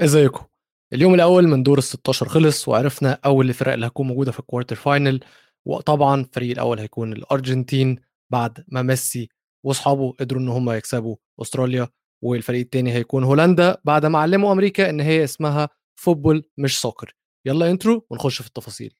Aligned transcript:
ازيكم؟ 0.00 0.44
اليوم 0.92 1.14
الأول 1.14 1.48
من 1.48 1.62
دور 1.62 1.78
ال 1.78 1.82
16 1.82 2.28
خلص 2.28 2.68
وعرفنا 2.68 3.18
أول 3.24 3.48
الفرق 3.48 3.72
اللي 3.72 3.86
هتكون 3.86 4.06
موجودة 4.06 4.32
في 4.32 4.40
ال 4.40 4.45
quarter 4.45 4.76
final 4.76 5.20
وطبعا 5.66 6.20
الفريق 6.20 6.50
الأول 6.50 6.78
هيكون 6.78 7.12
الأرجنتين 7.12 7.96
بعد 8.30 8.64
ما 8.68 8.82
ميسي 8.82 9.28
وأصحابه 9.64 10.12
قدروا 10.12 10.40
إن 10.42 10.48
هم 10.48 10.70
يكسبوا 10.70 11.16
أستراليا 11.42 11.88
والفريق 12.22 12.60
الثاني 12.60 12.92
هيكون 12.92 13.24
هولندا 13.24 13.76
بعد 13.84 14.06
ما 14.06 14.18
علموا 14.18 14.52
أمريكا 14.52 14.90
إن 14.90 15.00
هي 15.00 15.24
اسمها 15.24 15.68
football 16.00 16.44
مش 16.58 16.80
soccer 16.80 17.14
يلا 17.46 17.70
intro 17.70 18.06
ونخش 18.10 18.42
في 18.42 18.48
التفاصيل. 18.48 18.94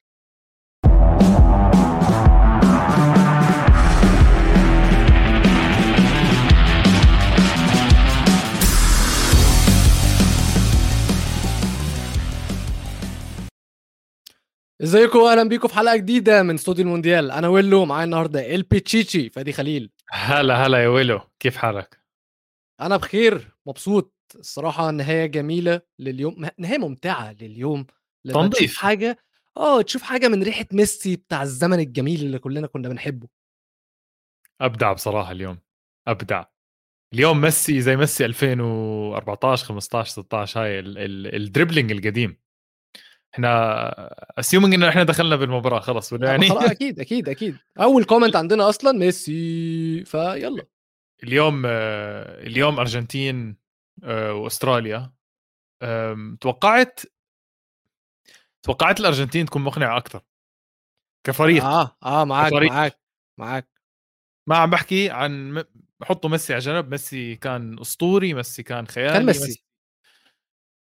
ازيكم 14.84 15.18
واهلا 15.18 15.48
بيكم 15.48 15.68
في 15.68 15.74
حلقة 15.74 15.96
جديدة 15.96 16.42
من 16.42 16.54
استوديو 16.54 16.84
المونديال. 16.84 17.30
أنا 17.30 17.48
ويلو 17.48 17.84
معايا 17.84 18.04
النهارده 18.04 18.54
البيتشيتشي 18.54 19.30
فادي 19.30 19.52
خليل. 19.52 19.90
هلا 20.10 20.66
هلا 20.66 20.82
يا 20.82 20.88
ويلو. 20.88 21.20
كيف 21.40 21.56
حالك؟ 21.56 22.00
أنا 22.80 22.96
بخير 22.96 23.56
مبسوط. 23.66 24.14
الصراحة 24.34 24.90
نهاية 24.90 25.26
جميلة 25.26 25.80
لليوم 25.98 26.46
نهاية 26.58 26.78
ممتعة 26.78 27.32
لليوم. 27.32 27.86
لما 28.24 28.58
تشوف 28.58 28.76
حاجة 28.76 29.18
آه 29.56 29.82
تشوف 29.82 30.02
حاجة 30.02 30.28
من 30.28 30.42
ريحة 30.42 30.66
ميسي 30.72 31.16
بتاع 31.16 31.42
الزمن 31.42 31.78
الجميل 31.78 32.20
اللي 32.22 32.38
كلنا 32.38 32.66
كنا 32.66 32.88
بنحبه. 32.88 33.28
أبدع 34.60 34.92
بصراحة 34.92 35.32
اليوم. 35.32 35.58
أبدع. 36.08 36.44
اليوم 37.14 37.40
ميسي 37.40 37.80
زي 37.80 37.96
ميسي 37.96 38.24
2014 38.24 39.66
15 39.66 40.10
16 40.10 40.60
هاي 40.62 40.78
ال- 40.78 40.98
ال- 40.98 41.34
ال 41.42 41.47
dribbling 41.47 41.92
القديم. 41.92 42.43
إحنا 43.34 43.90
assuming 44.38 44.74
انه 44.74 44.88
إحنا 44.88 45.02
دخلنا 45.02 45.36
بالمباراة 45.36 45.80
خلص 45.80 46.12
ولا 46.12 46.30
يعني 46.30 46.46
يعني؟ 46.46 46.58
خلاص 46.58 46.70
أكيد 46.70 47.00
أكيد 47.00 47.28
أكيد. 47.28 47.56
أول 47.80 48.04
comment 48.04 48.36
عندنا 48.36 48.68
أصلا 48.68 48.92
ميسي 48.92 50.04
فيلا. 50.04 50.66
اليوم 51.22 51.62
آه، 51.66 52.46
اليوم 52.46 52.78
أرجنتين 52.78 53.56
آه، 54.04 54.32
وأستراليا. 54.34 55.12
توقعت 56.40 57.00
توقعت 58.62 59.00
الأرجنتين 59.00 59.46
تكون 59.46 59.62
مقنعة 59.62 59.96
أكثر 59.96 60.20
كفريق. 61.24 61.64
آه 61.64 61.96
آه 62.02 62.24
معاك 62.24 62.52
كفريق. 62.52 62.72
معاك 62.72 62.98
معاك. 63.38 63.68
ما 64.46 64.56
عم 64.56 64.70
بحكي 64.70 65.10
عن 65.10 65.64
حطوا 66.02 66.30
ميسي 66.30 66.52
على 66.52 66.62
جنب. 66.62 66.90
ميسي 66.90 67.36
كان 67.36 67.78
أسطوري 67.80 68.34
ميسي 68.34 68.62
كان 68.62 68.86
خيالي 68.86 69.12
كان 69.12 69.26
ميسي 69.26 69.64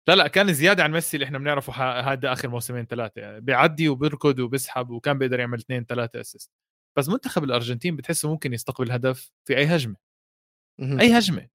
لا 0.09 0.15
لا 0.15 0.29
كان 0.29 0.53
زيادة 0.53 0.85
عن 0.85 0.93
ميسي 0.93 1.17
اللي 1.17 1.25
إحنا 1.25 1.39
بنعرفه 1.39 1.73
هذا 2.01 2.33
آخر 2.33 2.49
موسمين 2.49 2.87
ثلاثة 2.87 3.21
يعني 3.21 3.41
بيعدي 3.41 3.89
وبيركض 3.89 4.39
وبيسحب 4.39 4.91
وكان 4.91 5.19
بيقدر 5.19 5.41
يعمل 5.41 5.59
اثنين 5.59 5.85
ثلاثة 5.85 6.21
اسيست 6.21 6.53
بس 6.99 7.09
منتخب 7.09 7.45
الأرجنتين 7.45 7.97
بتحسه 7.97 8.31
ممكن 8.31 8.53
يستقبل 8.53 8.93
هدف 8.93 9.33
في 9.45 9.57
أي 9.57 9.67
هجمة. 9.67 9.97
أي 10.81 11.19
هجمة. 11.19 11.49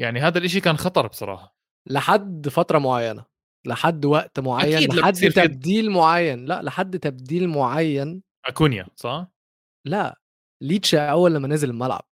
يعني 0.00 0.20
هذا 0.20 0.38
الإشي 0.38 0.60
كان 0.60 0.76
خطر 0.76 1.06
بصراحة. 1.06 1.56
لحد 1.88 2.48
فترة 2.48 2.78
معينة. 2.78 3.24
لحد 3.66 4.04
وقت 4.04 4.40
معين 4.40 4.76
أكيد 4.76 4.94
لحد 4.94 5.12
تصير 5.12 5.32
كده. 5.32 5.44
تبديل 5.44 5.90
معين. 5.90 6.44
لا 6.44 6.62
لحد 6.62 6.98
تبديل 6.98 7.48
معين. 7.48 8.22
أكونيا 8.46 8.86
صح؟ 8.96 9.26
لا 9.86 10.20
ليتشا 10.62 11.10
أول 11.10 11.34
لما 11.34 11.48
نزل 11.48 11.70
الملعب. 11.70 12.08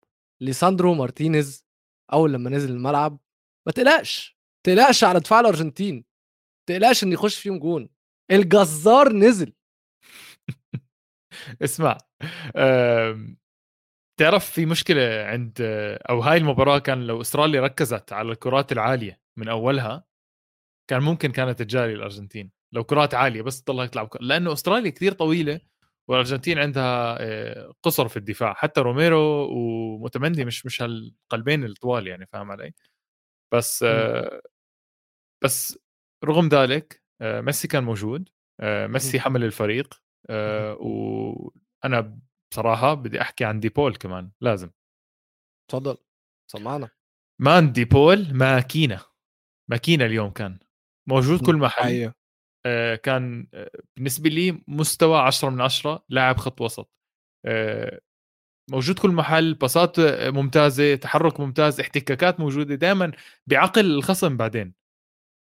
ليساندرو 0.42 0.94
مارتينيز 0.94 1.66
أول 2.12 2.32
لما 2.32 2.50
نزل 2.50 2.70
الملعب. 2.70 3.18
ما 3.66 3.72
تقلقش. 3.72 4.38
تقلقش 4.66 5.04
على 5.04 5.20
دفاع 5.20 5.40
الأرجنتين 5.40 6.04
تقلقش 6.68 7.04
إن 7.04 7.12
يخش 7.12 7.38
فيهم 7.40 7.58
جون. 7.58 7.88
الجزار 8.30 9.12
نزل. 9.12 9.52
اسمع 11.62 11.98
أم... 12.56 13.38
تعرف 14.20 14.50
في 14.50 14.66
مشكلة 14.66 15.24
عند 15.24 15.58
أو 16.10 16.20
هاي 16.20 16.36
المباراة 16.36 16.78
كان 16.78 17.06
لو 17.06 17.20
استراليا 17.20 17.60
ركزت 17.60 18.12
على 18.12 18.32
الكرات 18.32 18.72
العالية 18.72 19.20
من 19.38 19.48
أولها 19.48 20.04
كان 20.90 21.02
ممكن 21.02 21.32
كانت 21.32 21.62
تجاري 21.62 21.94
الأرجنتين. 21.94 22.50
لو 22.72 22.84
كرات 22.84 23.14
عالية 23.14 23.42
بس 23.42 23.62
تضلها 23.62 23.86
تلعب. 23.86 24.10
لأنه 24.20 24.52
استراليا 24.52 24.90
كثير 24.90 25.12
طويلة 25.12 25.60
والأرجنتين 26.08 26.58
عندها 26.58 27.16
آه، 27.20 27.72
قصر 27.82 28.08
في 28.08 28.16
الدفاع. 28.16 28.54
حتى 28.54 28.80
روميرو 28.80 29.48
وأوتاميندي 29.52 30.44
مش 30.44 30.66
مش 30.66 30.82
هالقلبين 30.82 31.64
الطوال 31.64 32.06
يعني 32.06 32.26
فاهم 32.26 32.50
علي؟ 32.52 32.74
بس 33.54 33.82
آه، 33.82 34.42
بس 35.44 35.78
رغم 36.24 36.48
ذلك 36.48 37.02
آه، 37.20 37.40
ميسي 37.40 37.68
كان 37.68 37.84
موجود 37.84 38.28
آه، 38.60 38.86
ميسي 38.86 39.20
حمل 39.20 39.44
الفريق 39.44 40.02
آه، 40.30 40.74
وأنا 40.74 42.18
بصراحة 42.52 42.94
بدي 42.94 43.20
أحكي 43.20 43.44
عن 43.44 43.60
ديبول 43.60 43.96
كمان 43.96 44.30
لازم. 44.40 44.70
اتفضل 45.68 45.96
سمعنا. 46.50 46.90
man 47.40 47.72
ديبول 47.72 48.34
ماكينة 48.34 49.00
ماكينة 49.70 50.04
اليوم 50.06 50.30
كان 50.30 50.58
موجود 51.08 51.46
كل 51.46 51.56
محل 51.56 52.12
آه، 52.66 52.94
كان 52.94 53.46
بالنسبة 53.96 54.30
لي 54.30 54.62
مستوى 54.68 55.18
10 55.18 55.50
من 55.50 55.60
10 55.60 56.04
لاعب 56.08 56.36
خط 56.36 56.60
وسط 56.60 56.90
موجود 58.70 58.98
كل 58.98 59.10
محل 59.10 59.54
باصات 59.54 60.00
ممتازة 60.20 60.94
تحرك 60.94 61.40
ممتاز 61.40 61.80
احتكاكات 61.80 62.40
موجودة 62.40 62.74
دائما 62.74 63.12
بعقل 63.46 63.86
الخصم 63.86 64.36
بعدين. 64.36 64.83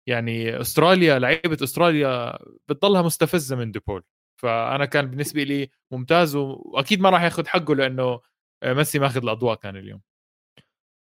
يعني 0.08 0.60
أستراليا 0.60 1.18
لعيبة 1.18 1.58
أستراليا 1.64 2.38
بتضلها 2.68 3.02
مستفزة 3.02 3.56
من 3.56 3.72
ديبول. 3.72 4.02
فأنا 4.42 4.84
كان 4.84 5.06
بالنسبة 5.06 5.42
لي 5.42 5.70
ممتاز 5.92 6.36
وأكيد 6.36 7.00
ما 7.00 7.10
راح 7.10 7.22
ياخذ 7.22 7.46
حقه 7.46 7.74
لأنه 7.74 8.20
ميسي 8.64 8.98
ماخذ 8.98 9.22
الأضواء 9.22 9.54
كان 9.56 9.76
اليوم. 9.76 10.00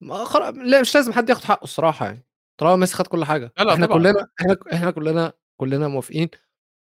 ما 0.02 0.24
خلاص 0.24 0.54
لا 0.54 0.80
مش 0.80 0.94
لازم 0.94 1.12
حد 1.12 1.28
ياخد 1.28 1.44
حقه 1.44 1.64
الصراحة 1.64 2.06
يعني. 2.06 2.26
طالما 2.60 2.76
ميسي 2.76 2.94
خد 2.94 3.06
كل 3.06 3.24
حاجة. 3.24 3.52
لا 3.58 3.64
لا 3.64 3.74
إحنا 3.74 3.86
طبعاً. 3.86 3.98
كلنا 3.98 4.28
إحنا 4.40 4.56
إحنا 4.72 4.90
كلنا 4.90 5.32
كلنا 5.60 5.88
موافقين. 5.88 6.28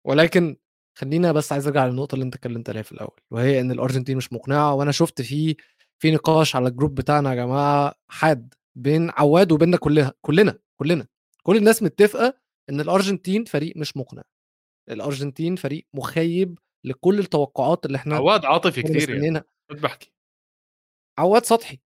ولكن 0.07 0.57
خلينا 0.97 1.31
بس 1.31 1.51
عايز 1.51 1.67
أرجع 1.67 1.85
للنقطة 1.85 2.15
اللي 2.15 2.25
أنت 2.25 2.35
اتكلمت 2.35 2.69
عليها 2.69 2.81
في 2.81 2.91
الأول 2.91 3.19
وهي 3.31 3.59
إن 3.61 3.71
الأرجنتين 3.71 4.17
مش 4.17 4.33
مقنعة 4.33 4.73
وأنا 4.73 4.91
شفت 4.91 5.21
في 5.21 5.55
في 5.99 6.11
نقاش 6.11 6.55
على 6.55 6.67
الجروب 6.67 6.95
بتاعنا 6.95 7.29
يا 7.29 7.35
جماعة 7.35 7.93
حاد 8.07 8.53
بين 8.75 9.09
عواد 9.13 9.51
وبيننا 9.51 9.77
كلنا 9.77 10.13
كلنا 10.21 10.57
كلنا. 10.79 11.07
كل 11.47 11.57
الناس 11.57 11.83
متفقة 11.83 12.41
إن 12.69 12.81
الأرجنتين 12.81 13.45
فريق 13.45 13.77
مش 13.77 13.97
مقنع. 13.97 14.23
الأرجنتين 14.89 15.55
فريق 15.55 15.87
مخيب 15.93 16.59
لكل 16.85 17.19
التوقعات 17.19 17.85
اللي 17.85 17.95
إحنا 17.95 18.15
عواد 18.15 18.45
عاطفي 18.45 18.81
كثير 18.81 19.09
يعني. 19.09 19.41
بحكي 19.71 20.13
عواد 21.19 21.45
سطحي. 21.45 21.79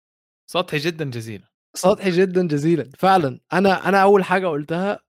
سطحي 0.51 0.77
جدا 0.77 1.09
جزيلا. 1.09 1.47
سطحي 1.75 2.11
جدا 2.11 2.47
جزيلا. 2.47 2.89
فعلا. 2.97 3.39
أنا 3.53 3.89
أنا 3.89 4.03
أول 4.03 4.23
حاجة 4.23 4.47
قلتها 4.47 4.99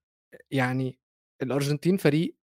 يعني 0.51 0.99
الأرجنتين 1.43 1.97
فريق 1.97 2.37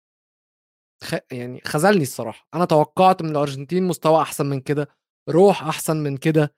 خ... 1.03 1.15
يعني 1.31 1.61
خذلني 1.65 2.01
الصراحة. 2.01 2.47
أنا 2.53 2.65
توقعت 2.65 3.21
من 3.21 3.29
الأرجنتين 3.29 3.83
مستوى 3.83 4.21
أحسن 4.21 4.45
من 4.45 4.61
كده 4.61 4.87
روح 5.29 5.63
أحسن 5.63 5.97
من 5.97 6.17
كده. 6.17 6.55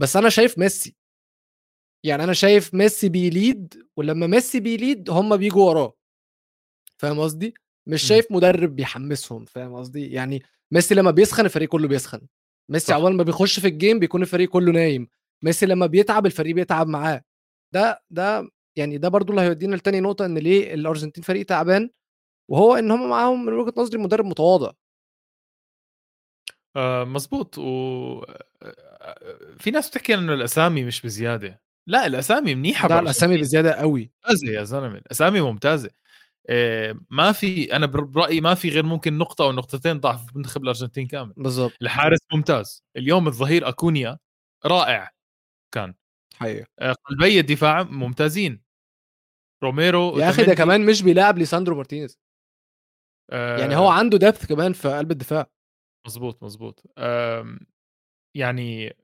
بس 0.00 0.16
أنا 0.16 0.28
شايف 0.28 0.58
ميسي. 0.58 0.96
يعني 2.04 2.24
أنا 2.24 2.32
شايف 2.32 2.74
ميسي 2.74 3.08
بي 3.08 3.33
lead 3.33 3.82
ولما 3.96 4.26
ميسي 4.26 4.60
بي 4.60 4.77
lead 4.77 5.10
هم 5.10 5.36
بيجوا 5.36 5.64
وراه. 5.70 5.94
فاهم 6.98 7.20
قصدي؟ 7.20 7.54
مش 7.86 8.02
مم. 8.04 8.08
شايف 8.08 8.32
مدرب 8.32 8.76
بيحمسهم 8.76 9.44
فاهم 9.44 9.74
قصدي؟ 9.74 10.12
يعني 10.12 10.42
ميسي 10.72 10.94
لما 10.94 11.10
بيسخن 11.10 11.44
الفريق 11.44 11.68
كله 11.68 11.88
بيسخن. 11.88 12.20
ميسي. 12.70 12.94
اول 12.94 13.14
ما 13.14 13.22
بيخش 13.22 13.60
في 13.60 13.68
الجيم 13.68 13.98
بيكون 13.98 14.22
الفريق 14.22 14.48
كله 14.48 14.72
نايم. 14.72 15.08
ميسي 15.44 15.66
لما 15.66 15.86
بيتعب 15.86 16.26
الفريق 16.26 16.54
بيتعب 16.54 16.86
معاه. 16.88 17.22
ده 17.74 18.02
ده 18.10 18.50
يعني 18.76 18.98
ده 18.98 19.08
برضو 19.08 19.30
اللي 19.32 19.42
هيودينا 19.42 19.76
لتاني 19.76 20.00
نقطة 20.00 20.24
إن 20.26 20.38
ليه 20.38 20.74
الأرجنتين 20.74 21.24
فريق 21.24 21.46
تعبان؟ 21.46 21.90
وهو 22.50 22.74
إن 22.74 22.90
هم 22.90 23.10
معاهم 23.10 23.46
من 23.46 23.52
وجهة 23.52 23.74
نظري 23.76 23.98
مدرب 23.98 24.24
متواضع. 24.26 24.72
آه 26.76 27.04
مزبوط 27.04 27.58
و 27.58 27.62
آه، 28.62 29.56
في 29.58 29.70
ناس 29.70 29.88
بتحكي 29.90 30.14
انه 30.14 30.34
الأسامي 30.34 30.84
مش 30.84 31.02
بزيادة. 31.02 31.62
لا 31.88 32.06
الأسامي 32.06 32.54
منيحة 32.54 32.88
بالأرجنتين. 32.88 33.10
الأسامي 33.10 33.38
بزيادة 33.38 33.72
قوي. 33.72 34.10
ممتازة 34.24 34.52
يا 34.52 34.64
زلمة 34.64 34.98
الأسامي 34.98 35.40
ممتازة. 35.40 35.90
آه، 36.50 37.00
ما 37.10 37.32
في 37.32 37.76
أنا 37.76 37.86
برأيي 37.86 38.40
ما 38.40 38.54
في 38.54 38.68
غير 38.68 38.82
ممكن 38.82 39.18
نقطة 39.18 39.44
أو 39.44 39.52
نقطتين 39.52 40.00
ضعف 40.00 40.36
منتخب 40.36 40.62
الأرجنتين 40.62 41.06
كامل. 41.06 41.32
بالظبط 41.36 41.72
الحارس 41.82 42.18
ممتاز. 42.32 42.84
اليوم 42.96 43.26
الظهير 43.26 43.68
أكونيا 43.68 44.18
رائع 44.66 45.10
كان. 45.74 45.94
حقيقة. 46.34 46.66
آه، 46.78 46.94
قلبي 47.04 47.40
الدفاع 47.40 47.82
ممتازين. 47.82 48.62
روميرو 49.62 50.18
يا 50.18 50.30
أخي 50.30 50.44
ده 50.44 50.54
كمان 50.54 50.86
مش 50.86 51.02
بيلاعب 51.02 51.38
ليساندرو 51.38 51.76
مارتينيز. 51.76 52.18
آه، 53.30 53.58
يعني 53.58 53.76
هو 53.76 53.88
عنده 53.88 54.18
depth 54.18 54.46
كمان 54.46 54.72
في 54.72 54.88
قلب 54.88 55.10
الدفاع. 55.10 55.50
مزبوط 56.06 56.82
آم، 56.98 57.60
يعني 58.36 58.96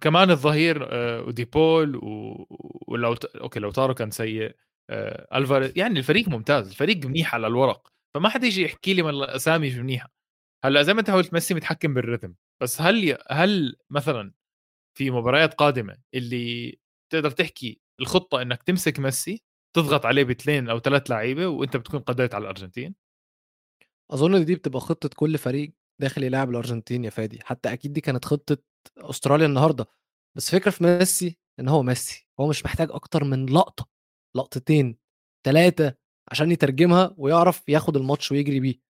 كمان 0.00 0.30
الظهير 0.30 0.88
آه، 0.92 1.22
وديبول 1.22 1.96
و... 1.96 2.46
ولو. 2.88 3.16
okay 3.40 3.60
لوتارو 3.60 3.94
كان 3.94 4.10
سيء 4.10 4.56
آه 4.90 5.38
ألفاريز. 5.38 5.72
يعني 5.76 5.98
الفريق 5.98 6.28
ممتاز 6.28 6.68
الفريق 6.68 7.06
منيح 7.06 7.34
على 7.34 7.46
الورق 7.46 7.88
فما 8.14 8.28
حدا 8.28 8.46
يجي 8.46 8.62
يحكي 8.62 8.94
لي 8.94 9.02
من 9.02 9.10
الاسامي 9.10 9.70
منيحة. 9.80 10.12
هلأ 10.64 10.82
زي 10.82 10.94
ما 10.94 11.00
أنت 11.00 11.10
قلت 11.10 11.32
ميسي 11.34 11.54
متحكم 11.54 11.94
بالرتم 11.94 12.34
بس 12.62 12.80
هل 12.80 13.18
هل 13.30 13.76
مثلا 13.90 14.32
في 14.98 15.10
مباريات 15.10 15.54
قادمة 15.54 15.96
اللي 16.14 16.78
تقدر 17.12 17.30
تحكي 17.30 17.80
الخطة 18.00 18.42
إنك 18.42 18.62
تمسك 18.62 18.98
ميسي 18.98 19.42
تضغط 19.76 20.06
عليه 20.06 20.24
باثنين 20.24 20.68
أو 20.70 20.78
ثلاث 20.78 21.10
لعيبة 21.10 21.46
وأنت 21.46 21.76
بتكون 21.76 22.00
قضيت 22.00 22.34
على 22.34 22.42
الأرجنتين؟ 22.42 22.94
أظن 24.10 24.44
دي 24.44 24.54
بتبقى 24.54 24.80
خطة 24.80 25.10
كل 25.16 25.38
فريق 25.38 25.72
داخل 26.00 26.24
يلعب 26.24 26.50
الأرجنتين 26.50 27.04
يا 27.04 27.10
فادي. 27.10 27.38
حتى 27.44 27.72
أكيد 27.72 27.92
دي 27.92 28.00
كانت 28.00 28.24
خطة 28.24 28.58
أستراليا 28.98 29.46
النهارده 29.46 29.86
بس 30.36 30.50
فكرة 30.50 30.70
في 30.70 30.84
ميسي 30.84 31.38
إن 31.60 31.68
هو 31.68 31.82
ميسي 31.82 32.28
هو 32.40 32.48
مش 32.48 32.64
محتاج 32.64 32.90
أكتر 32.90 33.24
من 33.24 33.46
لقطة 33.46 33.88
لقطتين 34.36 34.98
ثلاثة 35.46 35.94
عشان 36.30 36.50
يترجمها 36.52 37.14
ويعرف 37.18 37.68
ياخد 37.68 37.96
الماتش 37.96 38.32
ويجري 38.32 38.60
بيه. 38.60 38.80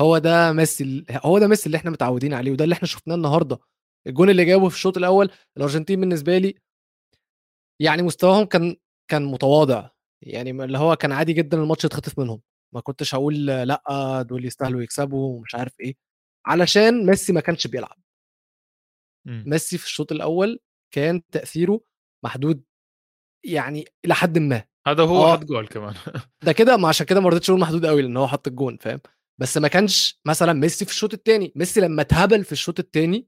هو 0.00 0.18
ده 0.18 0.52
ميسي 0.52 1.04
هو 1.10 1.38
ده 1.38 1.46
ميسي 1.48 1.66
اللي 1.66 1.76
إحنا 1.76 1.90
متعودين 1.90 2.34
عليه 2.34 2.52
وده 2.52 2.64
اللي 2.64 2.72
إحنا 2.74 2.88
شفناه 2.88 3.14
النهارده. 3.14 3.58
الجون 4.06 4.30
اللي 4.30 4.44
جابه 4.44 4.68
في 4.68 4.74
الشوط 4.74 4.96
الأول 4.96 5.30
الأرجنتين 5.56 6.00
بالنسبة 6.00 6.38
لي 6.38 6.54
يعني 7.80 8.02
مستواهم 8.02 8.44
كان 8.44 8.76
كان 9.10 9.24
متواضع 9.24 9.90
يعني 10.22 10.50
اللي 10.50 10.78
هو 10.78 10.96
كان 10.96 11.12
عادي 11.12 11.32
جدا 11.32 11.62
الماتش 11.62 11.84
يتخطف 11.84 12.18
منهم. 12.18 12.42
ما 12.74 12.80
كنتش 12.80 13.14
هقول 13.14 13.46
لأ 13.46 14.22
دول 14.28 14.44
يستاهلوا 14.44 14.82
يكسبوا 14.82 15.36
ومش 15.36 15.54
عارف 15.54 15.72
إيه 15.80 15.94
علشان 16.46 17.06
ميسي 17.06 17.32
ما 17.32 17.40
كانش 17.40 17.66
بيلعب. 17.66 17.98
إمم. 19.26 19.44
ميسي 19.46 19.78
في 19.78 19.84
الشوط 19.84 20.12
الأول 20.12 20.60
كان 20.94 21.26
تأثيره 21.26 21.80
محدود 22.24 22.62
يعني 23.44 23.84
إلى 24.04 24.14
حد 24.14 24.38
ما 24.38 24.64
هذا 24.86 25.02
هو 25.02 25.24
آه. 25.24 25.32
حط 25.32 25.44
جول 25.44 25.66
كمان 25.66 25.94
ده 26.46 26.52
كده 26.52 26.76
ما 26.76 26.88
عشان 26.88 27.06
كده 27.06 27.20
ما 27.20 27.28
رضيتش 27.28 27.50
أقول 27.50 27.60
محدود 27.60 27.86
قوي 27.86 28.02
لأن 28.02 28.16
هو 28.16 28.26
حط 28.26 28.48
الجون 28.48 28.76
فاهم 28.76 29.00
بس 29.40 29.58
ما 29.58 29.68
كانش 29.68 30.20
مثلا 30.26 30.52
ميسي 30.52 30.84
في 30.84 30.90
الشوط 30.90 31.14
الثاني 31.14 31.52
ميسي 31.56 31.80
لما 31.80 32.02
اتهبل 32.02 32.44
في 32.44 32.52
الشوط 32.52 32.78
الثاني 32.78 33.26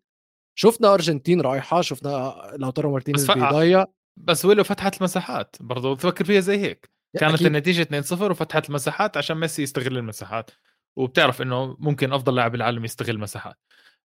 شفنا 0.58 0.94
أرجنتين 0.94 1.40
رايحة 1.40 1.80
شفنا 1.80 2.34
لوتارو 2.56 2.92
مارتينيز 2.92 3.30
بيضيع 3.30 3.84
بس 4.16 4.44
ويلو 4.44 4.64
فتحت 4.64 4.98
المساحات 4.98 5.56
برضه 5.60 5.96
تفكر 5.96 6.24
فيها 6.24 6.40
زي 6.40 6.58
هيك 6.58 6.90
كانت 7.18 7.34
أكيد. 7.34 7.46
النتيجة 7.46 8.02
2-0 8.02 8.12
وفتحت 8.12 8.68
المساحات 8.68 9.16
عشان 9.16 9.36
ميسي 9.36 9.62
يستغل 9.62 9.98
المساحات 9.98 10.50
وبتعرف 10.96 11.42
إنه 11.42 11.76
ممكن 11.78 12.12
أفضل 12.12 12.34
لاعب 12.34 12.52
بالعالم 12.52 12.84
يستغل 12.84 13.18
مساحات 13.18 13.58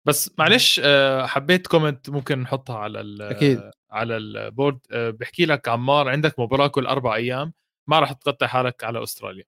بس 0.06 0.30
معلش 0.38 0.80
آه، 0.84 1.26
حبيت 1.26 1.66
comment 1.66 2.10
ممكن 2.10 2.38
نحطها 2.38 2.78
على 2.78 3.00
ال 3.00 3.22
أكيد. 3.22 3.70
على 3.90 4.16
ال 4.16 4.26
board 4.26 4.78
آه، 4.90 5.10
بحكي 5.10 5.46
لك 5.46 5.68
عمار 5.68 6.08
عندك 6.08 6.38
مباراة 6.38 6.66
كل 6.66 6.86
أربع 6.86 7.14
أيام 7.14 7.52
ما 7.88 7.98
راح 7.98 8.12
تقطع 8.12 8.46
حالك 8.46 8.84
على 8.84 9.02
أستراليا 9.02 9.44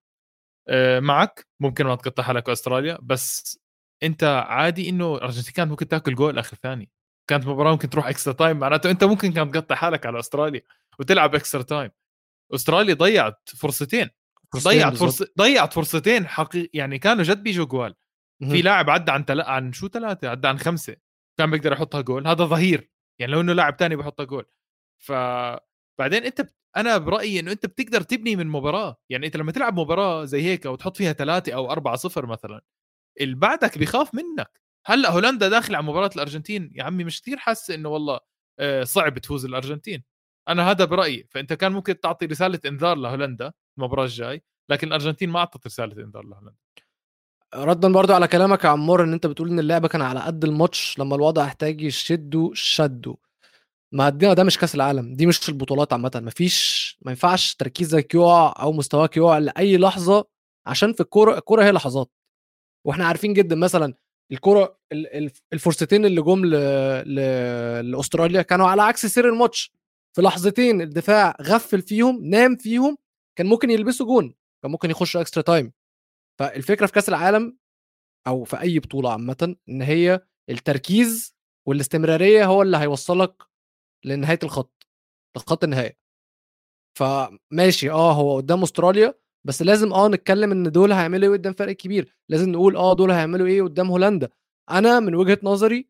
آه، 0.68 1.00
معك 1.00 1.46
ممكن 1.60 1.86
ما 1.86 1.94
تقطع 1.94 2.22
حالك 2.22 2.48
أستراليا 2.48 2.98
بس 3.02 3.58
أنت 4.02 4.24
عادي 4.48 4.88
إنه 4.88 5.16
الارجنتين 5.16 5.52
كانت 5.52 5.70
ممكن 5.70 5.88
تاكل 5.88 6.14
جول 6.14 6.38
آخر 6.38 6.56
ثاني 6.56 6.90
كانت 7.30 7.46
مباراة 7.46 7.72
ممكن 7.72 7.90
تروح 7.90 8.06
extra 8.06 8.32
time 8.32 8.56
معناته 8.56 8.90
أنت 8.90 9.04
ممكن 9.04 9.32
كانت 9.32 9.54
تقطع 9.54 9.74
حالك 9.74 10.06
على 10.06 10.18
أستراليا 10.18 10.62
وتلعب 10.98 11.34
extra 11.34 11.62
time 11.62 11.90
أستراليا 12.54 12.94
ضيعت 12.94 13.48
فرصتين 13.56 14.10
ضيعت. 14.56 14.96
فرص 14.96 15.22
ضيعت 15.38 15.72
فرصتين 15.72 16.26
حقيقي 16.26 16.70
يعني 16.74 16.98
كانوا 16.98 17.24
جد 17.24 17.42
بيجوا 17.42 17.64
جوال. 17.64 17.94
في 18.40 18.62
لاعب 18.62 18.90
عدى 18.90 19.10
عن 19.10 19.24
تل... 19.24 19.40
عن 19.40 19.72
شو 19.72 19.88
ثلاثة 19.88 20.28
عدى 20.28 20.48
عن 20.48 20.58
خمسة. 20.58 20.96
كان 21.38 21.50
بيقدر 21.50 21.72
يحطها 21.72 22.00
جول. 22.00 22.26
هذا 22.26 22.44
ظهير. 22.44 22.90
يعني 23.20 23.32
لو 23.32 23.40
إنه 23.40 23.52
لاعب 23.52 23.76
تاني 23.76 23.96
بيحطها 23.96 24.24
جول. 24.24 24.44
ف 24.98 25.12
بعدين 25.98 26.24
أنت 26.24 26.40
ب... 26.40 26.48
أنا 26.76 26.98
برأيي 26.98 27.40
إنه 27.40 27.52
أنت 27.52 27.66
بتقدر 27.66 28.00
تبني 28.02 28.36
من 28.36 28.46
مباراة. 28.46 28.96
يعني 29.10 29.26
أنت 29.26 29.36
لما 29.36 29.52
تلعب 29.52 29.80
مباراة 29.80 30.24
زي 30.24 30.42
هيك 30.42 30.66
وتحط 30.66 30.96
فيها 30.96 31.12
ثلاثة 31.12 31.52
أو 31.52 31.72
أربعة 31.72 31.96
صفر 31.96 32.26
مثلا 32.26 32.60
اللي 33.20 33.34
بعدك 33.34 33.78
بيخاف 33.78 34.14
منك. 34.14 34.60
هلأ 34.86 35.10
هولندا 35.10 35.48
داخل 35.48 35.74
على 35.74 35.86
مباراة 35.86 36.10
الأرجنتين. 36.16 36.72
يا 36.74 36.84
عمي 36.84 37.04
مش 37.04 37.22
كثير 37.22 37.36
حاسه 37.36 37.74
إنه 37.74 37.88
والله 37.88 38.20
آه، 38.58 38.84
صعب 38.84 39.18
تفوز 39.18 39.44
الأرجنتين. 39.44 40.04
أنا 40.48 40.70
هذا 40.70 40.84
برأيي. 40.84 41.26
فأنت 41.30 41.52
كان 41.52 41.72
ممكن 41.72 42.00
تعطي 42.00 42.26
رسالة 42.26 42.60
إنذار 42.66 42.96
لهولندا 42.96 43.52
المباراة 43.78 44.04
الجاي 44.04 44.42
لكن 44.70 44.88
الأرجنتين 44.88 45.30
ما 45.30 45.38
أعطت 45.38 45.66
رسالة 45.66 46.04
إنذار 46.04 46.24
لهولندا. 46.24 46.56
ردا 47.54 47.92
برضو 47.92 48.12
على 48.12 48.28
كلامك 48.28 48.64
يا 48.64 48.68
عمار 48.68 49.02
إن 49.04 49.12
أنت 49.12 49.26
بتقول 49.26 49.48
إن 49.50 49.58
اللعبة 49.58 49.88
كان 49.88 50.02
على 50.02 50.20
قد 50.20 50.44
الماتش 50.44 50.98
لما 50.98 51.16
الوضع 51.16 51.44
احتاج 51.44 51.80
يشدوا 51.80 52.50
شدوا. 52.54 53.14
ما 53.92 54.08
ده 54.08 54.32
ده 54.32 54.44
مش 54.44 54.58
كأس 54.58 54.74
العالم 54.74 55.14
دي 55.14 55.26
مش 55.26 55.48
البطولات 55.48 55.92
عامة. 55.92 56.10
مفيش 56.24 56.98
ما 57.02 57.10
ينفعش 57.10 57.54
تركيزك 57.54 58.14
يقع 58.14 58.54
أو 58.62 58.72
مستواك 58.72 59.16
يقع 59.16 59.38
لأي 59.38 59.76
لحظة 59.78 60.24
عشان 60.66 60.92
في 60.92 61.00
الكوره 61.00 61.38
الكورة 61.38 61.64
هي 61.64 61.70
لحظات. 61.72 62.10
وإحنا 62.86 63.06
عارفين 63.06 63.32
جدا 63.34 63.56
مثلا 63.56 63.94
الكوره 64.32 64.78
ال- 64.92 65.06
ال- 65.16 65.30
الفرصتين 65.52 66.04
اللي 66.04 66.22
جم. 66.22 66.44
لأستراليا 67.90 68.42
كانوا 68.42 68.68
على 68.68 68.82
عكس 68.82 69.06
سير 69.06 69.28
الماتش. 69.28 69.72
في 70.16 70.22
لحظتين 70.22 70.80
الدفاع 70.80 71.36
غفل 71.42 71.82
فيهم 71.82 72.24
نام 72.24 72.56
فيهم 72.56 72.96
كان 73.38 73.46
ممكن 73.46 73.70
يلبسوا 73.70 74.06
جون 74.06 74.34
كان 74.62 74.70
ممكن 74.72 74.90
يخشوا 74.90 75.20
extra 75.20 75.42
time 75.42 75.72
فالفكرة 76.38 76.86
في 76.86 76.92
كأس 76.92 77.08
العالم 77.08 77.58
أو 78.26 78.44
في 78.44 78.60
أي 78.60 78.78
بطولة 78.78 79.12
عامة 79.12 79.56
إن 79.68 79.82
هي 79.82 80.20
التركيز 80.50 81.36
والاستمرارية 81.68 82.44
هو 82.44 82.62
اللي 82.62 82.76
هيوصلك 82.76 83.42
لنهاية 84.04 84.38
الخط 84.42 84.86
لخط 85.36 85.64
النهايه 85.64 85.98
فماشي 86.98 87.90
آه 87.90 88.12
هو 88.12 88.36
قدام 88.36 88.62
أستراليا 88.62 89.14
بس 89.46 89.62
لازم 89.62 89.92
آه 89.92 90.08
نتكلم 90.08 90.52
إن 90.52 90.72
دول 90.72 90.92
هيعملوا 90.92 91.28
إيه 91.32 91.38
قدام 91.38 91.52
فرق 91.52 91.72
كبير. 91.72 92.16
لازم 92.28 92.50
نقول 92.52 92.76
آه 92.76 92.94
دول 92.94 93.10
هيعملوا 93.10 93.46
إيه 93.46 93.62
قدام 93.62 93.90
هولندا. 93.90 94.28
أنا 94.70 95.00
من 95.00 95.14
وجهة 95.14 95.38
نظري 95.42 95.88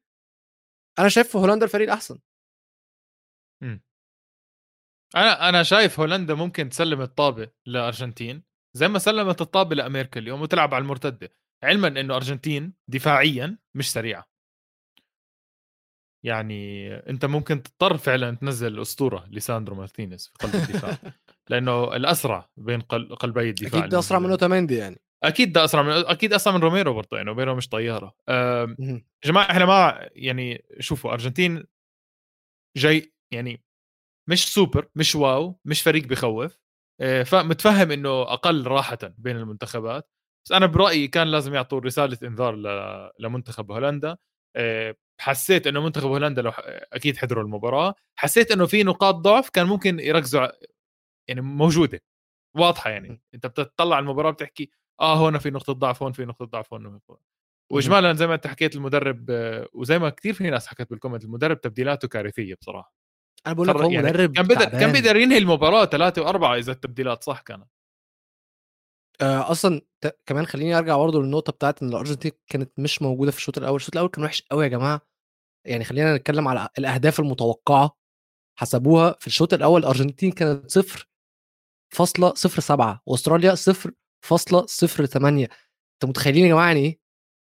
أنا 0.99 1.09
شايف 1.09 1.29
في 1.33 1.39
هولندا 1.39 1.65
الفريق 1.65 1.87
الأحسن. 1.89 2.19
أنا 5.17 5.49
أنا 5.49 5.63
شايف 5.63 6.01
هولندا 6.01 6.35
ممكن 6.35 6.69
تسلم 6.69 7.01
الطابه 7.01 7.51
للارجنتين 7.67 8.48
زي 8.79 8.89
ما 8.89 8.99
سلمت 8.99 9.41
الطابة 9.41 9.75
لأمريكا 9.77 10.21
اليوم 10.21 10.43
وتلعب 10.43 10.75
على 10.75 10.83
المرتدة. 10.83 11.29
علما 11.63 11.89
إنه 11.89 12.17
أرجنتين 12.17 12.73
دفاعيا 12.89 13.59
مش 13.75 13.93
سريعة. 13.93 14.29
يعني 16.25 16.95
أنت 16.97 17.25
ممكن 17.25 17.63
تضطر 17.63 17.97
فعلا 17.97 18.37
تنزل 18.37 18.75
الأسطورة 18.75 19.27
ليساندرو 19.31 19.77
مارتينيز 19.77 20.27
في 20.27 20.47
قلب 20.47 20.55
الدفاع. 20.55 20.99
لأنه 21.51 21.97
الأسرع 21.97 22.49
بين 22.57 22.81
قل- 22.81 23.15
قلبي 23.15 23.49
الدفاع 23.51 23.81
أكيد 23.81 23.95
أسرع 23.95 24.19
من. 24.19 24.31
أوتاميندي 24.31 24.77
يعني. 24.77 25.01
أكيد 25.23 25.53
ده 25.53 25.65
أسرع 25.65 25.83
من 25.83 25.91
أكيد 25.93 26.33
أسرع 26.33 26.55
من 26.57 26.61
روميرو 26.61 26.95
برضه 26.95 27.17
يعني 27.17 27.29
روميرو 27.29 27.55
مش 27.55 27.69
طيارة. 27.69 28.15
يا 28.29 29.03
جماعة 29.25 29.51
إحنا 29.51 29.65
ما 29.67 30.09
يعني 30.13 30.65
شوفوا 30.81 31.13
أرجنتين 31.13 31.65
جاي 32.77 33.13
يعني 33.33 33.65
مش 34.29 34.53
سوبر 34.55 34.89
مش 34.95 35.15
واو 35.15 35.61
مش 35.65 35.83
فريق 35.83 36.05
بخوف. 36.07 36.59
فمتفهم 37.25 37.91
إنه 37.91 38.23
أكل 38.23 38.67
راحة 38.67 38.99
بين 39.19 39.37
المنتخبات. 39.37 40.09
بس 40.47 40.53
أنا 40.53 40.67
برأيي 40.67 41.09
كان 41.09 41.29
لازم 41.29 41.55
يعطوا 41.55 41.81
رسالة 41.81 42.19
إنذار 42.23 42.57
لمنتخب 43.21 43.71
هولندا. 43.73 44.17
آه، 44.57 44.95
حسيت 45.21 45.67
إنه 45.67 45.83
منتخب 45.83 46.07
هولندا 46.07 46.43
لو 46.43 46.51
أكيد 46.93 47.17
حضروا 47.17 47.45
المباراة. 47.45 47.95
حسيت 48.17 48.51
إنه 48.53 48.67
في 48.67 48.83
نقاط 48.83 49.15
ضعف 49.15 49.51
كان 49.51 49.67
ممكن 49.67 50.01
يركزوا 50.01 50.47
يعني 51.29 51.41
موجودة 51.41 52.01
واضحة 52.57 52.91
يعني. 52.91 53.21
أنت 53.35 53.47
بتطلع 53.47 53.97
على 53.97 54.03
المباراة 54.03 54.31
بتحكي 54.31 54.71
آه 55.01 55.17
هون 55.17 55.39
في 55.39 55.51
نقطة 55.51 55.73
ضعف 55.73 56.03
هون 56.03 56.13
في 56.13 56.25
نقطة 56.25 56.45
ضعف 56.47 56.75
هون 56.75 57.01
واجمالا 57.73 58.13
زي 58.15 58.27
ما 58.27 58.35
أنت 58.35 58.47
حكيت 58.47 58.77
المدرب 58.77 59.31
آه، 59.31 59.69
وزي 59.75 59.99
ما 59.99 60.11
كثير 60.11 60.35
في 60.35 60.51
ناس 60.51 60.67
حكت 60.67 60.91
بالكومنت 60.91 61.25
المدرب 61.25 61.61
تبديلاته 61.61 62.09
كارثية 62.09 62.55
بصراحة. 62.63 62.93
أنا 63.47 63.55
بقول 63.55 63.69
لك 63.69 63.77
هو 63.77 63.91
يعني. 63.91 64.07
مدرب 64.07 64.33
كان 64.37 64.47
بيقدر 64.47 64.65
كان. 64.65 64.93
بيقدر 64.93 65.17
ينهي 65.17 65.39
المباراة 65.39 65.85
ثلاثة 65.85 66.23
وأربعة 66.23 66.57
إذا 66.57 66.73
التبديلات 66.73 67.25
صح 67.25 67.41
كانت. 67.41 67.69
آه، 69.21 69.51
أصلا 69.51 69.81
ت... 70.01 70.19
كمان 70.27 70.47
خليني 70.47 70.79
أرجع 70.79 70.97
برضه 70.97 71.23
للنقطة 71.23 71.53
بتاعت 71.53 71.83
إن 71.83 71.89
الأرجنتين 71.89 72.33
كانت 72.47 72.79
مش 72.79 73.03
موجودة 73.03 73.31
في 73.31 73.39
الشوط 73.39 73.59
الأول. 73.59 73.77
الشوط 73.77 73.95
الأول 73.95 74.09
كان 74.09 74.25
وحش 74.25 74.43
قوي 74.43 74.65
يا 74.65 74.69
جماعة. 74.69 75.01
يعني 75.67 75.85
خلينا 75.85 76.17
نتكلم 76.17 76.49
على 76.49 76.69
الأهداف 76.79 77.21
المتوقعة. 77.21 77.99
حسبوها 78.59 79.17
في 79.21 79.27
الشوط 79.27 79.55
الأول 79.55 79.81
الأرجنتين 79.81 80.33
كانت 80.33 80.71
صفر 80.71 81.09
فاصلة 81.95 82.35
صفر 82.35 82.61
سبعة 82.61 83.03
وأستراليا 83.07 83.55
صفر 83.55 83.91
فاصلة 84.25 84.67
صفر 84.67 85.07
ثمانية 85.07 85.45
أنتوا 85.95 86.09
متخيلين 86.09 86.45
يا 86.45 86.49
جماعة 86.49 86.67
يعني 86.67 86.81
إيه؟ 86.81 86.91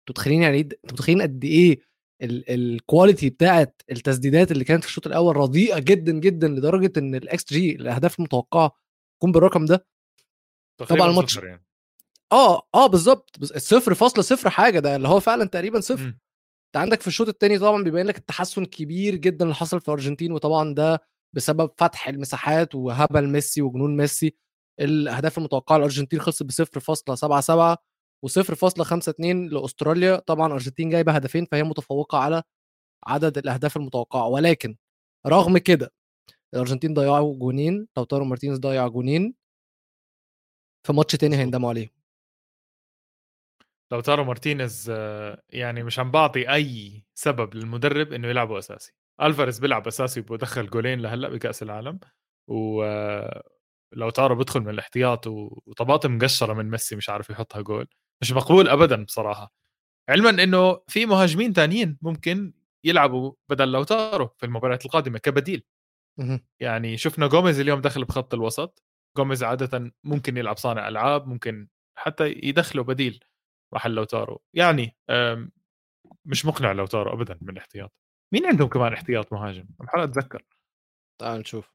أنتوا 0.01 0.11
متخيلين 0.11 0.43
يعني 0.43 0.57
إيه؟ 0.57 0.63
أنتوا 0.63 0.93
متخيلين 0.93 1.23
قد 1.23 1.45
إيه 1.45 1.81
ال 2.25 2.38
quality 2.38 3.31
بتاعت 3.31 3.83
التسديدات 3.91 4.53
اللي 4.53 4.65
كانت 4.65 4.83
في 4.83 4.89
الشوط 4.89 5.07
الأول 5.07 5.37
رديئة 5.37 5.79
جدا 5.79 6.13
جدا 6.13 6.49
لدرجة 6.49 6.93
إن 6.99 7.15
الاكس 7.15 7.45
جي 7.53 7.73
الأهداف 7.77 8.19
المتوقعة 8.19 8.73
تكون 9.19 9.33
بالرقم 9.33 9.65
ده. 9.65 9.87
تقريباً 10.81 11.07
الماتش- 11.11 11.35
صفر 11.35 11.47
يعني. 11.47 11.65
آه 12.33 12.63
آه 12.75 12.87
بالظبط. 12.87 13.37
الصفر 13.43 13.95
فاصلة 13.95 14.23
صفر 14.23 14.51
حاجة 14.51 14.79
ده 14.79 14.97
اللي 14.97 15.09
هو 15.09 15.21
فعلا 15.21 15.45
تقريبا 15.45 15.81
صفر. 15.81 16.03
مم. 16.03 16.21
انت 16.67 16.77
عندك 16.77 17.01
في 17.01 17.07
الشوط 17.07 17.29
الثاني 17.29 17.59
طبعا 17.59 17.83
بيبين 17.83 18.07
لك 18.07 18.19
التحسن 18.19 18.65
كبير 18.65 19.15
جدا 19.15 19.45
اللي 19.45 19.55
حصل 19.55 19.81
في 19.81 19.89
الأرجنتين 19.89 20.33
وطبعا 20.33 20.75
ده 20.75 21.03
بسبب 21.37 21.71
فتح 21.79 22.09
المساحات 22.09 22.75
وهبل 22.75 23.29
ميسي 23.29 23.63
وجنون 23.63 23.97
ميسي. 23.97 24.37
الأهداف 24.81 25.39
المتوقعة 25.39 25.77
الارجنتين 25.77 26.21
خلصت 26.21 26.43
ب 26.43 26.51
0.77 26.51 27.77
و0.52 28.27 29.53
لأستراليا. 29.53 30.17
طبعا 30.17 30.47
الارجنتين 30.47 30.91
جايبة 30.91 31.13
هدفين 31.13 31.45
فهي 31.45 31.63
متفوقة 31.63 32.19
على 32.19 32.43
عدد 33.07 33.39
الأهداف 33.39 33.77
المتوقعة. 33.77 34.29
ولكن 34.29 34.77
رغم 35.27 35.59
كده 35.59 35.93
الأرجنتين 36.55 36.95
ضيعوا 36.95 37.37
جونين 37.39 37.89
لوتارو 37.97 38.25
مارتينيز 38.25 38.59
ضيع 38.59 38.89
جونين 38.89 39.35
في 40.87 40.93
ماتش 40.93 41.17
تاني 41.17 41.37
هيندموا 41.37 41.69
عليه 41.69 41.89
لوتارو 43.93 44.25
مارتينيز 44.25 44.91
يعني 45.51 45.83
مش 45.83 45.99
عم 45.99 46.11
بعطي 46.11 46.55
أي 46.55 47.03
سبب 47.15 47.55
للمدرب 47.55 48.13
إنه 48.13 48.29
يلعبه 48.29 48.59
أساسي. 48.59 48.93
ألفاريز 49.23 49.59
بيلعب 49.59 49.87
أساسي 49.87 50.21
وبدخل 50.21 50.71
جولين 50.71 51.01
لهلأ 51.01 51.29
بكأس 51.29 51.63
العالم 51.63 52.01
و 52.49 52.85
لوتارو 53.93 54.35
بدخل 54.37 54.61
من 54.61 54.69
الاحتياط 54.71 55.27
وطماطم 55.27 56.17
مقشرة 56.17 56.53
من 56.53 56.71
ميسي 56.71 56.97
مش 56.97 57.09
عارف 57.11 57.31
يحطها 57.31 57.61
جول. 57.63 57.89
مش 58.25 58.33
مقبول 58.33 58.69
ابدا 58.69 59.05
بصراحة. 59.05 59.53
علما 60.09 60.31
إنه 60.31 60.81
في 60.89 61.07
مهاجمين 61.07 61.53
تانيين 61.53 61.99
ممكن 62.03 62.53
يلعبوا 62.85 63.33
بدل 63.49 63.73
لوتارو 63.73 64.29
في 64.39 64.47
المباريات 64.47 64.85
القادمة 64.85 65.19
كبديل. 65.19 65.65
يعني 66.61 66.97
شفنا 66.97 67.27
جوميز 67.27 67.61
اليوم 67.61 67.81
دخل 67.81 68.05
بخط 68.05 68.35
الوسط. 68.35 68.83
جوميز 69.17 69.43
عاده 69.43 69.93
ممكن 70.05 70.37
يلعب 70.37 70.57
صانع 70.57 70.89
ألعاب 70.89 71.27
ممكن 71.27 71.69
حتى 71.99 72.29
يدخله 72.43 72.83
بديل 72.83 73.25
محل 73.75 73.91
لوتارو 73.91 74.43
يعني 74.55 74.97
مش 76.25 76.47
مقنع 76.47 76.73
لوتارو 76.73 77.13
ابدا 77.13 77.39
من 77.41 77.51
الاحتياط. 77.51 77.93
مين 78.33 78.47
عندهم 78.47 78.69
كمان 78.69 78.93
احتياط 78.93 79.33
مهاجم؟ 79.33 79.67
بحاول 79.79 80.05
أتذكر. 80.05 80.45
تعال 81.21 81.41
نشوف. 81.41 81.73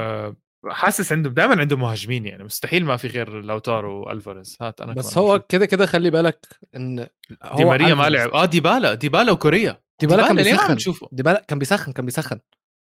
أه 0.00 0.36
حاسس 0.70 1.12
عندهم 1.12 1.34
دائما 1.34 1.60
عندهم 1.60 1.80
مهاجمين 1.80 2.26
يعني. 2.26 2.44
مستحيل 2.44 2.84
ما 2.84 2.96
في 2.96 3.08
غير 3.08 3.40
لوتارو 3.40 4.02
وألفاريز. 4.02 4.56
هات 4.60 4.80
أنا 4.80 4.92
بس 4.92 5.18
هو 5.18 5.40
كده 5.48 5.66
كده 5.66 5.86
خلي 5.86 6.10
بالك 6.10 6.46
إن 6.76 7.06
هو 7.42 7.56
دي 7.56 7.64
ماريا 7.64 7.94
ما 7.94 8.08
لعب. 8.08 8.30
آه 8.30 8.44
ديبالا. 8.44 8.94
ديبالا 8.94 9.32
وكوريا. 9.32 9.82
ديبالا 10.00 10.26
كان 10.26 10.36
بيسخن. 10.36 11.08
ديبالا 11.12 11.44
كان 11.48 11.58
بيسخن 11.58 11.92
كان 11.92 12.04
بيسخن. 12.04 12.40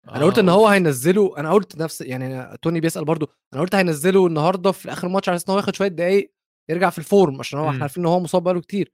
آه. 0.08 0.16
أنا 0.16 0.24
قلت 0.24 0.38
إن 0.38 0.48
هو 0.48 0.68
هينزله. 0.68 1.38
أنا 1.38 1.52
قلت 1.52 1.76
نفس 1.76 2.00
يعني 2.00 2.56
توني 2.56 2.80
بيسأل 2.80 3.04
برضو 3.04 3.30
أنا 3.54 3.62
قلت 3.62 3.74
هينزله 3.74 4.26
النهارده 4.26 4.72
في 4.72 4.92
آخر 4.92 5.08
ماتش 5.08 5.28
على 5.28 5.36
أساس 5.36 5.48
إن 5.48 5.52
هو 5.52 5.58
ياخد 5.58 5.74
شوية 5.74 5.88
دقايق 5.88 6.34
يرجع 6.70 6.90
في 6.90 6.98
الفورم 6.98 7.38
عشان 7.38 7.58
هو 7.58 7.70
إحنا 7.70 7.82
عارفين 7.82 8.02
إن 8.02 8.08
هو 8.08 8.20
مصاب 8.20 8.42
بقاله 8.42 8.60
كتير. 8.60 8.92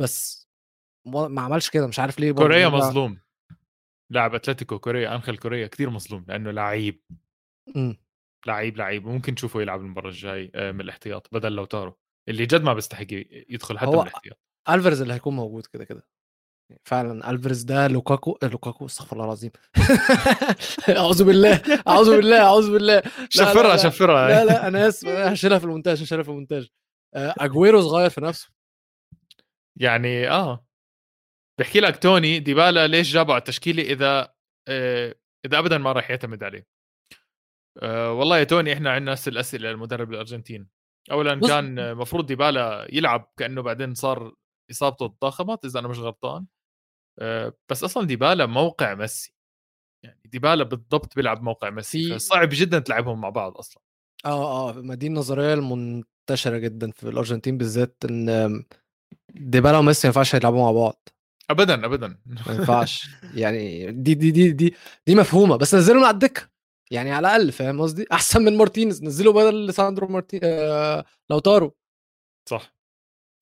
بس 0.00 0.48
ما 1.06 1.42
عملش 1.42 1.70
كده. 1.70 1.86
مش 1.86 1.98
عارف 1.98 2.20
ليه 2.20 2.32
كوريا 2.32 2.68
مظلوم. 2.68 3.18
لاعب 4.10 4.34
أتلتيكو 4.34 4.78
كوريا 4.78 5.14
انخيل 5.14 5.38
كوريا 5.38 5.66
كتير 5.66 5.90
مظلوم 5.90 6.24
لأنه 6.28 6.50
لعيب. 6.50 7.02
إمم. 7.76 7.96
لعيب 8.46 8.76
لعيب 8.76 9.06
ممكن 9.06 9.34
تشوفه 9.34 9.62
يلعب 9.62 9.80
المباراة 9.80 10.08
الجاي 10.08 10.50
آه، 10.54 10.72
من 10.72 10.80
الاحتياط 10.80 11.28
بدل 11.32 11.52
لوتارو 11.52 11.98
اللي 12.28 12.46
جد 12.46 12.62
ما 12.62 12.74
بيستحق 12.74 13.06
يدخل 13.48 13.78
حتى 13.78 13.90
من 13.90 14.00
الاحتياط. 14.00 14.38
ألفاريز 14.68 15.02
اللي 15.02 15.14
هيكون 15.14 15.36
موجود 15.36 15.66
كده 15.66 15.84
كده. 15.84 16.06
فعلا 16.84 17.30
ألفاريز 17.30 17.62
ده 17.62 17.86
لوكاكو 17.86 18.38
لوكاكو 18.42 18.86
استغفر 18.86 19.12
الله 19.12 19.24
العظيم. 19.24 19.50
أعوذ 20.98 21.24
بالله 21.24 21.62
أعوذ 21.88 22.16
بالله 22.16 22.40
أعوذ 22.40 22.72
بالله. 22.72 23.02
صفرها 23.28 23.76
صفرها. 23.76 24.28
لا 24.28 24.44
لا 24.44 24.68
أنا 24.68 24.88
آسف 24.88 25.08
هشيلها 25.08 25.58
في 25.58 25.64
المونتاج 25.64 26.02
هشيلها 26.02 26.22
في 26.22 26.28
المونتاج. 26.28 26.68
آه، 27.14 27.34
أجويرو 27.38 27.80
صغير 27.80 28.10
في 28.10 28.20
نفسه. 28.20 28.50
يعني 29.80 30.30
آه. 30.30 30.66
بحكي 31.60 31.80
لك 31.80 32.02
توني 32.02 32.38
ديبالا 32.38 32.86
ليش 32.86 33.12
جابه 33.12 33.32
على 33.32 33.40
التشكيلة 33.40 33.82
إذا 33.82 34.34
آه 34.68 35.14
إذا 35.46 35.58
ابدا 35.58 35.78
ما 35.78 35.92
راح 35.92 36.10
يعتمد 36.10 36.44
عليه. 36.44 36.71
آه 37.78 38.12
والله 38.12 38.38
يا 38.38 38.44
توني 38.44 38.72
إحنا 38.72 38.90
عندنا 38.90 39.12
نفس 39.12 39.28
الأسئلة 39.28 39.70
للمدرب 39.70 40.12
الأرجنتين. 40.12 40.68
اولا 41.10 41.34
بص... 41.34 41.48
كان 41.48 41.78
المفروض 41.78 42.26
ديبالا 42.26 42.88
يلعب 42.92 43.32
كأنه 43.36 43.62
بعدين 43.62 43.94
صار 43.94 44.34
إصابته 44.70 45.06
تضخمت 45.08 45.64
إذا 45.64 45.80
أنا 45.80 45.88
مش 45.88 45.98
غلطان. 45.98 46.46
آه 47.18 47.54
بس 47.68 47.84
أصلا 47.84 48.06
ديبالا 48.06 48.46
موقع 48.46 48.94
ميسي. 48.94 49.34
يعني 50.04 50.20
ديبالا 50.24 50.64
بالضبط 50.64 51.16
بيلعب 51.16 51.42
موقع 51.42 51.70
ميسي 51.70 52.18
صعب 52.18 52.48
جدا 52.52 52.78
تلعبهم 52.78 53.20
مع 53.20 53.28
بعض 53.28 53.58
أصلا. 53.58 53.82
آه 54.24 54.70
آه 54.70 54.72
ما 54.72 54.94
دي 54.94 55.06
النظريه 55.06 55.54
المنتشره 55.54 56.58
جدا 56.58 56.90
في 56.90 57.08
الأرجنتين 57.08 57.58
بالذات 57.58 57.96
إن 58.10 58.64
ديبالا 59.34 59.78
وميسي 59.78 60.06
ما 60.06 60.08
ينفعش 60.08 60.34
يلعبوا 60.34 60.60
مع 60.60 60.72
بعض. 60.72 61.08
ابدا 61.50 61.86
ابدا. 61.86 62.18
ما 62.26 62.54
ينفعش. 62.54 63.08
يعني 63.34 63.92
دي 63.92 64.14
دي 64.14 64.30
دي 64.30 64.52
دي 64.52 64.74
دي 65.06 65.14
مفهومة 65.14 65.56
بس 65.56 65.74
نزلهم 65.74 66.04
على 66.04 66.14
الدكة. 66.14 66.51
يعني 66.92 67.10
على 67.12 67.28
الأقل 67.28 67.52
فاهم 67.52 67.80
قصدي؟ 67.80 68.06
أحسن 68.12 68.42
من 68.42 68.56
مارتينيز 68.56 69.04
نزله 69.04 69.32
بدل 69.32 69.74
ساندرو 69.74 70.08
مارتين 70.08 70.40
آه 70.44 71.04
لوتارو 71.30 71.70
صح. 72.48 72.74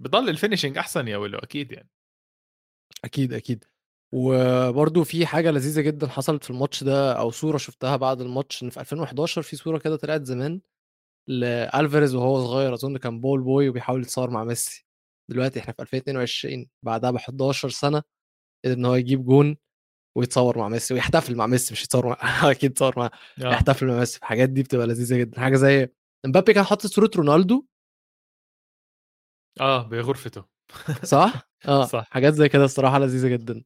بضل 0.03 0.29
ال 0.29 0.34
finishing 0.34 0.79
أحسن 0.79 1.09
يا 1.09 1.17
ولو 1.17 1.39
أكيد 1.39 1.73
يعني. 1.73 1.89
أكيد 3.05 3.33
أكيد. 3.33 3.65
وبرده 4.15 5.03
في 5.05 5.27
حاجة 5.27 5.51
لذيذة 5.51 5.81
جدا 5.81 6.09
حصلت 6.09 6.45
في 6.45 6.51
الماتش 6.51 6.85
ده 6.85 7.13
أو 7.13 7.31
صورة 7.31 7.57
شفتها 7.59 7.97
بعد 7.97 8.21
الماتش 8.21 8.63
إن 8.63 8.71
في 8.71 8.81
2011 8.81 9.43
في 9.43 9.57
صورة 9.57 9.79
كده 9.79 9.97
طلعت 9.97 10.23
زمان 10.25 10.61
لألفاريز 11.29 12.15
وهو 12.15 12.41
صغير 12.47 12.75
أظن 12.75 12.97
كان 12.99 13.21
ball 13.21 13.43
boy 13.43 13.69
وبيحاول 13.69 14.03
يتصور 14.03 14.31
مع 14.31 14.45
ميسي. 14.45 14.87
دلوقتي 15.31 15.61
إحنا 15.61 15.73
في 15.75 15.83
2022 15.83 16.69
بعدها 16.85 17.11
ب 17.11 17.17
11 17.17 17.69
سنة 17.71 18.03
قدر 18.65 18.75
إن 18.75 18.85
هو 18.87 18.95
يجيب 18.95 19.25
جون. 19.27 19.57
ويتصور 20.17 20.59
مع 20.59 20.69
ميسي 20.69 20.95
ويحتفل 20.95 21.37
مع 21.37 21.47
ميسي 21.47 21.73
مش 21.75 21.83
يتصور 21.85 22.07
مع 22.09 22.17
أكيد 22.51 22.71
يتصور 22.71 22.99
مع 22.99 23.11
آه. 23.45 23.53
يحتفل 23.53 23.87
مع 23.87 23.99
ميسي 23.99 24.19
الحاجات 24.19 24.49
دي 24.49 24.63
بتبقى 24.63 24.87
لذيذة 24.87 25.17
جدا. 25.19 25.41
حاجة 25.41 25.57
زي 25.57 25.89
إمبابي 26.27 26.53
كان 26.55 26.65
حاطط 26.65 26.87
صورة 26.87 27.11
رونالدو. 27.17 27.67
آه 29.61 29.83
بغرفته. 29.89 30.45
صح؟ 31.03 31.51
آه 31.69 31.85
صح. 31.85 32.07
حاجات 32.11 32.35
زي 32.35 32.49
كده 32.49 32.65
الصراحة 32.65 32.99
لذيذة 32.99 33.29
جدا. 33.29 33.65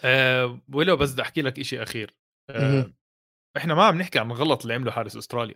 أه 0.00 0.60
ولو 0.74 0.96
بس 0.96 1.12
بدي 1.12 1.22
أحكي 1.22 1.42
لك 1.42 1.62
شيء 1.62 1.82
أخير. 1.82 2.16
أه 2.50 2.92
إحنا 3.56 3.74
ما 3.74 3.84
عم 3.84 3.98
نحكي 3.98 4.18
عن 4.18 4.30
الغلط 4.30 4.62
اللي 4.62 4.74
عمله 4.74 4.90
حارس 4.90 5.16
أستراليا. 5.16 5.54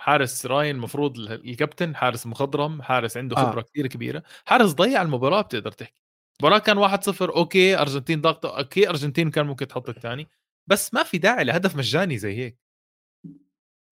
حارس 0.00 0.46
راين 0.46 0.76
المفروض 0.76 1.18
الكابتن 1.18 1.96
حارس 1.96 2.26
مخضرم 2.26 2.82
حارس 2.82 3.16
عنده 3.16 3.36
آه. 3.36 3.40
خبرة 3.40 3.60
آه. 3.60 3.62
كثير 3.62 3.86
كبيرة. 3.86 4.22
حارس 4.46 4.72
ضيع 4.72 5.02
المباراة 5.02 5.42
بتقدر 5.42 5.72
تحكي. 5.72 5.99
المباراه 6.40 6.58
كان 6.58 6.78
1-0 6.78 7.22
okay 7.36 7.78
أرجنتين 7.78 8.20
ضغط 8.20 8.46
okay 8.46 8.88
أرجنتين 8.88 9.30
كان 9.30 9.46
ممكن 9.46 9.68
تحط 9.68 9.88
الثاني 9.88 10.28
بس 10.66 10.94
ما 10.94 11.02
في 11.02 11.18
داعي 11.18 11.44
لهدف 11.44 11.76
مجاني 11.76 12.18
زي 12.18 12.36
هيك. 12.36 12.58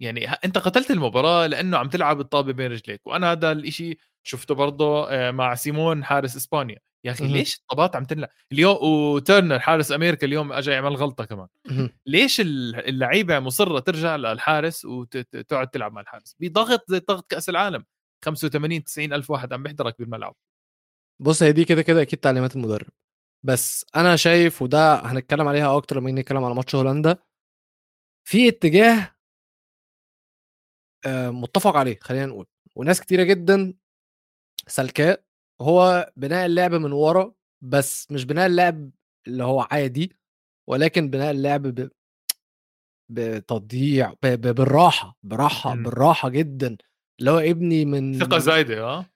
يعني 0.01 0.27
أنت 0.31 0.59
قتلت 0.59 0.91
المباراة 0.91 1.47
لأنه 1.47 1.79
عم 1.79 1.89
تلعب 1.89 2.21
الطابة 2.21 2.53
بين 2.53 2.73
رجليك 2.73 3.07
وأنا 3.07 3.33
هذا 3.33 3.53
الإشي 3.53 3.99
شفته 4.23 4.55
برضه 4.55 5.11
آه، 5.11 5.31
مع 5.31 5.55
سيمون 5.55 6.05
حارس 6.05 6.37
إسبانيا. 6.37 6.79
يا 7.05 7.11
أخي 7.13 7.25
ليش 7.33 7.57
الطابات 7.57 7.97
عم 7.97 8.05
تنلعب 8.05 8.29
اليوم 8.53 8.77
وتيرنر 8.83 9.59
حارس 9.59 9.93
أمريكا 9.93 10.27
اليوم 10.27 10.53
اجى 10.53 10.71
يعمل 10.71 10.97
غلطة 10.97 11.25
كمان. 11.25 11.49
ليش 12.07 12.41
اللعيبة 12.41 13.41
مصرة 13.41 13.79
ترجع 13.79 14.17
للحارس 14.17 14.85
وتقعد 14.85 15.69
تلعب 15.69 15.93
مع 15.93 16.01
الحارس؟ 16.01 16.37
بضغط 16.41 16.85
زي 16.89 16.99
ضغط 16.99 17.31
كأس 17.31 17.49
العالم 17.49 17.85
85 18.25 18.85
90 18.85 19.13
ألف 19.13 19.31
واحد 19.31 19.53
عم 19.53 19.63
بيحضرك 19.63 19.99
بالملعب. 19.99 20.35
بص 21.21 21.43
هي 21.43 21.53
دي 21.53 21.65
كده 21.65 21.83
كده 21.83 22.03
أكيد 22.03 22.19
تعليمات 22.19 22.57
المدرب. 22.57 22.89
بس 23.43 23.87
أنا 23.97 24.17
شايف 24.17 24.63
وده 24.63 24.95
هنتكلم 24.95 25.49
عليها 25.49 25.77
أكتر 25.77 25.97
لما 25.97 26.11
نتكلم 26.11 26.45
على 26.45 26.55
ماتش 26.55 26.75
هولندا 26.75 27.17
في 28.29 28.49
اتجاه 28.49 29.17
آه، 31.07 31.31
متفق 31.31 31.77
عليه 31.77 31.99
خلينا 32.03 32.27
نقول. 32.27 32.47
وناس 32.77 33.01
كتيرة 33.01 33.23
جدا 33.23 33.75
سلكاء 34.67 35.25
هو 35.61 36.13
بناء 36.17 36.47
اللعب 36.47 36.75
من 36.75 36.93
ورا 36.93 37.35
بس 37.63 38.13
مش 38.13 38.25
بناء 38.25 38.47
اللعب 38.47 38.91
اللي 39.27 39.45
هو 39.45 39.61
عادي 39.71 40.17
ولكن 40.69 41.11
بناء 41.11 41.31
اللعب 41.31 41.63
ب... 41.63 41.91
بتضييع 43.09 44.13
ب... 44.23 44.27
ب... 44.27 44.55
بالراحة 44.55 45.19
براحة 45.23 45.75
م. 45.75 45.83
بالراحة 45.83 46.29
جدا. 46.29 46.77
اللي 47.21 47.31
هو 47.31 47.39
ابني 47.39 47.85
من 47.85 48.19
ثقة 48.19 48.39
زايدة 48.39 48.85
آه. 48.85 49.07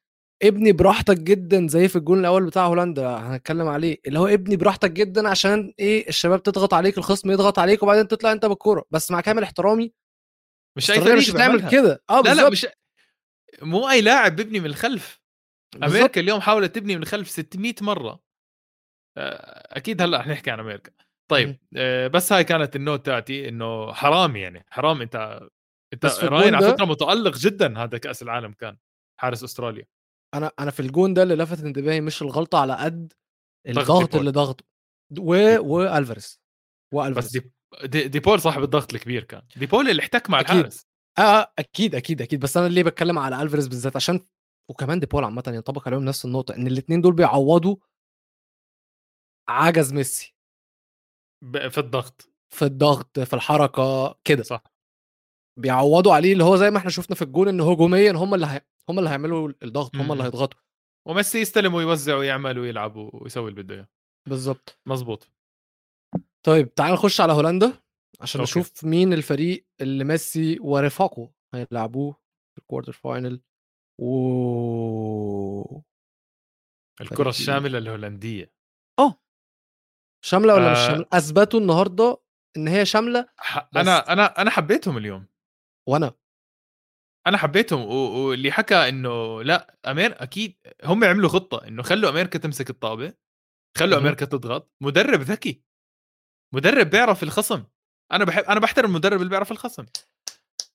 ابني 0.42 0.72
براحتك 0.72 1.18
جدا 1.18 1.68
زي 1.68 1.88
في 1.88 1.96
الجون 1.96 2.20
الأول 2.20 2.46
بتاع 2.46 2.66
هولندا 2.66 3.08
هنتكلم 3.16 3.68
عليه 3.68 3.98
اللي 4.06 4.18
هو 4.18 4.26
ابني 4.26 4.56
براحتك 4.56 4.90
جدا 4.90 5.28
عشان 5.28 5.74
إيه 5.78 6.08
الشباب 6.08 6.42
تضغط 6.42 6.74
عليك 6.74 6.98
الخصم 6.98 7.30
يضغط 7.30 7.58
عليك 7.58 7.82
وبعدين 7.82 8.08
تطلع 8.08 8.32
أنت 8.32 8.46
بالكورة. 8.46 8.84
بس 8.90 9.10
مع 9.10 9.20
كامل 9.20 9.42
احترامي 9.42 9.92
مش 10.76 10.90
أي 10.90 11.00
فريق 11.00 11.14
مش 11.14 11.30
هتعمل 11.30 11.70
كده. 11.70 12.02
آه 12.10 12.20
لا 12.20 12.34
لا 12.34 12.50
مش 12.50 12.66
مو 13.62 13.90
أي 13.90 14.00
لاعب 14.00 14.36
بيبني 14.36 14.60
من 14.60 14.66
الخلف. 14.66 15.20
بالزبط. 15.74 15.96
أمريكا 15.96 16.20
اليوم 16.20 16.40
حاولت 16.40 16.74
تبني 16.74 16.96
من 16.96 17.02
الخلف 17.02 17.28
600 17.28 17.74
مرة. 17.80 18.20
آه، 19.16 19.76
أكيد 19.76 20.02
هلأ 20.02 20.22
حنحكي 20.22 20.50
عن 20.50 20.60
أمريكا. 20.60 20.92
طيب 21.30 21.58
آه، 21.76 22.08
بس 22.08 22.32
هاي 22.32 22.44
كانت 22.44 22.76
النوت 22.76 23.06
تاعتي 23.06 23.48
إنه 23.48 23.92
حرام 23.92 24.36
يعني 24.36 24.64
حرام. 24.70 25.02
أنت 25.02 25.40
أنت 25.92 26.06
راين 26.24 26.54
على 26.54 26.72
فكرة 26.72 26.84
متألق 26.84 27.36
جدا 27.36 27.78
هذا 27.78 27.98
كأس 27.98 28.22
العالم 28.22 28.52
كان 28.52 28.76
حارس 29.20 29.44
أستراليا. 29.44 29.86
أنا 30.34 30.52
أنا 30.58 30.70
في 30.70 30.80
الجون 30.80 31.14
ده 31.14 31.22
اللي 31.22 31.34
لفت 31.34 31.64
انتباهي 31.64 32.00
مش 32.00 32.22
الغلطة 32.22 32.58
على 32.58 32.74
قد 32.76 33.12
الضغط 33.68 34.14
اللي 34.16 34.30
ضغطه 34.30 34.64
و 35.18 35.34
وألفاريز 35.60 36.40
وألفاريز 36.94 37.26
بس 37.26 37.32
دي 37.32 37.52
دي, 37.84 38.08
دي 38.08 38.20
بول 38.20 38.40
صاحب 38.40 38.62
الضغط 38.62 38.94
الكبير 38.94 39.24
كان. 39.24 39.42
دي 39.56 39.66
بول 39.66 39.88
اللي 39.90 40.02
احتك 40.02 40.30
مع 40.30 40.40
أكيد. 40.40 40.50
الحارس. 40.56 40.86
آه 41.18 41.52
أكيد 41.58 41.94
أكيد 41.94 42.22
أكيد. 42.22 42.40
بس 42.40 42.56
أنا 42.56 42.68
ليه 42.68 42.82
بتكلم 42.82 43.18
على 43.18 43.42
ألفاريز 43.42 43.68
بالذات؟ 43.68 43.96
عشان 43.96 44.20
وكمان 44.70 45.00
دي 45.00 45.06
بول 45.06 45.24
عامة 45.24 45.42
ينطبق 45.46 45.88
عليهم 45.88 46.04
نفس 46.04 46.24
النقطة 46.24 46.54
إن 46.54 46.66
الاثنين 46.66 47.00
دول 47.00 47.12
بيعوضوا 47.14 47.76
عجز 49.48 49.92
ميسي. 49.92 50.34
في 51.70 51.78
الضغط. 51.78 52.28
في 52.54 52.64
الضغط 52.64 53.20
في 53.20 53.34
الحركة 53.34 54.14
كده. 54.24 54.42
صح. 54.42 54.71
بيعوضوا 55.58 56.14
عليه 56.14 56.32
اللي 56.32 56.44
هو 56.44 56.56
زي 56.56 56.70
ما 56.70 56.78
إحنا 56.78 56.90
شفنا 56.90 57.16
في 57.16 57.22
الجون 57.22 57.48
إن 57.48 57.60
هجوميا 57.60 58.12
هم 58.12 58.34
اللي 58.34 58.46
هي... 58.46 58.60
هم 58.88 58.98
اللي 58.98 59.10
هيعملوا 59.10 59.52
الضغط 59.62 59.96
هم 59.96 60.12
اللي 60.12 60.24
هيضغطوا. 60.24 60.60
وميسي 61.08 61.40
يستلم 61.40 61.74
ويوزع 61.74 62.16
ويعمل 62.16 62.58
ويلعب 62.58 62.96
ويسوي 62.96 63.50
اللي 63.50 63.62
بده 63.62 63.74
إياه. 63.74 63.88
بالظبط 64.28 64.80
مظبوط. 64.86 65.28
طيب 66.46 66.74
تعال 66.74 66.92
نخش 66.92 67.20
على 67.20 67.32
هولندا 67.32 67.72
عشان 68.20 68.40
okay. 68.40 68.50
نشوف 68.50 68.84
مين 68.84 69.12
الفريق 69.12 69.66
اللي 69.80 70.04
ميسي 70.04 70.58
ورفاقه 70.60 71.30
هيلعبوه 71.54 72.12
في 72.54 72.58
الكوارتر 72.58 72.92
فاينل 72.92 73.40
و 74.00 75.80
الكرة 77.00 77.28
الشاملة 77.28 77.78
الهولندية. 77.78 78.52
آه. 78.98 79.20
شاملة 80.24 80.54
ولا 80.54 80.68
آه. 80.68 80.72
مش 80.72 80.78
شاملة؟ 80.78 81.06
أثبتوا 81.12 81.60
النهارده 81.60 82.22
إن 82.56 82.68
هي 82.68 82.86
شاملة. 82.86 83.22
بس- 83.72 83.76
أنا 83.76 84.12
أنا 84.12 84.40
أنا 84.42 84.50
حبيتهم 84.50 84.96
اليوم. 84.96 85.26
وأنا. 85.88 86.12
أنا 87.26 87.38
حبيتهم 87.38 87.80
واللي 87.86 88.52
حكى 88.52 88.74
إنه 88.88 89.42
لأ 89.42 89.78
أمير 89.86 90.22
أكيد 90.22 90.56
هم 90.84 91.04
عملوا 91.04 91.28
خطة 91.28 91.66
إنه 91.68 91.82
خلوا 91.82 92.10
أمريكا 92.10 92.38
تمسك 92.38 92.70
الطابة 92.70 93.14
خلوا. 93.78 93.98
أمريكا 93.98 94.26
تضغط 94.26 94.72
مدرب 94.82 95.20
ذكي 95.20 95.62
مدرب 96.54 96.90
بيعرف 96.90 97.22
الخصم. 97.22 97.64
أنا 98.12 98.24
بحب 98.24 98.42
أنا 98.44 98.60
بحترم 98.60 98.90
المدرب 98.90 99.18
اللي 99.18 99.30
بيعرف 99.30 99.52
الخصم. 99.52 99.86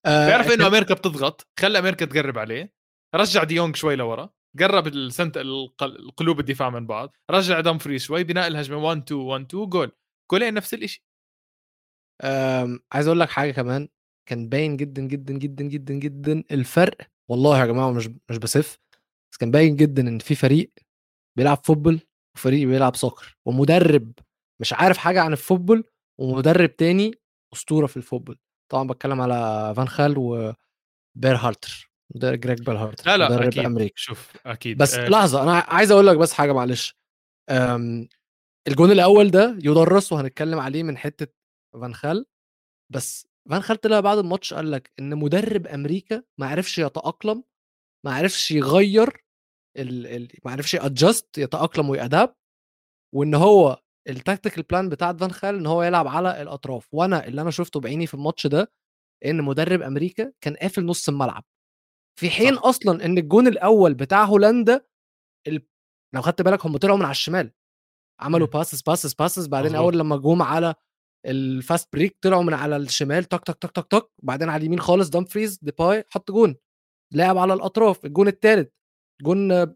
آه 0.06 0.28
بيعرف 0.28 0.52
إنه 0.52 0.68
أمريكا 0.68 0.94
بتضغط 0.94 1.48
خلى 1.60 1.80
أمريكا 1.80 2.06
تقرب 2.06 2.38
عليه 2.38 2.74
رجع 3.16 3.44
ديونج 3.44 3.76
شوي 3.76 3.96
لورا 3.96 4.30
قرب 4.60 4.88
السنت 4.88 5.38
الق- 5.38 5.84
القلوب 5.84 6.40
الدفاع 6.40 6.70
من 6.70 6.88
بعض 6.88 7.16
رجع 7.32 7.60
دمفري 7.60 8.00
شوي 8.00 8.24
بناء 8.24 8.48
الهجمة 8.48 8.78
1 8.78 8.98
2 9.04 9.22
1 9.22 9.46
2 9.46 9.70
جول 9.70 9.92
جولين 10.32 10.54
نفس 10.54 10.74
الشيء 10.74 11.02
آم، 12.24 12.80
عايز 12.92 13.08
أقول 13.08 13.20
لك 13.20 13.30
حاجة 13.30 13.52
كمان. 13.52 13.90
كان 14.28 14.50
باين 14.50 14.78
جدا 14.78 15.02
جدا 15.02 15.34
جدا 15.34 15.64
جدا 15.64 15.94
جدا 15.94 16.44
الفرق 16.52 16.98
والله 17.30 17.60
يا 17.60 17.66
جماعة 17.66 17.92
مش 17.92 18.10
مش 18.30 18.38
بسف 18.38 18.80
بس 19.32 19.38
كان 19.38 19.52
باين 19.52 19.76
جدا 19.76 20.02
إن 20.08 20.20
في 20.20 20.36
فريق 20.36 20.72
بيلعب 21.38 21.66
football 21.66 22.00
وفريق 22.36 22.68
بيلعب 22.68 22.96
soccer 22.96 23.26
ومدرب 23.46 24.12
مش 24.62 24.74
عارف 24.74 24.98
حاجة 24.98 25.22
عن 25.22 25.32
ال 25.32 25.38
football 25.38 25.84
ومدرب 26.20 26.76
تاني 26.76 27.12
أسطورة 27.54 27.86
في 27.88 27.98
ال 27.98 28.02
football. 28.02 28.40
طبعا 28.72 28.88
بتكلم 28.88 29.22
على 29.22 29.74
فان 29.78 29.88
خال 29.88 30.18
وبيرهالتر 30.18 31.92
مدرب 32.16 32.40
جريج 32.40 32.62
بيرهالتر 32.62 33.04
لا 33.08 33.18
لا 33.18 33.30
مدرب 33.30 33.48
أكيد. 33.48 33.66
أمريكي. 33.66 33.94
شوف 33.96 34.34
أكيد. 34.46 34.78
بس 34.78 34.94
آه، 34.94 35.08
لحظة 35.10 35.44
أنا 35.44 35.54
عايز 35.54 35.92
أقول 35.92 36.08
لك 36.08 36.18
بس 36.18 36.34
حاجة 36.34 36.52
معلش. 36.54 36.98
الجون 38.68 38.92
الأول 38.92 39.32
ده 39.32 39.58
يدرس 39.64 40.14
وهنتكلم 40.14 40.60
عليه 40.60 40.84
من 40.84 40.98
حتة 40.98 41.28
فان 41.74 41.94
خال 41.94 42.26
بس 42.90 43.28
فان 43.50 43.62
خال 43.62 43.78
طلع 43.78 44.00
بعد 44.00 44.18
الماتش 44.18 44.54
قال 44.54 44.72
لك 44.72 44.92
إن 45.00 45.18
مدرب 45.18 45.68
أمريكا 45.68 46.24
ما 46.40 46.48
عرفش 46.48 46.78
يتأقلم 46.78 47.44
ما 48.06 48.16
عرفش 48.16 48.52
يغير 48.52 49.26
ال... 49.78 50.08
ال... 50.08 50.28
ما 50.46 50.52
عرفش 50.52 50.74
ي 50.74 50.83
adjust 50.83 51.38
يتأقلم 51.38 51.90
وي 51.90 52.03
adapt 52.03 52.36
وإن 53.16 53.36
هو 53.36 53.82
ال 54.10 54.16
tactical 54.16 54.64
plan 54.64 54.90
بتاع 54.90 55.14
فان 55.14 55.32
خال 55.32 55.56
إن 55.56 55.66
هو 55.66 55.84
يلعب 55.84 56.08
على 56.08 56.42
الأطراف 56.42 56.94
وأنا 56.94 57.28
اللي 57.28 57.42
أنا 57.42 57.52
شفته 57.52 57.80
بعيني 57.80 58.08
في 58.08 58.14
الماتش 58.14 58.48
ده 58.48 58.72
إن 59.26 59.42
مدرب 59.42 59.82
أمريكا 59.82 60.34
كان 60.42 60.56
قافل 60.56 60.86
نص 60.86 61.10
الملعب 61.10 61.44
في 62.20 62.30
حين 62.30 62.56
صح. 62.56 62.66
أصلا 62.66 63.06
إن 63.06 63.18
الجون 63.18 63.48
الأول 63.48 63.94
بتاع 63.94 64.24
هولندا 64.24 64.86
ال... 65.48 65.68
لو 66.16 66.22
خدت 66.22 66.42
بالك 66.42 66.66
هم 66.66 66.78
طلعوا 66.78 66.98
من 66.98 67.04
على 67.04 67.12
الشمال 67.12 67.52
عملوا. 68.20 68.48
passes 68.48 68.82
passes 68.82 69.14
passes 69.14 69.48
بعدين. 69.48 69.76
أول 69.76 70.00
لما 70.00 70.18
جم 70.18 70.42
على 70.42 70.76
ال 71.26 71.39
fast 71.39 71.90
break 71.94 72.18
طلعوا 72.22 72.44
من 72.44 72.54
على 72.54 72.78
الشمال 72.78 73.24
تك 73.24 73.44
تك 73.44 73.56
تك 73.56 73.72
تك 73.72 73.88
تك 73.88 74.10
وبعدين 74.24 74.50
على 74.50 74.60
اليمين 74.60 74.80
خالص 74.80 75.10
دامفريز 75.10 75.60
ديباي 75.62 76.04
حط 76.10 76.32
جون. 76.32 76.56
لعب 77.14 77.38
على 77.38 77.54
الأطراف 77.54 78.06
الجون 78.06 78.28
الثالث 78.28 78.70
جون 79.22 79.76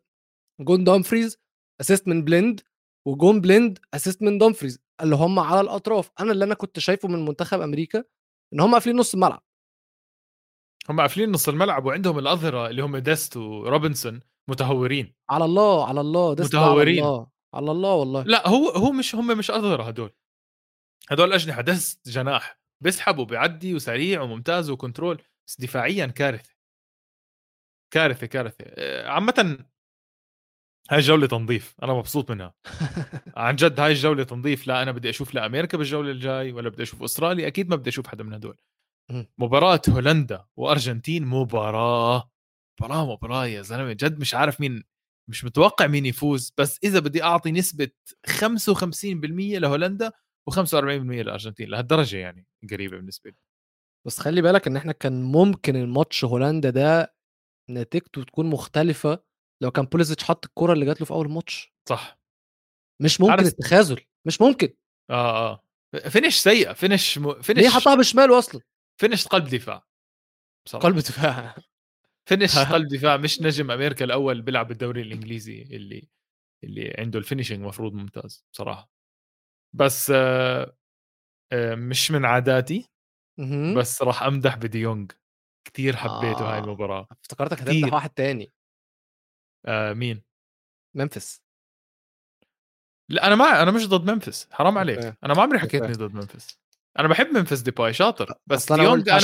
جون 0.61 0.83
دامفريز 0.83 1.37
assist 1.81 2.07
من 2.07 2.23
بليند 2.23 2.61
وجون 3.07 3.41
بليند 3.41 3.79
assist 3.93 4.21
من 4.21 4.37
دامفريز 4.37 4.79
اللي 5.01 5.15
هم 5.15 5.39
على 5.39 5.61
الأطراف. 5.61 6.11
أنا 6.19 6.31
اللي 6.31 6.45
أنا 6.45 6.53
كنت 6.53 6.79
شايفه 6.79 7.07
من 7.07 7.25
منتخب 7.25 7.61
أمريكا 7.61 8.03
إن 8.53 8.59
هم 8.59 8.73
قافلين 8.73 8.95
نص 8.95 9.13
الملعب. 9.13 9.43
هم 10.89 11.01
قافلين 11.01 11.31
نص 11.31 11.49
الملعب 11.49 11.85
وعندهم 11.85 12.19
الأظهرة 12.19 12.69
اللي 12.69 12.81
هم 12.81 12.97
دست 12.97 13.37
وروبنسون 13.37 14.19
متهورين. 14.47 15.15
على 15.29 15.45
الله 15.45 15.87
على 15.87 16.01
الله 16.01 16.33
ده 16.33 16.43
متهورين. 16.43 17.03
على 17.03 17.09
الله 17.09 17.27
على 17.53 17.71
الله 17.71 17.93
والله. 17.93 18.23
لا 18.23 18.47
هو 18.47 18.69
هو 18.69 18.91
مش 18.91 19.15
هم 19.15 19.37
مش 19.37 19.51
أظهرة 19.51 19.83
هدول. 19.83 20.11
هدول 21.09 21.33
اجنحه 21.33 21.61
دست 21.61 22.09
جناح 22.09 22.59
بيسحب 22.83 23.17
وبيعدي 23.17 23.75
وسريع 23.75 24.21
وممتاز 24.21 24.69
و 24.69 24.76
control 24.76 25.21
بس 25.47 25.61
دفاعيا 25.61 26.05
كارثة. 26.05 26.53
كارثة 27.93 28.27
كارثة. 28.27 28.65
آه، 28.67 29.07
عامه 29.09 29.65
هاي 30.91 30.99
جولة 30.99 31.27
تنظيف 31.27 31.75
أنا 31.83 31.93
مبسوط 31.93 32.31
منها. 32.31 32.53
عن 33.37 33.55
جد 33.55 33.79
هاي 33.79 33.91
الجولة 33.91 34.23
تنظيف 34.23 34.67
لا 34.67 34.83
أنا 34.83 34.91
بدي 34.91 35.09
أشوف 35.09 35.33
لا 35.33 35.45
أمريكا 35.45 35.77
بالجولة 35.77 36.11
الجاي 36.11 36.51
ولا 36.51 36.69
بدي 36.69 36.83
أشوف 36.83 37.03
أستراليا 37.03 37.47
أكيد 37.47 37.69
ما 37.69 37.75
بدي 37.75 37.89
أشوف 37.89 38.07
حدا 38.07 38.23
من 38.23 38.33
هدول. 38.33 38.57
مباراة 39.37 39.81
هولندا 39.89 40.45
وأرجنتين 40.55 41.25
مباراة 41.25 42.31
مباراة 42.81 43.05
مباراة 43.13 43.45
يا 43.45 43.61
زلمة 43.61 43.93
جد 43.93 44.19
مش 44.19 44.35
عارف 44.35 44.61
مين 44.61 44.83
مش 45.29 45.45
متوقع 45.45 45.87
مين 45.87 46.05
يفوز 46.05 46.53
بس 46.57 46.79
إذا 46.83 46.99
بدي 46.99 47.23
أعطي 47.23 47.51
نسبة 47.51 47.89
55% 48.27 49.59
لهولندا 49.59 50.11
و45% 50.49 50.73
للارجنتين 50.83 51.69
لهالدرجة 51.69 52.17
يعني 52.17 52.47
قريبة 52.71 52.97
بالنسبة 52.97 53.29
لي. 53.29 53.35
بس 54.07 54.19
خلي 54.19 54.41
بالك 54.41 54.67
إن 54.67 54.75
إحنا 54.77 54.91
كان 54.91 55.23
ممكن 55.23 55.75
الماتش 55.75 56.25
هولندا 56.25 56.69
ده 56.69 57.15
نتيجته 57.69 58.23
تكون 58.23 58.45
مختلفة 58.45 59.23
لو 59.63 59.71
كان 59.71 59.85
بوليسيتش 59.85 60.23
حط 60.23 60.45
الكرة 60.45 60.73
اللي 60.73 60.85
جات 60.85 60.99
له 61.01 61.05
في 61.05 61.11
أول 61.11 61.31
ماتش. 61.31 61.73
صح. 61.89 62.19
مش 63.01 63.21
ممكن 63.21 63.31
عارف- 63.31 63.47
التخاذل 63.47 64.01
مش 64.27 64.41
ممكن. 64.41 64.73
آه 65.09 65.51
آه. 65.51 65.63
finish 66.09 66.35
سيئة 66.35 66.73
finish 66.73 67.17
م... 67.17 67.41
finish 67.41 67.59
ليه 67.59 67.69
حطها 67.69 67.95
بشماله 67.95 68.39
أصلا؟ 68.39 68.61
finish 69.01 69.27
قلب 69.27 69.43
دفاع 69.47 69.85
بصراحة. 70.65 70.83
قلب 70.87 70.95
دفاع. 70.97 71.55
فينش 72.29 72.57
قلب 72.73 72.87
دفاع 72.87 73.17
مش 73.17 73.41
نجم 73.41 73.71
أمريكا 73.71 74.05
الأول 74.05 74.41
بيلعب 74.41 74.67
بالدوري 74.67 75.01
الإنجليزي 75.01 75.61
اللي 75.61 76.09
اللي 76.63 76.95
عنده 76.99 77.19
ال 77.19 77.23
finishing 77.23 77.59
مفروض 77.61 77.93
ممتاز 77.93 78.45
بصراحة. 78.53 78.89
بس 79.73 80.11
آه 80.15 80.75
آه 81.51 81.75
مش 81.75 82.11
من 82.11 82.25
عاداتي. 82.25 82.87
بس 83.77 84.01
راح 84.01 84.23
أمدح 84.23 84.55
بديونج 84.55 85.11
كثير 85.67 85.95
حبيته 85.95 86.41
آه. 86.41 86.53
هاي 86.53 86.59
المباراة 86.59 87.07
افتكرتك. 87.11 87.61
هتمدح 87.61 87.93
واحد 87.93 88.09
تاني 88.09 88.51
آه 89.65 89.93
مين 89.93 90.21
ممفيس 90.95 91.41
لا 93.09 93.27
أنا 93.27 93.35
ما 93.35 93.61
أنا 93.61 93.71
مش 93.71 93.87
ضد 93.87 94.11
ممفيس 94.11 94.47
حرام 94.51 94.77
عليك 94.77 94.97
أوكي. 94.97 95.17
أنا 95.23 95.33
ما 95.33 95.41
عمري 95.41 95.59
حكيت. 95.59 95.81
اني 95.81 95.93
ضد 95.93 96.13
ممفيس 96.13 96.59
أنا 96.99 97.07
بحب 97.07 97.27
ممفيس 97.27 97.59
ديباي 97.59 97.93
شاطر 97.93 98.33
بس 98.47 98.71
أنا 98.71 98.83
ديونج 98.83 99.09
أنا 99.09 99.17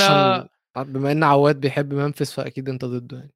عشان 0.74 0.92
بما 0.92 1.12
إن 1.12 1.22
عواد 1.24 1.60
بيحب 1.60 1.94
ممفيس 1.94 2.32
فأكيد 2.32 2.68
أنت 2.68 2.84
ضده 2.84 3.16
يعني 3.18 3.34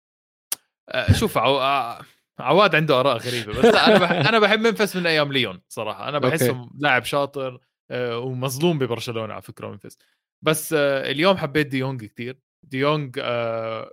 آه، 0.88 1.12
شوف 1.12 1.38
عو... 1.38 1.60
آه، 1.60 2.00
عواد 2.38 2.74
عنده 2.74 3.00
آراء 3.00 3.16
غريبة 3.16 3.52
بس 3.52 3.64
لا 3.64 3.86
أنا 3.86 3.98
بح... 3.98 4.10
أنا 4.10 4.38
بحب 4.38 4.60
ممفيس 4.60 4.96
من 4.96 5.06
أيام 5.06 5.32
ليون 5.32 5.62
صراحة. 5.68 6.08
أنا 6.08 6.18
بحسه 6.18 6.70
لاعب 6.78 7.04
شاطر 7.04 7.60
آه، 7.90 8.18
ومظلوم 8.18 8.78
ببرشلونة 8.78 9.32
على 9.32 9.42
فكرة 9.42 9.68
ممفيس. 9.68 9.98
بس 10.44 10.72
آه، 10.72 11.10
اليوم 11.10 11.36
حبيت 11.36 11.66
ديونج 11.66 12.04
كثير 12.04 12.38
ديونج 12.62 13.18
آه، 13.22 13.92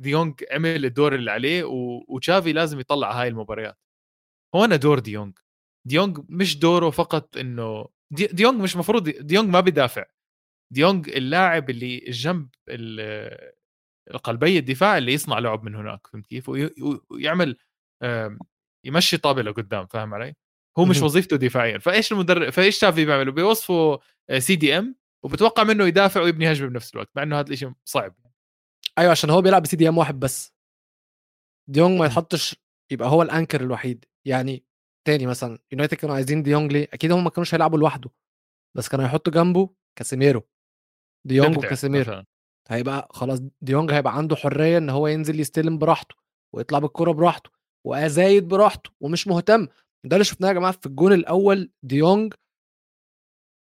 ديونج 0.00 0.44
عمل 0.50 0.84
الدور 0.84 1.14
اللي 1.14 1.30
عليه. 1.30 1.64
وتشافي 2.08 2.52
لازم 2.52 2.80
يطلع 2.80 3.20
هاي 3.20 3.28
المباريات. 3.28 3.78
هون 4.54 4.78
دور 4.78 4.98
ديونج. 4.98 5.38
ديونج 5.88 6.18
مش 6.28 6.58
دوره 6.58 6.90
فقط 6.90 7.36
إنه 7.36 7.88
دي... 8.12 8.26
ديونج 8.26 8.60
مش 8.60 8.76
مفروض 8.76 9.08
ديونج 9.08 9.48
ما 9.48 9.60
بيدافع. 9.60 10.04
ديونج 10.72 11.08
اللاعب 11.08 11.70
اللي 11.70 11.98
جنب 11.98 12.48
ال... 14.08 14.14
القلبي 14.14 14.58
الدفاع 14.58 14.98
اللي 14.98 15.12
يصنع 15.12 15.38
لعب 15.38 15.64
من 15.64 15.74
هناك 15.74 16.06
فهمت 16.06 16.26
كيف؟ 16.26 16.48
وي- 16.48 16.74
ويعمل 17.10 17.56
يمشي 18.86 19.16
طابه 19.16 19.42
لقدام 19.42 19.86
فاهم 19.86 20.14
علي؟ 20.14 20.34
هو 20.78 20.84
مش. 20.84 21.02
وظيفته 21.02 21.36
دفاعيا. 21.36 21.78
فإيش 21.78 22.12
المدرب 22.12 22.50
فإيش 22.50 22.78
شافي 22.78 23.04
بيعملوا 23.04 23.32
بيوصفوا 23.32 23.98
CDM 24.38 24.96
وبتوقع 25.24 25.64
منه 25.64 25.86
يدافع 25.86 26.20
ويبني 26.22 26.52
هجمة 26.52 26.68
بنفس 26.68 26.94
الوقت 26.94 27.10
مع 27.16 27.22
إنه 27.22 27.40
هذا 27.40 27.52
الشيء 27.52 27.72
صعب. 27.84 28.14
أيوه 28.98 29.10
عشان 29.10 29.30
هو 29.30 29.42
بيلعب 29.42 29.62
ب 29.62 29.76
CDM 29.76 29.98
واحد 29.98 30.20
بس. 30.20 30.52
ديونج 31.70 31.98
ما. 31.98 32.06
يتحطش 32.06 32.56
يبقى 32.92 33.08
هو 33.08 33.22
ال 33.22 33.27
anchor 33.27 33.60
الوحيد. 33.60 34.04
يعني 34.26 34.64
تاني 35.06 35.26
مثلا 35.26 35.58
يونايتد 35.72 35.94
كانوا 35.94 36.14
عايزين 36.14 36.42
ديونج 36.42 36.72
ليه؟ 36.72 36.88
أكيد 36.92 37.12
هم 37.12 37.24
ما 37.24 37.30
كانوش 37.30 37.54
هيلعبوا 37.54 37.78
لوحده 37.78 38.10
بس 38.76 38.88
كانوا 38.88 39.04
هيحطوا 39.04 39.32
جنبه 39.32 39.74
كاسيميرو. 39.98 40.48
ديونج 41.26 41.58
وكاسيميرو. 41.58 42.24
هيبقى 42.72 43.08
خلاص 43.10 43.40
ديونج 43.62 43.92
هيبقى 43.92 44.16
عنده 44.16 44.36
حرية 44.36 44.78
إن 44.78 44.90
هو 44.90 45.06
ينزل 45.06 45.40
يستلم 45.40 45.78
براحته 45.78 46.14
ويطلع 46.54 46.78
بالكرة 46.78 47.12
براحته 47.12 47.50
وازايد 47.86 48.48
براحته 48.48 48.90
ومش 49.00 49.26
مهتم. 49.28 49.68
ده 50.04 50.16
اللي 50.16 50.24
شفناه 50.24 50.48
يا 50.48 50.52
جماعة 50.52 50.72
في 50.72 50.86
الجون 50.86 51.12
الأول 51.12 51.70
ديونج 51.82 52.34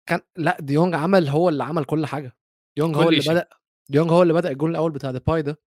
كان 0.09 0.21
لأ 0.37 0.57
ديونج 0.61 0.95
عمل 0.95 1.29
هو 1.29 1.49
اللي 1.49 1.65
عمل 1.65 1.85
كل 1.85 2.07
حاجة. 2.07 2.37
ديونج 2.77 2.97
هو 2.97 3.09
اللي. 3.09 3.21
بدأ 3.29 3.49
ديونج 3.91 4.11
هو 4.11 4.23
اللي 4.23 4.33
بدأ 4.33 4.51
الجون 4.51 4.71
الأول 4.71 4.93
بتاع 4.93 5.11
ديباي 5.11 5.43
ده. 5.43 5.61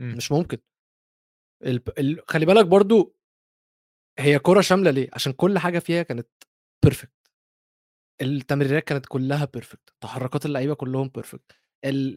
مم. 0.00 0.14
مش 0.16 0.32
ممكن. 0.32 0.58
ال... 1.64 1.82
ال... 1.98 2.20
خلي 2.28 2.46
بالك 2.46 2.66
برضو 2.66 3.16
هي 4.18 4.38
كرة 4.38 4.60
شاملة 4.60 4.90
ليه؟ 4.90 5.08
عشان 5.12 5.32
كل 5.32 5.58
حاجة 5.58 5.78
فيها 5.78 6.02
كانت 6.02 6.28
perfect 6.84 7.32
التمريرات 8.22 8.84
كانت 8.84 9.06
كلها 9.06 9.44
perfect 9.44 9.94
تحركات 10.00 10.46
اللعيبة 10.46 10.74
كلهم 10.74 11.08
perfect 11.08 11.52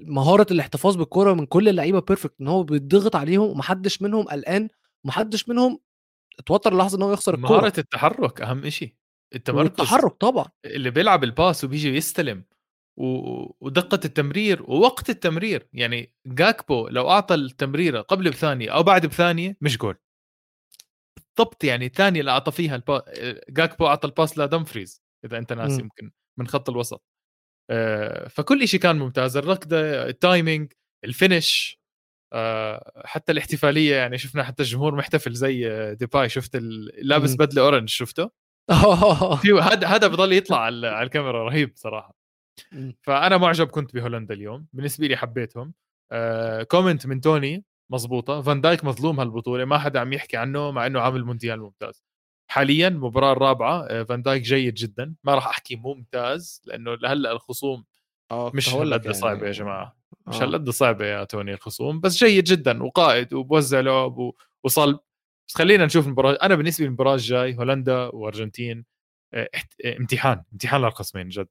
مهارة 0.08 0.48
الاحتفاظ 0.52 0.95
بالكرة 0.95 1.34
من 1.34 1.45
كل 1.45 1.69
اللعيبة 1.69 2.00
perfect 2.02 2.36
إن 2.41 2.48
هو 2.48 2.63
بيتضغط 2.63 3.15
عليهم 3.15 3.50
ومحدش 3.50 4.02
منهم 4.02 4.26
قلقان 4.28 4.69
ومحدش 5.06 5.50
منهم 5.50 5.80
اتوتر 6.39 6.78
لحظة 6.78 6.98
إن 6.98 7.02
هو 7.02 7.13
يخسر 7.13 7.34
الكرة 7.36 7.50
مهارة 7.50 7.74
التحرك 7.80 8.41
أهم 8.41 8.65
إشي. 8.65 8.98
التمركز. 9.36 9.80
والتحرك 9.80 10.13
طبعا. 10.13 10.45
اللي 10.65 10.91
بيلعب 10.91 11.24
ال 11.23 11.32
pass 11.32 11.63
وبيجي 11.63 11.89
يستلم 11.95 12.43
و- 12.98 13.65
ودقة 13.65 14.00
التمرير 14.06 14.63
ووقت 14.63 15.10
التمرير. 15.10 15.67
يعني 15.74 16.13
جاكبو 16.28 16.88
لو 16.88 17.10
أعطى 17.10 17.36
التمريرة 17.36 18.02
قبل 18.02 18.30
بثانية 18.30 18.69
أو 18.69 18.84
بعد 18.84 19.06
بثانية 19.06 19.58
مش 19.62 19.78
جول. 19.78 19.95
بالضبط 21.38 21.63
يعني 21.63 21.86
الثانية 21.86 22.19
اللي 22.19 22.32
أعطى 22.32 22.52
فيها 22.52 22.76
البا... 22.76 23.04
جاكبو 23.50 23.88
أعطى 23.88 24.08
ال 24.08 24.13
pass 24.13 24.38
لدمفريز 24.38 25.04
إذا 25.26 25.38
أنت 25.38 25.54
ناسي 25.54 25.74
مم. 25.74 25.80
يمكن 25.80 26.12
من 26.39 26.48
خط 26.48 26.69
الوسط. 26.69 27.04
فكل 28.29 28.67
شيء 28.67 28.79
كان 28.79 28.99
ممتاز. 28.99 29.38
الركضة 29.38 29.77
ال 29.80 29.93
timing 29.93 30.73
ال 31.06 31.16
finish 31.16 31.80
آه، 32.34 33.01
حتى 33.05 33.32
الاحتفالية 33.32 33.95
يعني 33.95 34.17
شفنا 34.17 34.43
حتى 34.43 34.63
الجمهور 34.63 34.95
محتفل 34.95 35.34
زي 35.34 35.71
آه، 35.71 35.93
ديباي. 35.93 36.29
شفت 36.29 36.55
لابس 37.01 37.29
مم. 37.32 37.38
بدلة 37.38 37.62
orange 37.62 37.89
شفته؟ 37.89 38.32
هذا 39.62 39.88
هذا 39.88 40.08
بضل 40.08 40.34
يطلع 40.34 40.58
على 40.60 41.03
الكاميرا 41.03 41.43
رهيب 41.49 41.71
صراحة. 41.75 42.15
مم. 42.71 42.95
فأنا 43.03 43.38
معجب 43.38 43.67
كنت 43.67 43.93
بهولندا 43.93 44.34
اليوم. 44.34 44.67
بالنسبة 44.73 45.08
لي 45.08 45.17
حبيتهم. 45.17 45.73
آه 46.12 46.63
comment 46.63 47.08
من 47.08 47.21
توني 47.21 47.65
مزبوطه 47.91 48.41
فان 48.41 48.62
دايك 48.62 48.84
مظلوم 48.86 49.19
هالبطولة. 49.19 49.65
ما 49.65 49.77
حدا 49.77 49.99
عم 49.99 50.13
يحكي 50.13 50.38
عنه 50.38 50.71
مع 50.71 50.86
إنه 50.88 50.99
عامل 51.01 51.23
مونديال 51.25 51.60
ممتاز. 51.62 52.03
حاليا 52.51 52.88
المباراه 52.88 53.31
الرابعة 53.31 53.83
آه 53.89 54.03
فان 54.03 54.21
دايك 54.21 54.41
جيد 54.41 54.73
جدا. 54.73 55.15
ما 55.23 55.35
راح 55.35 55.47
أحكي 55.47 55.75
ممتاز 55.75 56.62
لأنه 56.65 56.97
هلا 57.05 57.31
الخصوم 57.31 57.85
كنت 58.31 58.55
مش 58.55 58.73
هالقد 58.73 59.12
صعبة 59.12 59.39
يا 59.39 59.43
يعني 59.43 59.51
جماعة. 59.57 59.97
مش 60.27 60.35
آه. 60.35 60.43
هالقد 60.43 60.69
صعبة 60.69 61.05
يا 61.05 61.23
توني 61.23 61.53
الخصوم 61.53 61.99
بس 61.99 62.17
جيد 62.17 62.43
جدا 62.43 62.83
وقائد 62.83 63.33
وبوزع 63.33 63.79
لعب 63.79 64.31
وصلب. 64.63 64.99
بس 65.47 65.55
خلينا 65.55 65.85
نشوف 65.85 66.05
المباراة. 66.07 66.33
أنا 66.33 66.55
بالنسبة 66.55 66.83
لي 66.83 66.88
المباراة 66.88 67.13
الجاي 67.15 67.55
هولندا 67.57 68.05
وأرجنتين 68.07 68.85
آه، 69.33 69.49
آه، 69.85 69.97
امتحان 69.97 70.43
امتحان 70.53 70.81
للقسمين 70.81 71.29
جد. 71.29 71.47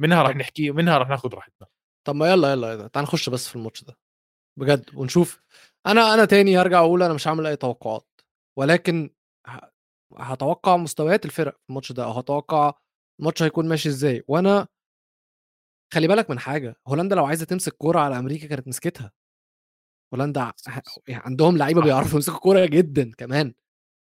منها 0.00 0.22
راح 0.22 0.36
نحكي 0.36 0.70
ومنها 0.70 0.98
راح 0.98 1.08
ناخذ 1.08 1.34
راحتنا. 1.34 1.66
طب 2.06 2.14
ما 2.14 2.30
يلا 2.30 2.52
يلا 2.52 2.72
يلا 2.72 2.86
تعال 2.88 3.04
نخش 3.04 3.28
بس 3.28 3.48
في 3.48 3.56
الماتش 3.56 3.84
ده. 3.84 3.98
بجد 4.58 4.90
ونشوف. 4.94 5.42
أنا 5.86 6.14
أنا 6.14 6.24
تاني 6.24 6.58
هرجع 6.58 6.78
أقول 6.78 7.02
أنا 7.02 7.14
مش 7.14 7.28
هعمل 7.28 7.46
أي 7.46 7.56
توقعات 7.56 8.20
ولكن 8.58 9.10
هتوقع 10.18 10.76
مستويات 10.76 11.24
الفرق 11.24 11.52
في 11.52 11.70
الماتش 11.70 11.92
ده 11.92 12.04
أو 12.04 12.10
هتوقع 12.12 12.72
الماتش 13.20 13.42
هيكون 13.42 13.68
ماشي 13.68 13.88
إزاي. 13.88 14.22
وأنا 14.28 14.68
خلي 15.94 16.08
بالك 16.08 16.30
من 16.30 16.38
حاجة 16.38 16.76
هولندا 16.88 17.16
لو 17.16 17.24
عايزة 17.24 17.44
تمسك 17.44 17.72
كورة 17.72 18.00
على 18.00 18.18
أمريكا 18.18 18.46
كانت 18.46 18.68
مسكتها. 18.68 19.12
هولندا 20.14 20.52
يعني 21.08 21.22
عندهم 21.26 21.56
لعيبة. 21.56 21.82
بيعرفوا 21.82 22.14
يمسكوا 22.14 22.38
كورة 22.38 22.66
جدا 22.66 23.12
كمان. 23.18 23.54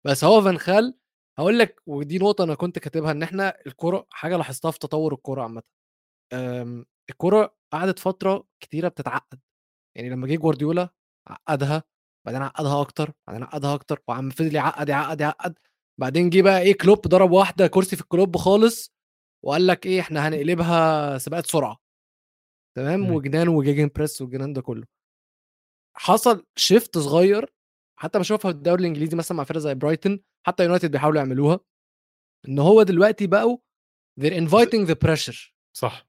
بس 0.05 0.23
هو 0.23 0.41
فان 0.41 0.57
خال 0.57 0.95
هقول 1.39 1.59
لك 1.59 1.81
ودي 1.87 2.19
نقطة 2.19 2.43
أنا 2.43 2.55
كنت 2.55 2.79
كاتبها 2.79 3.11
إن 3.11 3.23
إحنا 3.23 3.57
الكورة 3.67 4.07
حاجة 4.11 4.37
لاحظتها 4.37 4.71
في 4.71 4.79
تطور 4.79 5.13
الكورة 5.13 5.43
عامة. 5.43 5.63
أم، 6.33 6.85
الكورة 7.09 7.55
قعدت 7.73 7.99
فترة 7.99 8.45
كتيرة 8.59 8.87
بتتعقد. 8.87 9.39
يعني 9.97 10.09
لما 10.09 10.27
جه 10.27 10.35
جوارديولا 10.35 10.89
عقدها 11.27 11.83
بعدين 12.27 12.41
عقدها 12.41 12.81
أكتر 12.81 13.13
بعدين 13.27 13.43
عقدها 13.43 13.75
أكتر 13.75 14.01
وعم 14.07 14.29
فضل 14.29 14.55
يعقد 14.55 14.89
يعقد 14.89 15.21
يعقد. 15.21 15.59
بعدين 15.99 16.29
جه 16.29 16.41
بقى 16.41 16.61
إيه 16.61 16.77
كلوب 16.77 17.01
ضرب 17.07 17.31
واحد 17.31 17.67
كرسي 17.67 17.95
في 17.95 18.01
الكلوب 18.01 18.37
خالص 18.37 18.93
وقال 19.45 19.67
لك 19.67 19.85
إيه 19.85 19.99
إحنا 19.99 20.27
هنقلبها 20.27 21.17
سباقات 21.17 21.45
سرعة. 21.45 21.77
تمام. 22.77 23.11
وجنان 23.11 23.47
و 23.47 23.89
gegenpress 23.95 24.21
والجنان 24.21 24.53
ده 24.53 24.61
كله. 24.61 24.85
حصل 25.97 26.45
shift 26.55 26.97
صغير 26.97 27.53
حتى 27.99 28.19
بشوفها 28.19 28.51
في 28.51 28.57
الدوري 28.57 28.81
الإنجليزي 28.81 29.17
مثلا 29.17 29.37
مع 29.37 29.43
فرقة 29.43 29.59
زي 29.59 29.73
برايتون 29.75 30.19
حتى 30.47 30.63
يونايتد 30.63 30.91
بيحاولوا 30.91 31.19
يعملوها 31.21 31.59
إن 32.47 32.59
هو 32.59 32.83
دلوقتي 32.83 33.27
بقوا 33.27 33.57
they're 34.21 34.33
inviting 34.47 34.87
the 34.87 34.95
pressure. 35.07 35.51
صح. 35.77 36.07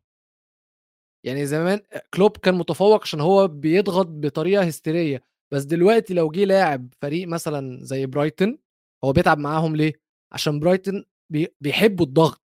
يعني 1.25 1.47
زمان 1.47 1.81
كلوب 2.15 2.37
كان 2.37 2.55
متفوق 2.55 3.03
عشان 3.03 3.21
هو 3.21 3.49
بيضغط 3.49 4.07
بطريقة 4.07 4.65
هستيرية 4.65 5.23
بس 5.53 5.63
دلوقتي 5.63 6.15
لو 6.15 6.31
جه 6.31 6.45
لاعب 6.45 6.95
فريق 7.03 7.29
مثلا 7.29 7.85
زي 7.85 8.07
برايتون 8.07 8.59
هو 9.05 9.13
بيتعب 9.13 9.39
معاهم 9.39 9.77
ليه؟ 9.77 9.93
عشان 10.33 10.61
برايتون 10.61 11.05
بي- 11.33 11.55
بيحبوا 11.61 12.07
الضغط. 12.07 12.43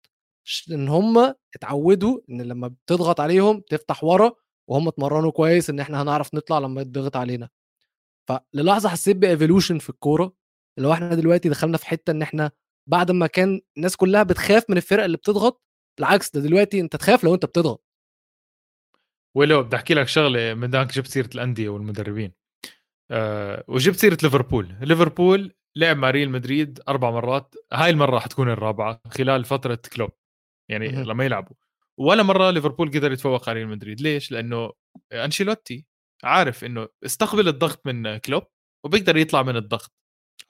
إن 0.71 0.89
هم 0.89 1.35
اتعودوا 1.55 2.21
إن 2.31 2.43
لما 2.43 2.69
بتضغط 2.69 3.21
عليهم 3.21 3.61
تفتح 3.61 4.05
ورا 4.05 4.33
وهم 4.69 4.89
اتمرنوا 4.89 5.31
كويس 5.31 5.71
إن 5.71 5.81
إحنا 5.81 6.03
هنعرف 6.03 6.35
نطلع 6.35 6.59
لما 6.59 6.81
يتضغط 6.81 7.17
علينا. 7.17 7.49
فللحظه 8.29 8.89
حسيت 8.89 9.17
ب 9.17 9.23
evolution 9.23 9.79
في 9.79 9.91
الكورة. 9.91 10.33
اللي 10.79 10.89
هو 10.89 10.93
إحنا 10.93 11.15
دلوقتي 11.15 11.49
دخلنا 11.49 11.77
في 11.77 11.87
حتة 11.87 12.11
إن 12.11 12.23
إحنا 12.23 12.51
بعد 12.87 13.11
ما 13.11 13.27
كان 13.27 13.61
الناس 13.77 13.97
كلها 13.97 14.23
بتخاف 14.23 14.71
من 14.71 14.77
الفرق 14.77 15.05
اللي 15.05 15.17
بتضغط 15.17 15.63
بالعكس 15.99 16.31
ده 16.31 16.41
دلوقتي 16.41 16.81
أنت 16.81 16.97
تخاف 16.97 17.25
لو 17.25 17.35
أنت 17.35 17.45
بتضغط. 17.45 17.85
ولو 19.35 19.63
بدي 19.63 19.77
احكي 19.77 19.95
لك 19.95 20.09
شغلة 20.09 20.55
من 20.55 20.71
دانك 20.71 20.93
جبت 20.93 21.07
سيرة 21.07 21.31
الأندية 21.35 21.69
والمدربين. 21.69 22.33
أه 23.11 23.65
وجبت 23.69 23.97
سيرة 23.97 24.19
ليفربول. 24.23 24.75
ليفربول 24.81 25.55
لعب 25.79 25.97
مع 25.97 26.11
ريال 26.11 26.31
مدريد 26.31 26.81
أربع 26.89 27.11
مرات. 27.11 27.55
هاي 27.73 27.91
المرة 27.91 28.19
حتكون 28.19 28.51
الرابعة 28.51 29.01
خلال 29.11 29.45
فترة 29.45 29.79
كلوب 29.95 30.11
يعني. 30.71 30.89
لما 30.89 31.25
يلعبوا. 31.25 31.57
ولا 32.01 32.23
مرة 32.23 32.51
ليفربول 32.51 32.89
قدر 32.89 33.13
يتفوق 33.13 33.49
على 33.49 33.59
ريال 33.59 33.69
مدريد. 33.69 34.01
ليش؟ 34.01 34.33
لأنه 34.33 34.73
أنشيلوتي 35.13 35.87
عارف 36.25 36.65
إنه 36.65 36.89
استقبل 37.05 37.49
الضغط 37.49 37.87
من 37.87 38.17
كلوب 38.17 38.43
وبيقدر 38.85 39.17
يطلع 39.17 39.43
من 39.43 39.57
الضغط 39.57 39.93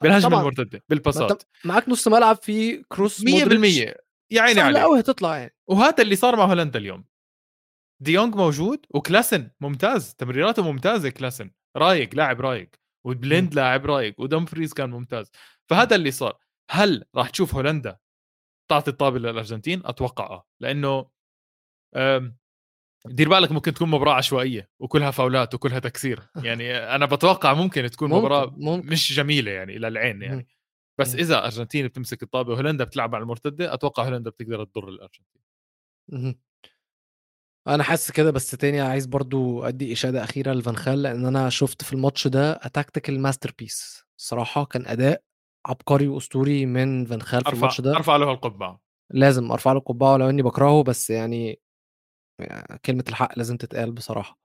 بالهجمة. 0.01 0.39
المرتدة 0.39 0.83
بالباسات 0.89 1.43
معاك 1.65 1.89
نص 1.89 2.07
ملعب 2.07 2.35
في 2.35 2.83
cross 2.83 3.21
100% 3.21 3.25
يا 4.31 4.41
عيني 4.41 4.61
عليك. 4.61 4.81
قوي 4.81 4.99
هتطلع 4.99 5.37
يعني. 5.37 5.55
وهذا 5.69 6.03
اللي 6.03 6.15
صار 6.15 6.35
مع 6.35 6.45
هولندا 6.45 6.79
اليوم. 6.79 7.05
ديونج 8.03 8.35
موجود 8.35 8.85
وكلاسن 8.89 9.51
ممتاز 9.61 10.15
تمريراته 10.15 10.63
ممتازة 10.63 11.09
كلاسن. 11.09 11.51
رايق 11.77 12.15
لاعب 12.15 12.41
رايق. 12.41 12.69
وبليند 13.05 13.53
لاعب 13.55 13.85
رايق 13.85 14.21
ودمفريز 14.21 14.73
كان 14.73 14.89
ممتاز. 14.89 15.31
فهذا 15.69 15.95
اللي 15.95 16.11
صار. 16.11 16.37
هل 16.71 17.03
راح 17.15 17.29
تشوف 17.29 17.55
هولندا 17.55 17.97
تعطي 18.71 18.91
الطابه 18.91 19.19
للارجنتين 19.19 19.81
أتوقع 19.85 20.25
آه. 20.25 20.45
لأنه 20.59 21.09
دير 23.05 23.29
بالك 23.29 23.51
ممكن 23.51 23.73
تكون 23.73 23.89
مباراة 23.89 24.13
عشوائية 24.13 24.69
وكلها 24.79 25.11
فاولات 25.11 25.53
وكلها 25.53 25.79
تكسير. 25.79 26.19
يعني 26.35 26.77
أنا 26.77 27.05
بتوقع 27.05 27.53
ممكن 27.53 27.89
تكون 27.89 28.09
ممكن، 28.09 28.25
مباراة 28.25 28.53
ممكن. 28.57 28.87
مش 28.89 29.13
جميلة 29.13 29.51
يعني 29.51 29.77
للعين 29.77 30.21
يعني. 30.21 30.47
بس. 30.99 31.15
إذا 31.15 31.43
أرجنتين 31.45 31.87
بتمسك 31.87 32.23
الطابة 32.23 32.53
وهولندا 32.53 32.83
بتلعب 32.83 33.15
على 33.15 33.21
المرتدة 33.21 33.73
أتوقع 33.73 34.03
هولندا 34.03 34.29
بتقدر 34.29 34.63
تضر 34.63 34.89
الأرجنتين. 34.89 35.41
أنا 37.67 37.83
حاسس 37.83 38.11
كده 38.11 38.31
بس 38.31 38.51
تاني 38.51 38.81
عايز 38.81 39.05
برضو 39.05 39.63
أدي 39.63 39.93
إشادة 39.93 40.23
أخيرة 40.23 40.53
لفانخال 40.53 41.01
لأن 41.01 41.25
أنا 41.25 41.49
شفت 41.49 41.83
في 41.83 41.93
الماتش 41.93 42.27
ده 42.27 42.53
tactical 42.53 43.19
masterpiece 43.19 44.03
الصراحه 44.19 44.65
كان 44.65 44.85
أداء 44.85 45.23
عبقري 45.67 46.07
وأسطوري 46.07 46.65
من 46.65 47.05
فانخال 47.05 47.43
في 47.43 47.53
الماتش 47.53 47.81
ده. 47.81 47.95
أرفع 47.95 48.15
له 48.15 48.31
القبعة. 48.31 48.81
لازم 49.13 49.51
أرفع 49.51 49.71
له 49.71 49.77
القبعة 49.77 50.13
ولو 50.13 50.29
إني 50.29 50.41
بكرهه 50.41 50.83
بس 50.83 51.09
يعني 51.09 51.59
كلمة 52.85 53.03
الحق 53.09 53.37
لازم 53.37 53.57
تتقال 53.57 53.91
بصراحة. 53.91 54.39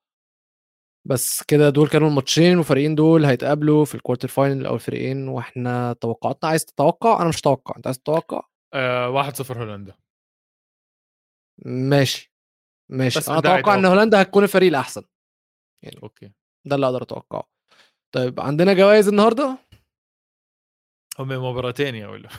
بس 1.08 1.42
كده 1.42 1.70
دول 1.70 1.88
كانوا 1.88 2.08
الماتشين 2.08 2.56
والفريقين 2.56 2.94
دول 2.94 3.24
هيتقابلوا 3.24 3.84
في 3.84 3.94
ال 3.94 3.98
quarter 3.99 4.28
final 4.28 4.66
أو 4.66 4.74
الفريقين 4.74 5.28
وإحنا 5.28 5.92
توقعاتنا 5.92 6.48
عايز 6.48 6.64
تتوقع؟ 6.64 7.20
أنا 7.20 7.28
مش 7.28 7.40
توقع 7.40 7.76
أنت 7.76 7.86
عايز 7.86 7.98
تتوقع؟ 7.98 8.42
آه 8.74 9.08
1-0 9.32 9.58
هولندا. 9.58 9.94
ماشي. 11.66 12.33
ماشي. 12.90 13.18
أتوقع 13.18 13.74
إن. 13.74 13.84
هولندا 13.84 14.22
هتكون 14.22 14.42
الفريق 14.42 14.68
الأحسن. 14.68 15.02
okay. 16.02 16.32
ده 16.66 16.76
اللي 16.76 16.86
أقدر 16.86 17.02
أتوقعه. 17.02 17.48
طيب 18.14 18.40
عندنا 18.40 18.72
جوائز 18.74 19.08
النهارده؟ 19.08 19.58
هم 21.18 21.28
مباراتين 21.28 21.94
يا 21.94 22.08
ولو. 22.08 22.28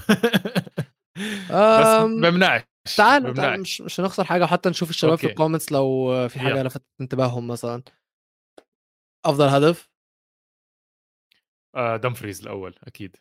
بس 1.49 1.87
أم، 1.87 2.21
بمنعش 2.21 2.61
تعال 2.97 3.61
مش 3.61 3.81
مش 3.81 3.99
هنخسر 3.99 4.23
حاجة 4.23 4.45
حتى 4.45 4.69
نشوف 4.69 4.89
الشباب 4.89 5.17
في 5.17 5.23
okay. 5.23 5.31
ال 5.33 5.37
comments 5.37 5.71
لو 5.71 6.11
في 6.29 6.39
حاجة. 6.39 6.63
لفتت 6.63 6.85
انتباههم 7.01 7.47
مثلا. 7.47 7.83
أفضل 9.25 9.47
هدف؟ 9.47 9.89
آه 11.75 11.97
دمفريز 11.97 12.41
الأول 12.41 12.75
أكيد. 12.83 13.15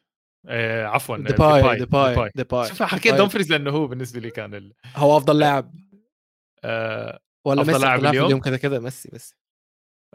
آه 0.47 0.87
عفوا 0.87 1.17
ديباي 1.17 1.79
ديباي 1.79 2.31
ديباي 2.35 2.69
شوف 2.69 2.83
حكيت 2.83 3.15
دمفريز 3.15 3.51
لأنه 3.51 3.71
هو 3.71 3.87
بالنسبة 3.87 4.21
لي 4.21 4.31
كان 4.31 4.55
ال... 4.55 4.75
هو 4.97 5.17
أفضل 5.17 5.39
لاعب. 5.39 5.75
آه 6.65 7.21
ولا 7.45 7.63
ميسي 7.63 7.79
لاعب 7.79 8.05
اليوم؟ 8.05 8.27
اليوم 8.27 8.41
كده 8.41 8.57
كده 8.57 8.81
ميسي 8.81 9.09
ميسي. 9.13 9.37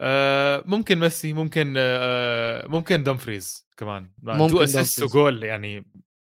آه 0.00 0.62
ممكن 0.66 0.98
ميسي 0.98 1.32
ممكن 1.32 1.74
آه 1.78 2.66
ممكن 2.66 3.02
دمفريز 3.02 3.68
كمان. 3.76 4.12
ممكن 4.22 4.54
two 4.54 4.62
assist. 4.62 5.02
وجول 5.02 5.42
يعني 5.42 5.84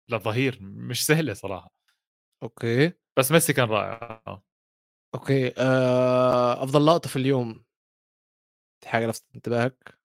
للظهير 0.09 0.59
مش 0.61 1.07
سهلة 1.07 1.33
صراحة. 1.35 1.71
okay. 2.43 2.93
بس 3.19 3.33
ميسي 3.33 3.53
كان 3.53 3.69
رائع 3.69 4.23
آه. 4.27 4.45
okay 5.15 5.53
آه، 5.59 6.63
أفضل 6.65 6.87
لقطة 6.87 7.09
في 7.09 7.17
اليوم. 7.17 7.65
حاجة 8.87 9.07
لفتت 9.07 9.35
انتباهك؟ 9.35 9.99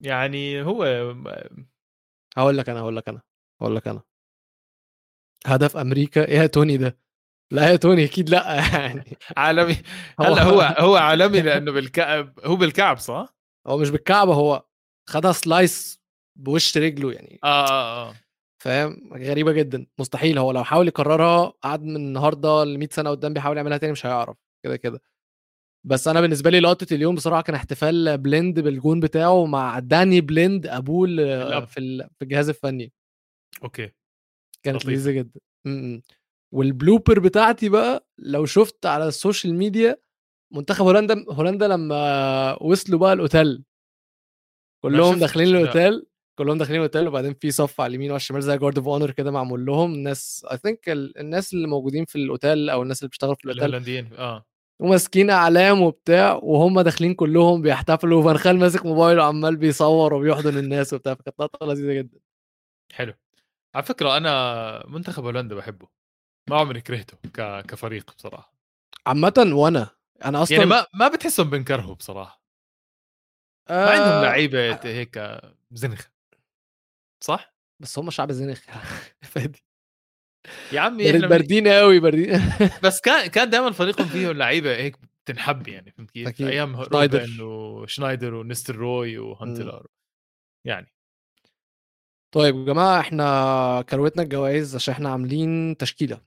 يعني 0.00 0.62
هو 0.62 0.82
هقول 2.36 2.58
لك 2.58 2.68
أنا 2.68 2.80
هقول 2.80 2.96
لك 2.96 3.08
أنا 3.08 3.22
هقول 3.60 3.76
لك 3.76 3.88
أنا. 3.88 4.02
هدف 5.46 5.76
أمريكا. 5.76 6.28
إيه 6.28 6.38
يا 6.38 6.46
توني 6.46 6.76
ده؟ 6.76 6.98
لا 7.52 7.70
يا 7.70 7.76
توني 7.76 8.04
أكيد 8.04 8.30
لأ. 8.30 8.54
يعني 8.80 9.16
عالمي. 9.36 9.76
هلأ 10.20 10.42
هو 10.42 10.60
هو 10.78 10.96
عالمي 10.96 11.40
لأنه 11.40 11.72
بالكعب 11.72 12.38
هو 12.44 12.56
بالكعب 12.56 12.98
صح؟ 12.98 13.34
هو 13.66 13.78
مش 13.78 13.90
بالكعب 13.90 14.28
هو 14.28 14.64
خدها 15.10 15.32
slice 15.32 16.00
بوش 16.38 16.78
رجله 16.78 17.12
يعني. 17.12 17.38
آه 17.44 17.68
آه 17.68 18.08
آه. 18.10 18.14
فاهم؟ 18.62 19.10
غريبة 19.14 19.52
جدا. 19.52 19.86
مستحيل. 19.98 20.38
هو 20.38 20.52
لو 20.52 20.64
حاول 20.64 20.88
يكررها 20.88 21.52
قعد 21.62 21.82
من 21.82 21.96
النهارده 21.96 22.64
ل 22.64 22.78
100 22.78 22.88
سنة 22.92 23.10
قدام 23.10 23.32
بيحاول 23.32 23.56
يعملها 23.56 23.78
تاني 23.78 23.92
مش 23.92 24.06
هيعرف. 24.06 24.36
كده 24.64 24.76
كده. 24.76 25.00
بس 25.86 26.08
أنا 26.08 26.20
بالنسبة 26.20 26.50
لي 26.50 26.60
لقطة 26.60 26.94
اليوم 26.94 27.14
بصراحة 27.14 27.42
كان 27.42 27.54
احتفال 27.54 28.18
بليند 28.18 28.60
بالجون 28.60 29.00
بتاعه 29.00 29.46
مع 29.46 29.78
داني 29.78 30.20
بليند 30.20 30.66
أبوه 30.66 31.06
في 31.64 31.80
الجهاز 32.22 32.48
الفني. 32.48 32.92
okay. 33.64 33.90
كانت. 34.64 34.86
لذيذة 34.86 35.10
جدا 35.10 35.40
م-م. 35.66 36.02
وال 36.54 36.68
blooper 36.68 37.18
بتاعتي 37.18 37.68
بقى 37.68 38.08
لو 38.18 38.46
شفت 38.46 38.86
على 38.86 39.08
ال 39.08 39.15
social 39.15 39.54
media 39.54 39.96
منتخب 40.54 40.84
هولندا 40.84 41.24
هولندا 41.30 41.68
لما 41.68 42.62
وصلوا 42.62 43.00
بقى 43.00 43.12
الأوتيل 43.12 43.64
كلهم 44.84 45.18
داخلين 45.18 45.48
لا. 45.48 45.60
الأوتيل 45.60 46.06
كلهم 46.38 46.58
داخلين 46.58 46.76
الأوتيل 46.76 47.08
وبعدين 47.08 47.34
في 47.34 47.50
صف 47.50 47.80
على 47.80 47.90
اليمين 47.90 48.10
وعلى 48.10 48.16
الشمال 48.16 48.42
زي 48.42 48.58
guard 48.58 48.78
of 48.78 48.88
honor 48.88 49.10
كده 49.10 49.30
معمول 49.30 49.66
لهم 49.66 49.94
الناس 49.94 50.46
I 50.52 50.56
think 50.58 50.88
الناس 50.88 51.54
اللي 51.54 51.66
موجودين 51.68 52.04
في 52.04 52.16
الأوتيل 52.16 52.70
أو 52.70 52.82
الناس 52.82 53.00
اللي 53.00 53.08
بتشتغل 53.08 53.36
في 53.36 53.44
الأوتيل 53.44 53.64
الهولنديين 53.64 54.12
آه 54.12 54.44
وماسكين 54.82 55.30
أعلام 55.30 55.82
وبتاع 55.82 56.34
وهم 56.34 56.80
داخلين 56.80 57.14
كلهم 57.14 57.62
بيحتفلوا 57.62 58.20
وفان 58.20 58.38
خال 58.38 58.58
ماسك 58.58 58.86
موبايله 58.86 59.24
عمال 59.24 59.56
بيصور 59.56 60.14
وبيحضن 60.14 60.58
الناس 60.58 60.92
وبتاع 60.92 61.14
فكانت 61.14 61.40
لقطة 61.40 61.66
لذيذة 61.66 61.92
جدا 61.92 62.18
حلو 62.92 63.14
على 63.74 63.84
فكرة 63.84 64.16
أنا 64.16 64.86
منتخب 64.86 65.24
هولندا 65.24 65.54
بحبه 65.54 65.88
ما 66.50 66.56
عمري 66.56 66.80
كرهته 66.80 67.16
ك... 67.34 67.66
كفريق 67.66 68.14
بصراحة. 68.16 68.54
عامه 69.06 69.50
وأنا 69.52 69.90
أنا 70.24 70.42
أصلا 70.42 70.56
يعني 70.56 70.70
ما 70.70 70.86
ما 70.94 71.08
بتحسهم 71.08 71.50
بنكرهوا 71.50 71.94
بصراحة. 71.94 72.42
ما 73.70 73.90
عندهم 73.90 74.22
لعيبة 74.22 74.78
هيك 74.84 75.40
زنخ 75.72 76.06
صح؟ 77.24 77.54
بس 77.80 77.98
هم 77.98 78.10
شعب 78.10 78.32
زنخ 78.32 78.60
فادي. 79.32 79.64
يا 80.72 80.80
عمي 80.80 81.10
إحنا 81.10 81.20
من... 81.20 81.28
باردين 81.28 81.68
قوي 81.68 82.00
باردين 82.00 82.40
بس 82.84 83.00
كان 83.00 83.26
كان 83.26 83.50
دائما 83.50 83.70
فريقهم 83.70 84.06
فيهم 84.06 84.36
لعيبة 84.36 84.76
هيك 84.76 84.96
تنحب 85.26 85.68
يعني 85.68 85.90
فهمت 85.90 86.10
كيف؟ 86.10 86.40
أيام 86.40 86.84
شنايدر. 86.84 87.42
وشنايدر 87.42 88.34
ونيستلروي 88.34 89.18
وهونتلار 89.18 89.86
يعني. 90.66 90.92
طيب 92.34 92.56
يا 92.56 92.64
جماعة 92.64 93.00
إحنا 93.00 93.82
كروتنا 93.88 94.22
الجوائز 94.22 94.74
عشان 94.74 94.94
إحنا 94.94 95.08
عاملين 95.08 95.76
تشكيلة. 95.76 96.20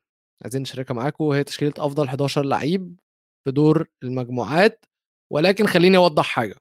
عايزين 0.43 0.62
نشاركها 0.62 0.93
معاكم 0.93 1.24
وهي 1.24 1.43
تشكيلة 1.43 1.74
أفضل 1.78 2.08
11 2.08 2.46
لعيب 2.46 3.00
في 3.46 3.52
دور 3.52 3.88
المجموعات. 4.04 4.86
ولكن 5.32 5.67
خليني 5.67 5.98
أوضح 5.98 6.26
حاجة. 6.26 6.56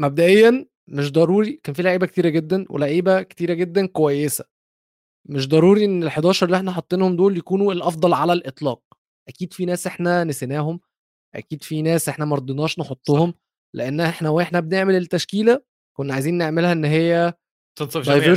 مبدئيا 0.00 0.66
مش 0.88 1.12
ضروري 1.12 1.52
كان 1.64 1.74
في 1.74 1.82
لعيبة 1.82 2.06
كتيرة 2.06 2.28
جدا 2.28 2.64
ولعيبة 2.70 3.22
كتيرة 3.22 3.54
جدا 3.54 3.86
كويسة. 3.86 4.44
مش 5.24 5.48
ضروري 5.48 5.84
إن 5.84 6.02
ال 6.02 6.08
11 6.08 6.46
اللي 6.46 6.56
إحنا 6.56 6.72
حاطينهم 6.72 7.16
دول 7.16 7.36
يكونوا 7.38 7.72
الأفضل 7.72 8.12
على 8.14 8.32
الإطلاق. 8.32 8.82
أكيد 9.28 9.52
في 9.52 9.64
ناس 9.64 9.86
إحنا 9.86 10.24
نسيناهم. 10.24 10.80
أكيد 11.34 11.62
في 11.62 11.82
ناس 11.82 12.08
إحنا 12.08 12.24
مرضناش 12.24 12.78
نحطهم. 12.78 13.34
لأن 13.74 14.00
إحنا 14.00 14.30
وإحنا 14.30 14.60
بنعمل 14.60 14.96
التشكيلة 14.96 15.62
كنا 15.96 16.14
عايزين 16.14 16.34
نعملها 16.38 16.72
إن 16.72 16.84
هي 16.84 17.34
تنصف 17.78 18.00
جميع 18.00 18.36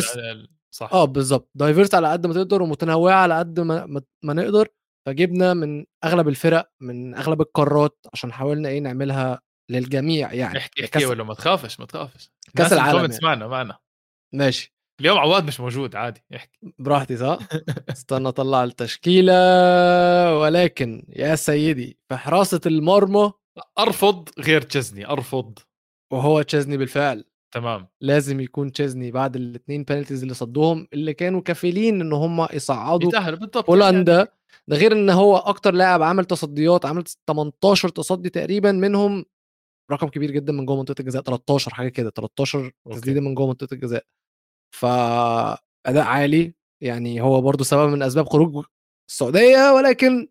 صح. 0.73 0.93
آه 0.93 1.05
بالظبط 1.05 1.49
دايفيرس 1.55 1.95
على 1.95 2.11
قد 2.11 2.27
ما 2.27 2.33
تقدر 2.33 2.61
ومتنوعة 2.61 3.15
على 3.15 3.39
قد 3.39 3.59
ما, 3.59 3.85
ما- 4.23 4.33
نقدر. 4.33 4.67
فجبنا 5.07 5.53
من 5.53 5.85
أغلب 6.03 6.27
الفرق 6.27 6.71
من 6.81 7.15
أغلب 7.15 7.41
القارات 7.41 8.05
عشان 8.13 8.33
حاولنا 8.33 8.69
إيه 8.69 8.79
نعملها 8.79 9.41
للجميع 9.71 10.33
يعني 10.33 10.57
احكي 10.57 10.83
احكي 10.83 11.05
ولا 11.05 11.23
ما 11.23 11.33
تخافش 11.33 11.79
ما 11.79 11.85
تخافش. 11.85 12.31
كاس 12.57 12.73
العالم 12.73 12.99
يعني. 12.99 13.17
معنا 13.23 13.47
معنا. 13.47 13.77
ماشي. 14.33 14.75
اليوم 15.01 15.17
عواد 15.17 15.45
مش 15.47 15.59
موجود 15.59 15.95
عادي 15.95 16.23
احكي. 16.35 16.59
براحتي 16.79 17.17
صح؟ 17.17 17.39
استنى 17.89 18.27
أطلع 18.27 18.63
التشكيلة. 18.63 19.33
ولكن 20.39 21.05
يا 21.09 21.35
سيدي 21.35 21.99
في 22.09 22.17
حراسة 22.17 22.61
المرمى 22.65 23.31
أرفض 23.79 24.29
غير 24.39 24.61
تشزني 24.61 25.07
أرفض. 25.07 25.59
وهو 26.13 26.41
تشيزني 26.41 26.77
بالفعل. 26.77 27.23
تمام. 27.53 27.87
لازم 28.01 28.39
يكون 28.39 28.71
تشيزني 28.71 29.11
بعد 29.11 29.35
الاثنين 29.35 29.83
بنالتيز 29.83 30.21
اللي 30.21 30.33
صدوهم 30.33 30.87
اللي 30.93 31.13
كانوا 31.13 31.41
كفيلين 31.41 32.01
إن 32.01 32.13
هم 32.13 32.47
يصعدوا 32.53 33.09
بالضبط. 33.39 33.69
هولندا 33.69 34.27
ده 34.67 34.77
غير 34.77 34.91
إن 34.91 35.09
هو 35.09 35.37
أكتر 35.37 35.73
لاعب 35.73 36.01
عمل 36.01 36.25
تصديات 36.25 36.85
عمل 36.85 37.03
18 37.27 37.89
تصدي 37.89 38.29
تقريبا 38.29 38.71
منهم 38.71 39.25
رقم 39.91 40.07
كبير 40.07 40.31
جدا 40.31 40.53
من 40.53 40.65
جوه 40.65 40.77
منطقة 40.77 40.95
الجزاء 41.01 41.21
13 41.21 41.73
حاجة 41.73 41.89
كده 41.89 42.09
13 42.09 42.71
تسديدة 42.91 43.21
من 43.21 43.35
جوه 43.35 43.47
منطقة 43.47 43.73
الجزاء. 43.73 44.05
فاداء 44.75 46.03
عالي 46.05 46.53
يعني 46.83 47.21
هو 47.21 47.41
برضو 47.41 47.63
سبب 47.63 47.89
من 47.89 48.03
أسباب 48.03 48.29
خروج 48.29 48.65
السعودية 49.09 49.71
ولكن 49.75 50.27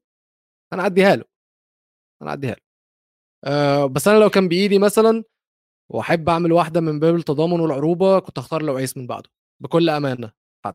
هنعديها 0.72 1.16
له. 1.16 1.24
هنعديها 2.22 2.50
له. 2.50 2.62
أه 3.44 3.87
بس 3.87 4.09
أنا 4.09 4.18
لو 4.18 4.30
كان 4.30 4.48
بإيدي 4.48 4.78
مثلا 4.78 5.24
وأحب 5.90 6.29
أعمل 6.29 6.53
واحدة 6.53 6.81
من 6.81 6.98
باب 7.00 7.14
التضامن 7.14 7.61
والعروبة 7.61 8.18
كنت 8.18 8.38
اختار 8.38 8.62
لعويس 8.62 8.96
من 8.96 9.07
بعده 9.07 9.31
بكل 9.62 9.88
أمانة 9.90 10.33
حد 10.64 10.74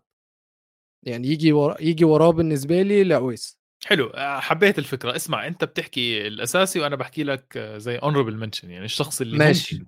يعني 1.06 1.28
يجي 1.28 1.52
ورا 1.54 1.82
يجي 1.82 2.06
وراه 2.06 2.30
بالنسبة 2.32 2.82
لي 2.82 3.04
لعويس. 3.04 3.58
حلو. 3.86 4.08
آه، 4.08 4.40
حبيت 4.40 4.80
الفكرة. 4.80 5.16
اسمع 5.16 5.48
أنت 5.48 5.64
بتحكي 5.64 6.28
الأساسي 6.28 6.80
وأنا 6.80 6.96
بحكي 6.96 7.24
لك 7.24 7.58
زي 7.58 7.98
honorable 7.98 8.38
mention 8.38 8.70
يعني 8.72 8.86
الشخص 8.86 9.22
اللي 9.22 9.38
ماشي. 9.38 9.76
ممكن 9.76 9.88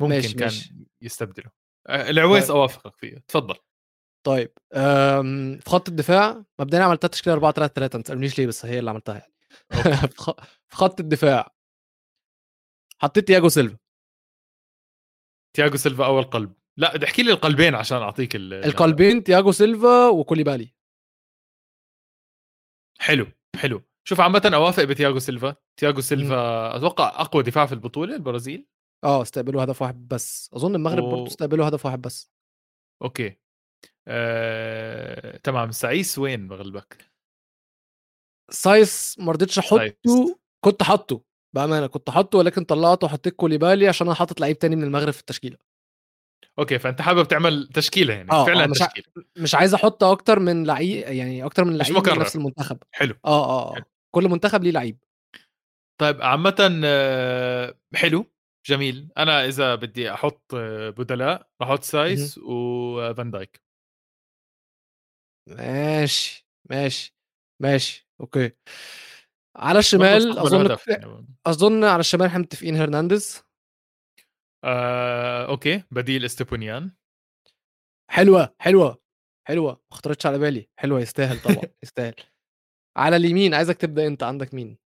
ممكن 0.00 0.14
ماشي، 0.14 0.34
كان 0.34 0.44
ماشي. 0.44 0.74
يستبدله. 1.02 1.50
آه، 1.88 2.10
العويس 2.10 2.46
طيب. 2.46 2.56
أوافقك 2.56 2.96
فيه. 2.96 3.24
تفضل 3.28 3.54
طيب 4.26 4.52
أم، 4.74 5.58
في 5.58 5.70
خط 5.70 5.88
الدفاع 5.88 6.44
مبدئيا 6.60 6.82
عملتها 6.82 7.08
تشكيلة 7.08 7.34
4 7.34 7.52
3 7.52 7.72
3 7.74 7.96
ما 7.96 8.02
تسألنيش 8.02 8.38
ليه 8.38 8.46
بس 8.46 8.66
هي 8.66 8.78
اللي 8.78 8.90
عملتها 8.90 9.14
يعني. 9.14 9.32
في 10.68 10.76
خط 10.76 11.00
الدفاع 11.00 11.54
حطيت 13.02 13.26
تياجو 13.26 13.48
سيلفا. 13.48 13.76
تياغو 15.56 15.76
سيلفا 15.76 16.06
اول 16.06 16.22
قلب 16.22 16.52
لا 16.76 17.04
أحكي 17.04 17.22
لي 17.22 17.32
القلبين 17.32 17.74
عشان 17.74 17.98
أعطيك 17.98 18.36
ال- 18.36 18.54
القلبين 18.54 19.24
تياجو 19.24 19.52
سيلفا 19.52 20.08
وكوليبالي. 20.08 20.74
حلو 23.00 23.26
حلو. 23.56 23.82
شوف 24.08 24.20
عامة 24.20 24.50
أوافق 24.54 24.84
بتياغو 24.84 25.18
سيلفا. 25.18 25.56
تياغو 25.80 26.00
سيلفا 26.00 26.76
أتوقع 26.76 27.20
أقوى 27.20 27.42
دفاع 27.42 27.66
في 27.66 27.72
البطولة 27.72 28.14
البرازيل. 28.16 28.66
آه 29.04 29.22
استقبلوا 29.22 29.64
هدف 29.64 29.82
واحد 29.82 30.08
بس. 30.08 30.50
أظن 30.54 30.74
المغرب 30.74 31.04
و- 31.04 31.10
برضه 31.10 31.26
استقبلوا 31.26 31.68
هدف 31.68 31.86
واحد 31.86 32.00
بس. 32.00 32.32
okay. 33.02 33.36
آه... 34.08 35.36
تمام. 35.36 35.70
سايس 35.70 36.18
وين 36.18 36.48
بغلبك؟ 36.48 37.10
سايس 38.50 39.18
ما 39.18 39.32
رضيتش 39.32 39.58
أحطه. 39.58 39.94
كنت 40.64 40.82
حاطه. 40.82 41.24
بأمانة 41.56 41.86
كنت 41.86 42.10
حاطه 42.10 42.38
ولكن 42.38 42.64
طلعته 42.64 43.04
وحطيت 43.04 43.34
كوليبالي 43.34 43.88
عشان 43.88 44.06
أنا 44.06 44.16
حاطط 44.16 44.40
لعيب 44.40 44.58
تاني 44.58 44.76
من 44.76 44.84
المغرب 44.84 45.12
في 45.12 45.20
التشكيلة. 45.20 45.56
okay 46.58 46.78
فأنت 46.78 47.02
حابب 47.02 47.28
تعمل 47.28 47.68
تشكيلة 47.74 48.14
يعني 48.14 48.32
آه، 48.32 48.44
فعلا 48.44 48.64
آه، 48.64 48.66
مش 48.66 48.78
تشكيلة. 48.78 49.06
مش 49.38 49.54
عايز 49.54 49.74
أحط 49.74 50.04
أكتر 50.04 50.38
من 50.38 50.66
لعيب 50.66 51.06
يعني 51.06 51.44
أكتر 51.44 51.64
من 51.64 51.78
لعيب 51.78 52.08
من. 52.08 52.18
نفس 52.18 52.36
المنتخب. 52.36 52.78
حلو 52.92 53.14
آه 53.24 53.70
آه 53.70 53.74
حلو. 53.74 53.84
كل 54.14 54.28
منتخب 54.28 54.64
ليه 54.64 54.70
لعيب. 54.70 54.98
طيب 56.00 56.22
عامة 56.22 56.80
آه، 56.84 57.74
حلو 57.94 58.26
جميل. 58.66 59.08
أنا 59.18 59.46
إذا 59.46 59.74
بدي 59.74 60.12
أحط 60.12 60.54
آه، 60.54 60.90
بدلاء 60.90 61.48
بحط 61.60 61.82
سايس 61.82 62.38
وفان 62.38 63.30
دايك. 63.30 63.60
ماشي 65.48 66.46
ماشي 66.70 67.16
ماشي 67.62 68.08
okay. 68.20 68.52
على 69.56 69.78
الشمال 69.78 70.38
أظن 70.38 70.76
يعني. 70.88 71.26
أظن 71.46 71.84
على 71.84 72.00
الشمال 72.00 72.26
إحنا 72.26 72.38
متفقين 72.38 72.76
هرنانديز. 72.76 73.42
آه، 74.64 75.46
okay 75.46 75.82
بديل 75.90 76.24
إستوبينيان 76.24 76.90
حلوة 78.10 78.54
حلوة 78.60 78.98
حلوة. 79.48 79.72
ما 79.90 79.96
خطرتش 79.96 80.26
على 80.26 80.38
بالي. 80.38 80.68
حلوة 80.76 81.00
يستاهل 81.00 81.40
طبعا 81.42 81.62
يستاهل. 81.84 82.14
على 82.96 83.16
اليمين 83.16 83.54
عايزك 83.54 83.76
تبدأ 83.76 84.06
أنت. 84.06 84.22
عندك 84.22 84.54
مين؟ 84.54 84.78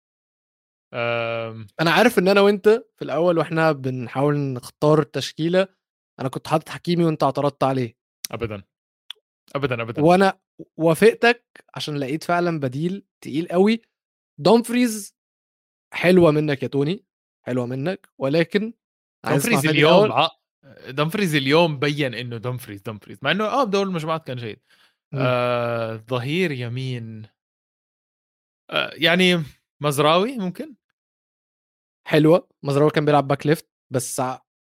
آم، 0.93 1.67
أنا 1.81 1.91
عارف 1.91 2.19
إن 2.19 2.27
أنا 2.27 2.41
وأنت 2.41 2.69
في 2.95 3.01
الأول 3.05 3.37
وإحنا 3.37 3.71
بنحاول 3.71 4.35
نختار 4.37 4.99
التشكيله 4.99 5.67
أنا 6.19 6.29
كنت 6.29 6.47
حاطط 6.47 6.69
حكيمي 6.69 7.03
وأنت 7.05 7.23
اعترضت 7.23 7.63
عليه. 7.63 7.95
ابدا. 8.31 8.63
ابدا 9.55 9.81
ابدا. 9.81 10.01
وأنا 10.01 10.39
وافقتك 10.77 11.45
عشان 11.75 11.97
لقيت 11.97 12.23
فعلا 12.23 12.59
بديل 12.59 13.05
تقيل 13.23 13.47
قوي. 13.47 13.81
دومفريز 14.37 15.15
حلوة 15.93 16.31
منك 16.31 16.63
يا 16.63 16.67
توني 16.67 17.05
حلوة 17.45 17.65
منك 17.65 18.09
ولكن 18.17 18.73
فادي 19.23 19.69
اليوم. 19.69 20.11
ع... 20.11 20.29
دمفريز 20.89 21.35
اليوم 21.35 21.79
بين 21.79 22.13
إنه 22.13 22.37
دمفريز 22.37 22.81
دمفريز 22.81 23.17
مع 23.21 23.31
إنه 23.31 23.45
آه 23.45 23.63
بدور 23.63 23.83
المجموعات 23.83 24.27
كان 24.27 24.37
جيد. 24.37 24.59
آه 25.13 25.95
ظهير 25.95 26.51
يمين. 26.51 27.27
آه 28.69 28.91
يعني 28.93 29.43
مزراوي 29.81 30.37
ممكن؟ 30.37 30.75
حلوة 32.07 32.49
مزراوي 32.63 32.91
كان 32.91 33.05
بيلعب 33.05 33.27
back 33.27 33.47
left 33.47 33.69
بس 33.89 34.21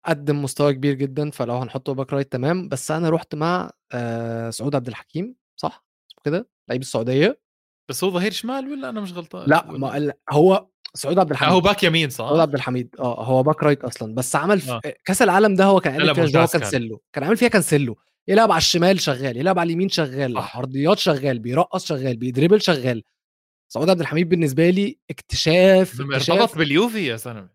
قدم 0.06 0.42
مستوى 0.42 0.74
كبير 0.74 0.94
جدا 0.94 1.30
فلو 1.30 1.54
هنحطه 1.54 1.92
back 1.94 2.12
right 2.12 2.32
تمام 2.32 2.68
بس 2.68 2.90
أنا 2.90 3.10
رحت 3.10 3.34
مع 3.34 3.70
آه 3.92 4.50
سعود 4.50 4.74
عبد 4.74 4.88
الحكيم 4.88 5.36
صح؟ 5.56 5.84
كده؟ 6.24 6.48
لعيب 6.68 6.80
السعودية. 6.80 7.43
بس 7.88 8.04
هو 8.04 8.10
ظهير 8.10 8.32
شمال 8.32 8.72
ولا 8.72 8.88
أنا 8.88 9.00
مش 9.00 9.12
غلطان؟ 9.12 9.48
لا 9.48 9.70
ولا... 9.70 9.78
ما 9.78 10.12
هو 10.30 10.68
سعود 10.94 11.18
عبد 11.18 11.30
آه 11.30 11.34
الحميد. 11.34 11.52
هو 11.52 11.60
back 11.60 11.82
يمين 11.82 12.10
صح؟ 12.10 12.16
سعود 12.28 12.40
عبد 12.40 12.54
الحميد. 12.54 12.96
آه 12.98 13.24
هو 13.24 13.42
back 13.42 13.62
right 13.62 13.84
أصلا. 13.84 14.14
بس 14.14 14.36
عمل 14.36 14.60
في 14.60 14.70
آه. 14.70 14.80
كأس 15.04 15.22
العالم 15.22 15.54
ده 15.54 15.64
هو 15.64 15.80
كان 15.80 15.92
عامل 15.92 16.14
فيها 16.14 16.26
جواو. 16.26 16.46
كانسيلو. 16.46 17.02
كان 17.12 17.24
عامل 17.24 17.36
فيها 17.36 17.48
كانسيلو. 17.48 17.96
يلعب 18.28 18.52
على 18.52 18.58
الشمال 18.58 19.00
شغال 19.00 19.36
يلعب 19.36 19.58
على 19.58 19.66
اليمين 19.66 19.88
شغال 19.88 20.34
صح. 20.34 20.56
عرضيات 20.56 20.98
شغال 20.98 21.38
بيرقص 21.38 21.86
شغال 21.86 22.16
بي 22.16 22.26
dribble 22.26 22.62
شغال. 22.62 23.02
سعود 23.72 23.90
عبد 23.90 24.00
الحميد 24.00 24.28
بالنسبة 24.28 24.70
لي 24.70 24.98
اكتشاف 25.10 26.00
اكتشاف 26.00 26.30
ارتبط 26.30 26.58
باليوفي 26.58 27.06
يا 27.06 27.16
زلمه 27.16 27.48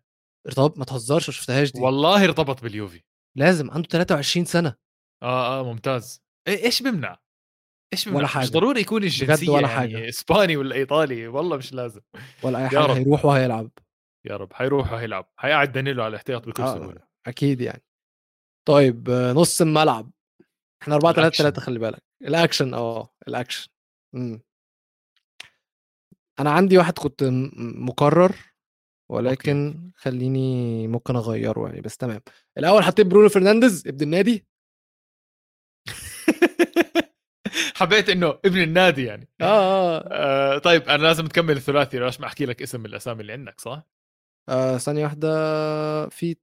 ارتباط 0.46 0.78
ما 0.78 0.84
تهزرش 0.84 1.28
ما 1.28 1.32
شفتهاش 1.34 1.72
دي. 1.72 1.80
والله 1.80 2.24
ارتبط 2.24 2.62
باليوفي. 2.62 3.02
لازم 3.36 3.70
عنده 3.70 3.88
23 3.88 4.44
سنة. 4.44 4.74
آه 5.22 5.60
آه 5.60 5.64
ممتاز. 5.64 6.22
إيش 6.48 6.82
بمنع؟ 6.82 7.18
إيش؟ 7.92 8.06
ولا 8.06 8.26
حاجة. 8.26 8.42
مش 8.44 8.50
ضروري 8.50 8.80
يكون 8.80 9.02
الجنسية 9.02 9.50
ولا 9.50 9.60
يعني 9.60 9.74
حاجة. 9.80 10.08
إسباني 10.08 10.56
ولا 10.56 10.74
إيطالي 10.74 11.28
والله 11.28 11.56
مش 11.56 11.72
لازم 11.72 12.00
ولا 12.42 12.58
أي 12.58 12.68
حاجة. 12.68 12.92
هيروح 12.92 13.24
وهيلعب 13.24 13.70
يا 14.24 14.36
رب 14.36 14.52
حيروح 14.52 14.92
وهيلعب 14.92 15.28
حيقعد 15.36 15.72
دانيلو 15.72 16.02
على 16.02 16.10
الاحتياط 16.10 16.48
بكل 16.48 16.62
آه. 16.62 16.74
سهولة 16.74 17.00
أكيد 17.26 17.60
يعني 17.60 17.82
طيب 18.68 19.10
نص 19.10 19.60
الملعب 19.60 20.10
إحنا 20.82 20.94
4 20.94 21.12
3 21.12 21.20
الأكشن. 21.22 21.44
3 21.44 21.60
خلي 21.60 21.78
بالك 21.78 22.02
الأكشن 22.22 22.74
آه 22.74 23.14
الأكشن 23.28 23.68
امم 24.14 24.40
أنا 26.40 26.50
عندي 26.50 26.78
واحد 26.78 26.98
كنت 26.98 27.24
مكرر 27.58 28.36
ولكن 29.10 29.74
خليني 29.96 30.88
ممكن 30.88 31.16
أغيره 31.16 31.66
يعني 31.68 31.80
بس 31.80 31.96
تمام 31.96 32.20
الأول 32.58 32.82
حطيت 32.82 33.06
برونو 33.06 33.28
فرنانديز 33.28 33.88
ابن 33.88 34.02
النادي 34.02 34.46
حبيت 37.76 38.08
إنه 38.08 38.28
ابن 38.44 38.62
النادي 38.62 39.04
يعني. 39.04 39.28
آه 39.40 39.44
آه. 39.44 40.08
آه 40.12 40.58
طيب 40.58 40.82
أنا 40.88 41.02
لازم 41.02 41.26
تكمل 41.26 41.56
الثلاثي 41.56 41.98
ليش 41.98 42.20
ما 42.20 42.26
أحكي 42.26 42.46
لك 42.46 42.62
اسم 42.62 42.84
الأسامي 42.86 43.20
اللي 43.20 43.32
عندك 43.32 43.60
صح؟ 43.60 43.82
آه، 44.48 44.78
ثانية 44.78 45.04
واحدة 45.04 45.28
في 46.08 46.36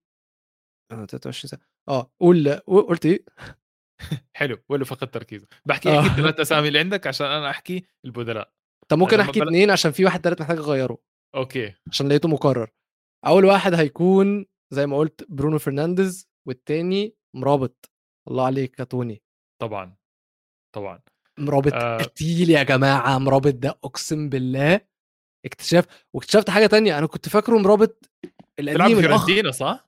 آه 0.91 1.05
23 1.05 1.49
سنة. 1.49 1.59
آه 1.89 2.11
قول 2.19 2.49
قلت 2.67 3.05
إيه؟ 3.05 3.25
حلو 4.37 4.57
ولا 4.69 4.85
فقدت 4.85 5.13
تركيزه 5.13 5.47
بحكي 5.65 5.89
آه. 5.89 6.01
لك 6.01 6.11
الثلاث 6.11 6.39
أسامي 6.47 6.67
اللي 6.67 6.79
عندك 6.79 7.07
عشان 7.07 7.27
أنا 7.27 7.49
أحكي 7.49 7.85
البدلاء. 8.05 8.51
طب 8.89 8.97
ممكن 8.97 9.19
أحكي 9.19 9.39
بل- 9.39 9.47
اتنين 9.47 9.71
عشان 9.71 9.91
في 9.91 10.05
واحد 10.05 10.21
تالت 10.21 10.41
محتاج 10.41 10.57
أغيره. 10.57 10.97
okay. 11.35 11.73
عشان 11.91 12.07
لقيته 12.09 12.29
مكرر. 12.29 12.69
أول 13.27 13.45
واحد 13.45 13.73
هيكون 13.73 14.45
زي 14.73 14.85
ما 14.87 14.97
قلت 14.97 15.25
برونو 15.29 15.59
فرنانديز 15.59 16.29
والتاني 16.47 17.15
مرابط. 17.35 17.91
الله 18.27 18.45
عليك 18.45 18.79
يا 18.79 18.83
توني. 18.83 19.23
طبعا. 19.61 19.95
طبعا 20.75 20.99
مرابط 21.39 21.73
آه. 21.73 21.97
قتيل 21.97 22.49
يا 22.49 22.63
جماعة 22.63 23.17
مرابط 23.17 23.53
ده 23.53 23.69
أقسم 23.83 24.29
بالله 24.29 24.81
اكتشاف 25.45 25.85
واكتشفت 26.13 26.49
حاجة 26.49 26.65
تانية 26.65 26.97
أنا 26.97 27.07
كنت 27.07 27.29
فاكره 27.29 27.57
مرابط 27.57 28.09
القديم 28.59 28.99
الأخ 28.99 29.49
صح؟ 29.49 29.87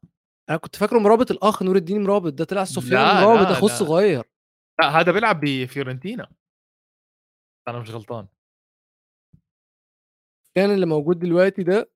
أنا 0.49 0.57
كنت 0.57 0.75
فاكره 0.75 0.99
مرابط 0.99 1.31
الأخ 1.31 1.63
نور 1.63 1.75
الدين 1.75 2.03
مرابط 2.03 2.33
ده 2.33 2.45
طلع 2.45 2.63
سفيان 2.63 3.23
مرابط 3.23 3.47
أخوه. 3.47 3.71
الصغير 3.71 4.23
لا 4.79 4.89
هذا 4.99 5.11
بيلعب 5.11 5.39
بفيورنتينا 5.39 6.31
أنا 7.67 7.79
مش 7.79 7.89
غلطان 7.89 8.27
كان 10.55 10.71
اللي 10.71 10.85
موجود 10.85 11.19
دلوقتي 11.19 11.63
ده 11.63 11.91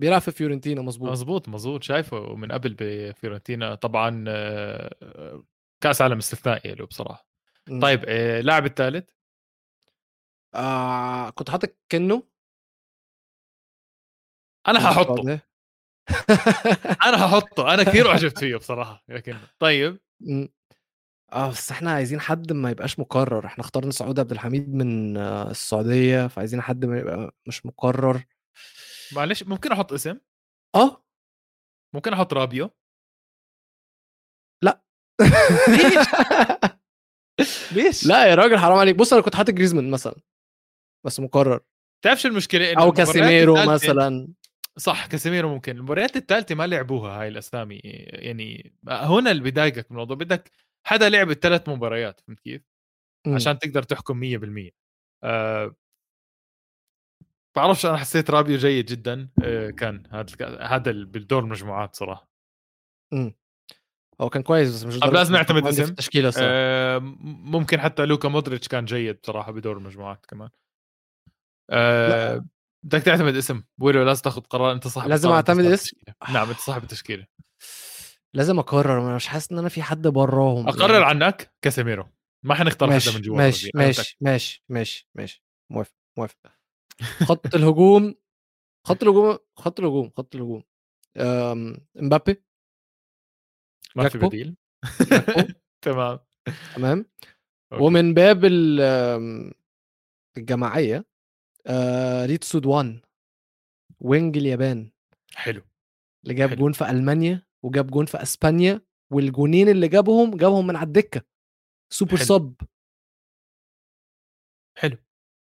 بيلعب 0.00 0.20
في 0.20 0.30
فيورنتينا 0.30 0.82
مظبوط 0.82 1.10
مزبوط 1.10 1.48
مزبوط 1.48 1.82
شايفه 1.82 2.34
من 2.34 2.52
قبل 2.52 2.76
بفيورنتينا 2.78 3.74
طبعا 3.74 4.24
آه، 4.28 4.94
آه، 5.02 5.44
كأس 5.82 6.02
عالم 6.02 6.18
استثنائي 6.18 6.74
له 6.74 6.86
بصراحة. 6.86 7.29
طيب 7.82 8.04
آه، 8.08 8.40
اللاعب 8.40 8.66
الثالث 8.66 9.10
آه 10.54 11.30
كنت 11.30 11.50
حاطط 11.50 11.76
كنو 11.92 12.28
أنا 14.68 14.80
ححطه 14.80 15.00
السعودية. 15.12 15.46
أنا 17.06 17.24
هحطه 17.26 17.74
أنا 17.74 17.82
كثير 17.82 18.08
عجبت 18.10 18.38
فيه 18.40 18.56
بصراحة 18.56 19.04
لكن 19.08 19.36
طيب. 19.58 20.00
مم. 20.20 20.48
آه 21.32 21.50
بس 21.50 21.70
إحنا 21.70 21.92
عايزين 21.92 22.20
حد 22.20 22.52
ما 22.52 22.70
يبقاش 22.70 22.98
مكرر 22.98 23.46
إحنا 23.46 23.64
اخترنا 23.64 23.90
سعود 23.90 24.20
عبد 24.20 24.30
الحميد 24.32 24.74
من 24.74 25.16
السعودية 25.16 26.26
فعايزين 26.26 26.60
حد 26.62 26.84
ما 26.84 26.98
يبقى 26.98 27.34
مش 27.46 27.66
مكرر 27.66 28.24
معلش 29.12 29.42
ممكن 29.42 29.72
أحط 29.72 29.92
اسم 29.92 30.18
آه. 30.74 31.04
ممكن 31.94 32.12
أحط 32.12 32.32
رابيو؟ 32.32 32.70
لا. 34.62 34.82
ليش؟ 35.68 35.94
ليش؟ 37.72 38.06
لا 38.06 38.26
يا 38.26 38.34
راجل 38.34 38.58
حرام 38.58 38.78
عليك. 38.78 38.96
بص 38.96 39.12
أنا 39.12 39.22
كنت 39.22 39.36
حاطط 39.36 39.50
جريزمان 39.50 39.90
مثلا 39.90 40.14
بس 41.06 41.20
مكرر. 41.20 41.60
تعرف 42.04 42.20
شو 42.20 42.28
المشكلة 42.28 42.74
أو 42.74 42.92
كاسيميرو 42.92 43.54
مثلا. 43.66 44.28
صح 44.78 45.06
كاسيميرو 45.06 45.48
ممكن. 45.48 45.76
المباريات 45.76 46.16
الثالثه 46.16 46.54
ما 46.54 46.66
لعبوها 46.66 47.20
هاي 47.20 47.28
الأسامي. 47.28 47.80
يعني 47.84 48.72
هنا 48.88 49.30
اللي 49.30 49.50
بضايقك 49.50 49.90
من 49.90 49.96
الموضوع. 49.96 50.16
بدك 50.16 50.50
حدا 50.86 51.08
لعب 51.08 51.30
الثلاث 51.30 51.68
مباريات 51.68 52.20
فهمت 52.20 52.40
كيف؟ 52.40 52.62
عشان 53.26 53.58
تقدر 53.58 53.82
تحكم 53.82 54.20
100% 54.20 54.70
أه 55.24 55.76
بعرفش 57.56 57.86
أنا 57.86 57.96
حسيت 57.96 58.30
رابيو 58.30 58.56
جيد 58.58 58.86
جدا. 58.86 59.28
أه 59.44 59.70
كان 59.70 60.02
هذا 60.10 60.58
هذا 60.60 60.90
ال- 60.90 61.06
بالدور 61.06 61.42
المجموعات 61.42 61.96
صراحة. 61.96 62.30
هو 64.20 64.30
كان 64.30 64.42
كويس 64.42 64.70
بس 64.70 64.84
مش 64.84 64.94
طب 64.94 65.00
درجة 65.00 65.14
لازم 65.14 65.32
نعتمد 65.32 65.66
اسم؟ 65.66 65.82
التشكيلة 65.82 66.28
الصراحه 66.28 66.50
أه 66.52 66.98
ممكن 67.24 67.80
حتى 67.80 68.06
لوكا 68.06 68.28
مودريتش 68.28 68.68
كان 68.68 68.84
جيد 68.84 69.20
بصراحة 69.22 69.52
بدور 69.52 69.76
المجموعات 69.76 70.26
كمان. 70.26 70.48
أه 71.70 72.44
بدك 72.84 73.02
تعتمد 73.02 73.36
اسم. 73.36 73.62
ويلو 73.80 74.02
لازم 74.02 74.22
تاخذ 74.22 74.40
قرار 74.40 74.72
انت 74.72 74.88
صاحب 74.88 75.08
لازم 75.08 75.28
صاحب 75.28 75.50
اسم؟ 75.50 75.60
التشكيلة. 75.60 76.14
نعم 76.32 76.48
انت 76.48 76.58
صاحب 76.58 76.82
التشكيلة. 76.82 77.26
لازم 78.34 78.58
أقرر 78.58 79.02
أنا 79.06 79.16
مش 79.16 79.26
حاسس 79.26 79.52
إن 79.52 79.58
أنا 79.58 79.68
في 79.68 79.82
حد 79.82 80.06
براهم 80.06 80.68
أقرر 80.68 81.00
يعني. 81.00 81.04
عنك؟ 81.04 81.54
كاسيميرو. 81.62 82.06
ما 82.44 82.54
حنختار 82.54 83.00
حدا 83.00 83.12
من 83.14 83.20
جوا 83.20 83.36
ماشي 83.36 83.70
ماشي 83.74 84.16
ماشي 84.20 84.64
ماشي 84.68 85.08
ماشي. 85.14 85.44
موافق 85.72 85.94
موافق. 86.18 86.36
خط 87.02 87.54
الهجوم 87.54 88.14
خط 88.86 89.02
الهجوم 89.02 89.38
خط 89.56 89.80
الهجوم 89.80 90.10
خط 90.16 90.34
الهجوم. 90.34 90.62
امبابي 91.96 92.44
ما 93.96 94.08
في. 94.08 94.18
بديل. 94.18 94.56
تمام. 95.84 96.18
تمام. 96.76 97.06
ومن 97.72 98.14
باب 98.14 98.44
الجماعية 100.36 101.04
آه، 101.66 102.26
ريتسو 102.26 102.44
دوان 102.44 103.00
wing 104.00 104.36
اليابان. 104.36 104.90
حلو. 105.34 105.62
اللي 106.24 106.34
جاب. 106.34 106.54
جون 106.56 106.72
في 106.72 106.90
ألمانيا 106.90 107.42
وجاب 107.62 107.86
جون 107.86 108.06
في 108.06 108.22
إسبانيا 108.22 108.80
والجونين 109.12 109.68
اللي 109.68 109.88
جابهم 109.88 110.36
جابهم 110.36 110.66
من 110.66 110.76
على 110.76 110.86
الدكة. 110.86 111.22
سوبر 111.92 112.16
حلو. 112.16 112.26
sub. 112.26 112.54
حلو. 114.78 114.96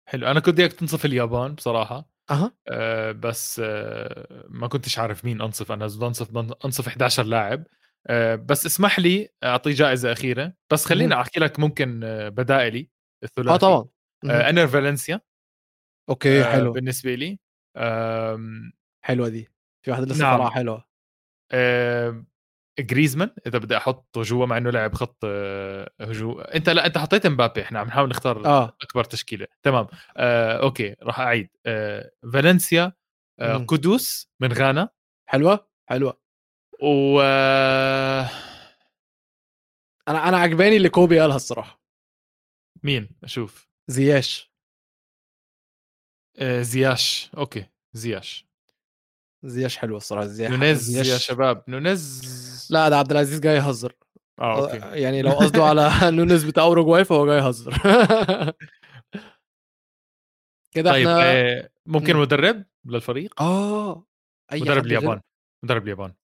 حلو. 0.09 0.27
أنا 0.27 0.41
كنت 0.41 0.61
إياك 0.61 0.73
تنصف 0.73 1.05
اليابان 1.05 1.55
بصراحة. 1.55 2.11
أها. 2.31 2.53
أه 2.69 3.13
بس 3.13 3.61
أه 3.65 4.47
ما 4.49 4.69
كنتش 4.69 4.99
عارف 4.99 5.25
مين 5.25 5.41
أنصف. 5.43 5.73
أنا 5.73 5.87
بدي 5.87 6.07
أنصف 6.07 6.37
انصف 6.65 6.89
11 6.89 7.23
لاعب. 7.23 7.61
أه 7.61 7.86
بس 8.37 8.67
اسمح 8.67 8.99
لي 8.99 9.29
أعطي 9.45 9.71
جائزة 9.71 10.13
أخيرة. 10.13 10.53
بس 10.73 10.85
خليني. 10.85 11.21
أحكي 11.21 11.41
لك 11.41 11.59
ممكن 11.61 12.05
آه، 12.05 12.29
بدائلي 12.29 12.91
الثلاثي. 13.25 13.51
آه 13.51 13.57
طبعا. 13.57 13.89
آه 14.31 14.51
أنر 14.51 14.67
فالنسيا. 14.67 15.21
okay 16.09 16.41
آه 16.41 16.45
حلو. 16.45 16.73
بالنسبة 16.73 17.15
لي. 17.15 17.39
حلوة 19.05 19.29
دي. 19.29 19.49
في 19.85 19.91
واحدة 19.91 20.07
لسه 20.07 20.23
نعم. 20.23 20.51
حلوة. 20.51 20.85
جريزمان 22.81 23.31
إذا 23.47 23.59
بدي 23.59 23.77
احطه 23.77 24.23
جوا 24.23 24.47
مع 24.47 24.57
إنه 24.57 24.71
لعب 24.71 24.95
خط 24.95 25.19
آه، 25.25 25.91
هجوم. 26.01 26.41
أنت 26.41 26.69
لا 26.69 26.87
أنت 26.87 26.99
حطيت 26.99 27.27
مبابي. 27.27 27.63
إحنا 27.63 27.79
عم 27.81 27.87
نحاول 27.87 28.09
نختار 28.09 28.47
آه. 28.47 28.77
أكبر 28.83 29.05
تشكيلة. 29.05 29.47
تمام. 29.63 29.87
آه، 30.17 30.63
okay 30.63 30.97
راح 31.03 31.21
أعيد. 31.21 31.49
آه، 31.67 32.11
فالنسيا 32.33 32.93
آه،. 33.41 33.57
قدوس 33.57 34.31
من 34.41 34.53
غانا. 34.53 34.89
حلوة؟ 35.29 35.69
حلوة. 35.89 36.26
و 36.83 37.21
آه، 37.23 38.31
أنا 40.09 40.29
أنا 40.29 40.37
عجباني 40.37 40.77
اللي 40.77 40.89
كوبي 40.89 41.21
قالها 41.21 41.37
الصراحة. 41.37 41.81
مين؟ 42.83 43.09
أشوف. 43.25 43.69
زياش. 43.89 44.53
آه، 46.39 46.63
زياش. 46.63 47.31
okay. 47.37 47.67
زياش. 47.93 48.47
زياش 49.45 49.77
حلوة 49.77 49.97
الصراحة. 49.97 50.27
زياش 50.27 50.51
نونيز 50.51 50.79
زياش. 50.83 51.09
يا 51.09 51.19
شباب. 51.19 51.65
نونيز. 51.69 52.69
لا 52.71 52.89
ده 52.89 52.97
عبد 52.97 53.11
العزيز 53.11 53.41
جاي 53.41 53.57
يهزر. 53.57 53.93
آه 54.41 54.61
okay. 54.61 55.01
يعني 55.01 55.23
لو 55.23 55.33
قصده 55.33 55.65
على 55.65 55.91
نونيز 56.17 56.45
بتاع 56.45 56.63
أوروجواي 56.63 57.05
فهو 57.05 57.27
جاي 57.27 57.37
يهزر. 57.39 57.73
كده 60.75 60.91
طيب 60.91 61.09
إحنا 61.09 61.23
آه، 61.23 61.71
ممكن 61.87 62.15
مم. 62.15 62.21
مدرب 62.23 62.65
للفريق؟ 62.85 63.43
آه 63.43 64.07
أي 64.53 64.61
مدرب 64.61 64.87
اليابان. 64.87 65.21
مدرب 65.65 65.83
اليابان. 65.83 66.15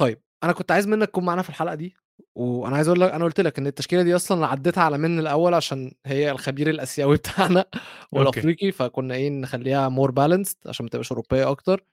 طيب 0.00 0.20
أنا 0.44 0.52
كنت 0.52 0.72
عايز 0.72 0.88
منك 0.88 1.08
تكون 1.08 1.24
معانا 1.24 1.42
في 1.42 1.48
الحلقة 1.48 1.74
دي 1.74 1.96
وأنا 2.34 2.76
عايز 2.76 2.88
أقول 2.88 3.00
لك 3.00 3.10
أنا 3.10 3.24
قلت 3.24 3.40
لك 3.40 3.58
إن 3.58 3.66
التشكيلة 3.66 4.02
دي 4.02 4.16
أصلا 4.16 4.46
عديتها 4.46 4.82
على 4.82 4.98
من 4.98 5.18
الأول 5.18 5.54
عشان 5.54 5.92
هي 6.06 6.30
الخبير 6.30 6.70
الأسيوي 6.70 7.16
بتاعنا 7.26 7.64
والأفريقي 8.12 8.72
فكنا 8.72 9.14
إيه 9.14 9.30
نخليها 9.30 9.88
مور 9.88 10.10
بالانسد 10.10 10.56
عشان 10.66 10.84
ما 10.84 10.90
تبقاش 10.90 11.12
أوروبية 11.12 11.50
أكتر. 11.50 11.84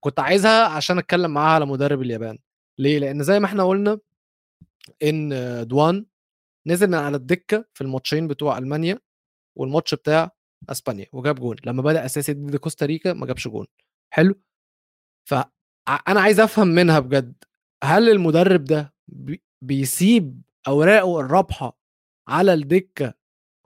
كنت 0.00 0.20
عايزها 0.20 0.64
عشان 0.66 0.98
أتكلم 0.98 1.30
معاها 1.30 1.54
على 1.54 1.66
مدرب 1.66 2.02
اليابان. 2.02 2.38
ليه؟ 2.78 2.98
لأن 2.98 3.22
زي 3.22 3.40
ما 3.40 3.46
إحنا 3.46 3.64
قلنا 3.64 3.98
إن 5.02 5.30
دوان 5.68 6.06
نزل 6.66 6.86
من 6.86 6.94
على 6.94 7.16
الدكة 7.16 7.64
في 7.74 7.80
الماتشين 7.80 8.28
بتوع 8.28 8.58
ألمانيا 8.58 8.98
والماتش 9.58 9.94
بتاع 9.94 10.30
أسبانيا 10.70 11.06
وجاب 11.12 11.34
جون. 11.40 11.56
لما 11.66 11.82
بدأ 11.82 12.04
أساسي 12.04 12.32
ضد 12.34 12.56
كوستاريكا 12.56 13.12
ما 13.12 13.26
جابش 13.26 13.48
جون. 13.48 13.66
حلو؟ 14.14 14.34
فانا 15.88 16.20
عايز 16.20 16.40
أفهم 16.40 16.68
منها 16.68 17.00
بجد 17.00 17.34
هل 17.84 18.08
المدرب 18.08 18.64
ده 18.64 18.94
بي- 19.08 19.42
بيسيب 19.62 20.42
أوراقه 20.68 21.20
الرابحة 21.20 21.78
على 22.28 22.54
الدكة 22.54 23.14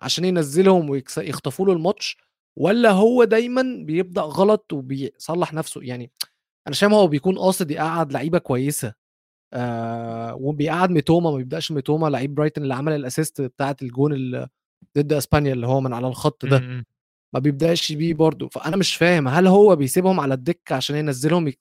عشان 0.01 0.25
ينزلهم 0.25 0.91
ويخطفوا 0.91 1.67
له 1.67 1.73
الماتش 1.73 2.17
ولا 2.57 2.91
هو 2.91 3.25
دايما 3.25 3.63
بيبدأ 3.85 4.21
غلط 4.23 4.73
وبيصلح 4.73 5.55
نفسه 5.55 5.81
يعني 5.83 6.11
أنا 6.67 6.75
شايف 6.75 6.93
هو 6.93 7.07
بيكون 7.07 7.39
قاصد 7.39 7.71
يقعد 7.71 8.13
لعيبة 8.13 8.39
كويسة 8.39 8.95
آه 9.53 10.35
وبيقعد 10.35 10.91
ميتوما 10.91 11.31
ما 11.31 11.37
بيبدأش 11.37 11.73
ميتوما 11.73 12.09
لعيب 12.09 12.35
برايتون 12.35 12.63
اللي 12.65 12.75
عمل 12.75 12.93
الأسيست 12.93 13.41
بتاعة 13.41 13.77
الجون 13.83 14.47
ضد 14.99 15.13
إسبانيا 15.13 15.53
اللي 15.53 15.67
هو 15.67 15.81
من 15.81 15.93
على 15.93 16.07
الخط 16.07 16.47
ده 16.47 16.59
م- 16.59 16.79
م. 16.79 16.85
ما 17.35 17.41
بيبدأش 17.41 17.93
بيه 17.93 18.15
برضه 18.15 18.49
فأنا 18.49 18.77
مش 18.77 18.95
فاهم 18.97 19.29
هل 19.29 19.47
هو 19.47 19.77
بيسيبهم 19.77 20.21
على 20.21 20.35
الدكة 20.35 20.75
عشان 20.77 20.97
ينزلهم. 20.97 21.53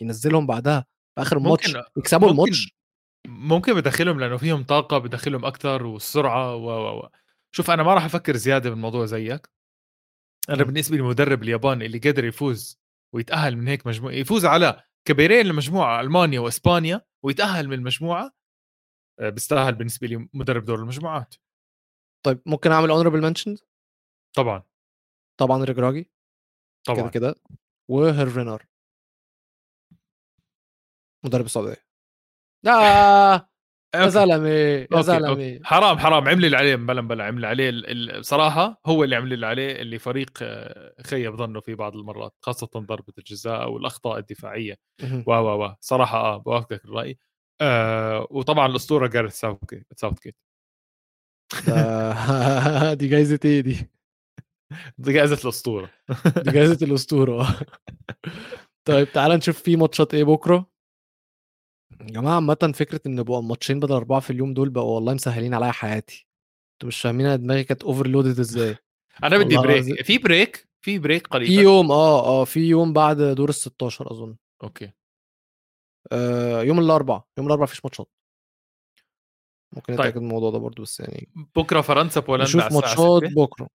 ينزلهم 0.00 0.46
بعدها 0.46 0.86
في 1.14 1.22
آخر 1.22 1.36
الماتش 1.36 1.74
يكسبوا 1.96 2.30
الماتش. 2.30 2.74
ممكن 3.26 3.74
بدخلهم 3.74 4.20
لأنه 4.20 4.36
فيهم 4.36 4.64
طاقة 4.64 4.98
بدخلهم 4.98 5.44
أكثر 5.44 5.86
والسرعه 5.86 6.54
و 6.54 6.70
و 6.70 6.98
و. 7.00 7.08
شوف 7.54 7.70
أنا 7.70 7.82
ما 7.82 7.94
راح 7.94 8.04
أفكر 8.04 8.36
زيادة 8.36 8.70
بالموضوع 8.70 9.06
زيك. 9.06 9.48
أنا. 10.48 10.64
بالنسبة 10.64 10.96
لي 10.96 11.02
المدرب 11.02 11.42
الياباني 11.42 11.86
اللي 11.86 11.98
قدر 11.98 12.24
يفوز 12.24 12.78
ويتأهل 13.14 13.56
من 13.56 13.68
هيك 13.68 13.86
مجموعة 13.86 14.12
يفوز 14.12 14.44
على 14.44 14.82
كبيرين 15.04 15.46
المجموعه 15.46 16.00
ألمانيا 16.00 16.40
وإسبانيا 16.40 17.00
ويتأهل 17.24 17.68
من 17.68 17.74
المجموعه 17.74 18.32
آه، 19.20 19.28
بيستأهل 19.28 19.74
بالنسبة 19.74 20.06
لي 20.06 20.28
مدرب 20.34 20.64
دور 20.64 20.78
المجموعات. 20.78 21.34
طيب 22.26 22.40
ممكن 22.46 22.72
أعمل 22.72 22.90
honorable 22.90 23.20
mentions 23.22 23.64
طبعا. 24.36 24.62
طبعا 25.40 25.64
ركراكي. 25.64 26.10
كده 26.86 26.96
طبعا. 26.96 27.10
كده. 27.10 27.34
وهيرفي 27.90 28.36
رينار 28.36 28.66
مدرب 31.24 31.44
السعودية. 31.44 31.76
لا 32.64 32.72
يا. 33.94 34.08
زلمة 34.08 34.48
يا. 34.48 35.00
زلمة. 35.02 35.60
حرام 35.64 35.98
حرام. 35.98 36.28
عمل 36.28 36.44
اللي 36.44 36.56
عليه 36.56 36.76
مبلا 36.76 37.00
مبلا 37.02 37.24
عمل 37.24 37.44
عليه 37.44 37.72
بصراحه 38.18 38.80
هو 38.86 39.04
اللي 39.04 39.16
عمل 39.16 39.32
اللي 39.32 39.46
عليه 39.46 39.72
اللي 39.82 39.98
فريق 39.98 40.30
آه، 40.42 40.94
خيب 41.06 41.36
ظنه 41.36 41.60
في 41.60 41.74
بعض 41.74 41.96
المرات 41.96 42.34
خاصة 42.42 42.68
ضربة 42.76 43.12
الجزاء 43.18 43.62
أو 43.62 43.76
الأخطاء 43.76 44.18
الدفاعية. 44.18 44.76
و 45.26 45.32
و 45.32 45.64
و. 45.66 45.74
صراحة 45.80 46.18
آه 46.18 46.36
بوافقك 46.36 46.84
الرأي. 46.84 47.18
آه 47.60 48.26
وطبعا 48.30 48.66
الأسطورة 48.66 49.06
جارث 49.06 49.40
ساوث 49.40 49.58
ده 51.66 52.94
دي 52.94 53.08
جايزة 53.08 53.38
إيه 53.44 53.60
دي؟ 53.60 53.90
جائزه 55.12 55.38
الأسطورة. 55.44 55.90
دي 56.44 56.50
جايزة 56.50 56.78
الأسطورة 56.86 57.46
طيب 58.84 59.12
تعال 59.12 59.32
نشوف 59.32 59.62
في 59.62 59.76
ماتشات 59.76 60.14
إيه 60.14 60.24
بكرة. 60.24 60.66
يا 62.00 62.06
جماعة 62.06 62.34
عامه 62.34 62.72
فكرة 62.74 63.00
إن 63.06 63.22
بقوا 63.22 63.42
ماتشين 63.42 63.80
بدل 63.80 63.94
أربعة 63.94 64.20
في 64.20 64.30
اليوم 64.30 64.54
دول 64.54 64.70
بقوا 64.70 64.94
والله 64.94 65.14
مسهلين 65.14 65.54
عليا 65.54 65.70
حياتي. 65.72 66.26
أنتوا 66.74 66.88
مش 66.88 67.00
فاهمين 67.00 67.26
أنا 67.26 67.36
دماغي 67.36 67.64
كانت 67.64 67.82
overloaded 67.82 68.38
إزاي. 68.38 68.76
أنا 69.24 69.38
بدي 69.38 69.56
بريك. 69.56 70.02
في 70.02 70.18
بريك 70.18 70.68
في 70.80 70.98
بريك 70.98 71.26
في 71.26 71.30
قريبا. 71.32 71.62
يوم 71.62 71.90
آه 71.92 72.24
آه 72.26 72.44
في 72.44 72.60
يوم 72.60 72.92
بعد 72.92 73.22
دور 73.22 73.48
ال 73.48 73.54
16 73.54 74.10
أظن. 74.12 74.36
okay. 74.62 74.92
آه 76.12 76.62
يوم 76.62 76.78
الأربعاء. 76.78 77.24
يوم 77.38 77.46
الأربعاء 77.46 77.68
مفيش 77.68 77.84
ماتشات. 77.84 78.10
ممكن 79.76 79.96
طيب. 79.96 80.00
نتاكد 80.00 80.18
من 80.18 80.26
الموضوع 80.26 80.50
ده 80.50 80.58
برضو 80.58 80.82
بس 80.82 81.00
يعني 81.00 81.28
بكرة 81.56 81.80
فرنسا 81.80 82.20
بولندا 82.20 82.44
نشوف 82.44 82.72
ماتشات 82.72 82.96
6 82.96 83.18
بكرة. 83.20 83.68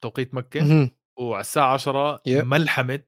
توقيت 0.00 0.34
مكة. 0.34 0.90
وعلى 1.18 1.40
الساعة 1.40 1.72
10 1.74 2.20
yep. 2.26 2.44
ملحمة 2.44 3.04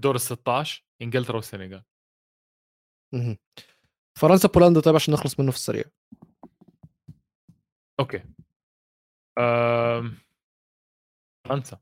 دور 0.00 0.14
ال 0.14 0.20
16 0.20 0.84
إنجلترا 1.02 1.36
والسنغال. 1.36 1.82
فرنسا 4.18 4.48
بولندا. 4.48 4.80
طيب 4.80 4.94
عشان 4.94 5.14
نخلص 5.14 5.40
منه 5.40 5.50
في 5.50 5.56
السريع. 5.56 5.84
أوكي. 8.00 8.24
أم... 9.38 10.18
فرنسا. 11.48 11.80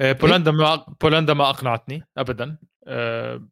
آه، 0.00 0.12
بولندا 0.12 0.50
ما 0.50 0.76
بولندا 1.02 1.34
ما 1.34 1.50
أقنعتني 1.50 2.06
ابدا. 2.16 2.58
أه... 2.86 3.48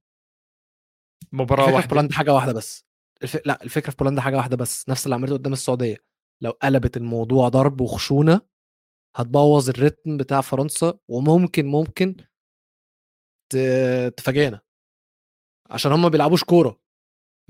مباراة 1.32 1.64
الفكرة 1.64 1.70
في 1.70 1.76
واحدة. 1.76 1.94
بولندا 1.94 2.14
حاجة 2.14 2.34
واحدة 2.34 2.52
بس. 2.52 2.86
الف... 3.22 3.46
لا 3.46 3.62
الفكرة 3.62 3.90
في 3.90 3.96
بولندا 3.96 4.20
حاجة 4.20 4.36
واحدة 4.36 4.56
بس. 4.56 4.88
نفس 4.88 5.06
اللي 5.06 5.14
عملته 5.14 5.32
قدام 5.32 5.52
السعودية. 5.52 5.96
لو 6.42 6.50
قلبت 6.50 6.96
الموضوع 6.96 7.48
ضرب 7.48 7.80
وخشونة 7.80 8.40
هتبوظ 9.16 9.68
الريتم 9.68 10.16
بتاع 10.16 10.40
فرنسا 10.40 10.98
وممكن 11.08 11.66
ممكن 11.66 12.16
ت... 13.52 13.56
تفاجئنا. 14.16 14.60
عشان 15.70 15.92
هم 15.92 16.02
ما 16.02 16.08
بيلعبوش 16.08 16.44
كورة. 16.44 16.80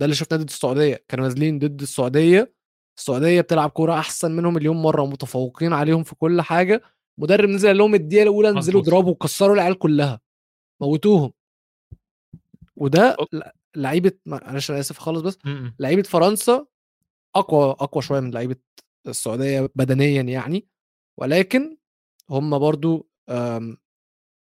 ده 0.00 0.04
اللي 0.04 0.16
شفناه 0.16 0.38
ضد 0.38 0.48
السعودية. 0.48 1.04
كانوا 1.08 1.24
نازلين 1.24 1.58
ضد 1.58 1.82
السعودية. 1.82 2.54
السعودية 2.98 3.40
بتلعب 3.40 3.70
كورة 3.70 3.98
أحسن 3.98 4.32
منهم 4.32 4.54
مليون 4.54 4.76
مرة 4.76 5.02
ومتفوقين 5.02 5.72
عليهم 5.72 6.02
في 6.02 6.14
كل 6.14 6.40
حاجة. 6.40 6.82
مدرب 7.20 7.48
نزل 7.48 7.68
قال 7.68 7.78
لهم 7.78 7.94
الدقيقه 7.94 8.22
الأولى 8.22 8.48
انزلوا. 8.48 8.80
اضربوا 8.80 9.10
وكسروا 9.10 9.54
العيال 9.54 9.78
كلها. 9.78 10.20
موتوهم. 10.82 11.32
وده 12.76 13.16
لعيبة 13.76 14.12
معلش 14.26 14.70
أنا 14.70 14.80
آسف 14.80 14.98
خالص 14.98 15.20
بس 15.20 15.38
م-م. 15.44 15.74
لعيبة 15.78 16.02
فرنسا 16.02 16.66
أقوى 17.36 17.70
أقوى 17.70 18.02
شوية 18.02 18.20
من 18.20 18.30
لعيبة 18.30 18.56
السعودية 19.08 19.70
بدنيا 19.74 20.22
يعني. 20.22 20.68
ولكن 21.20 21.76
هم 22.30 22.58
برضو 22.58 23.08
آم، 23.28 23.76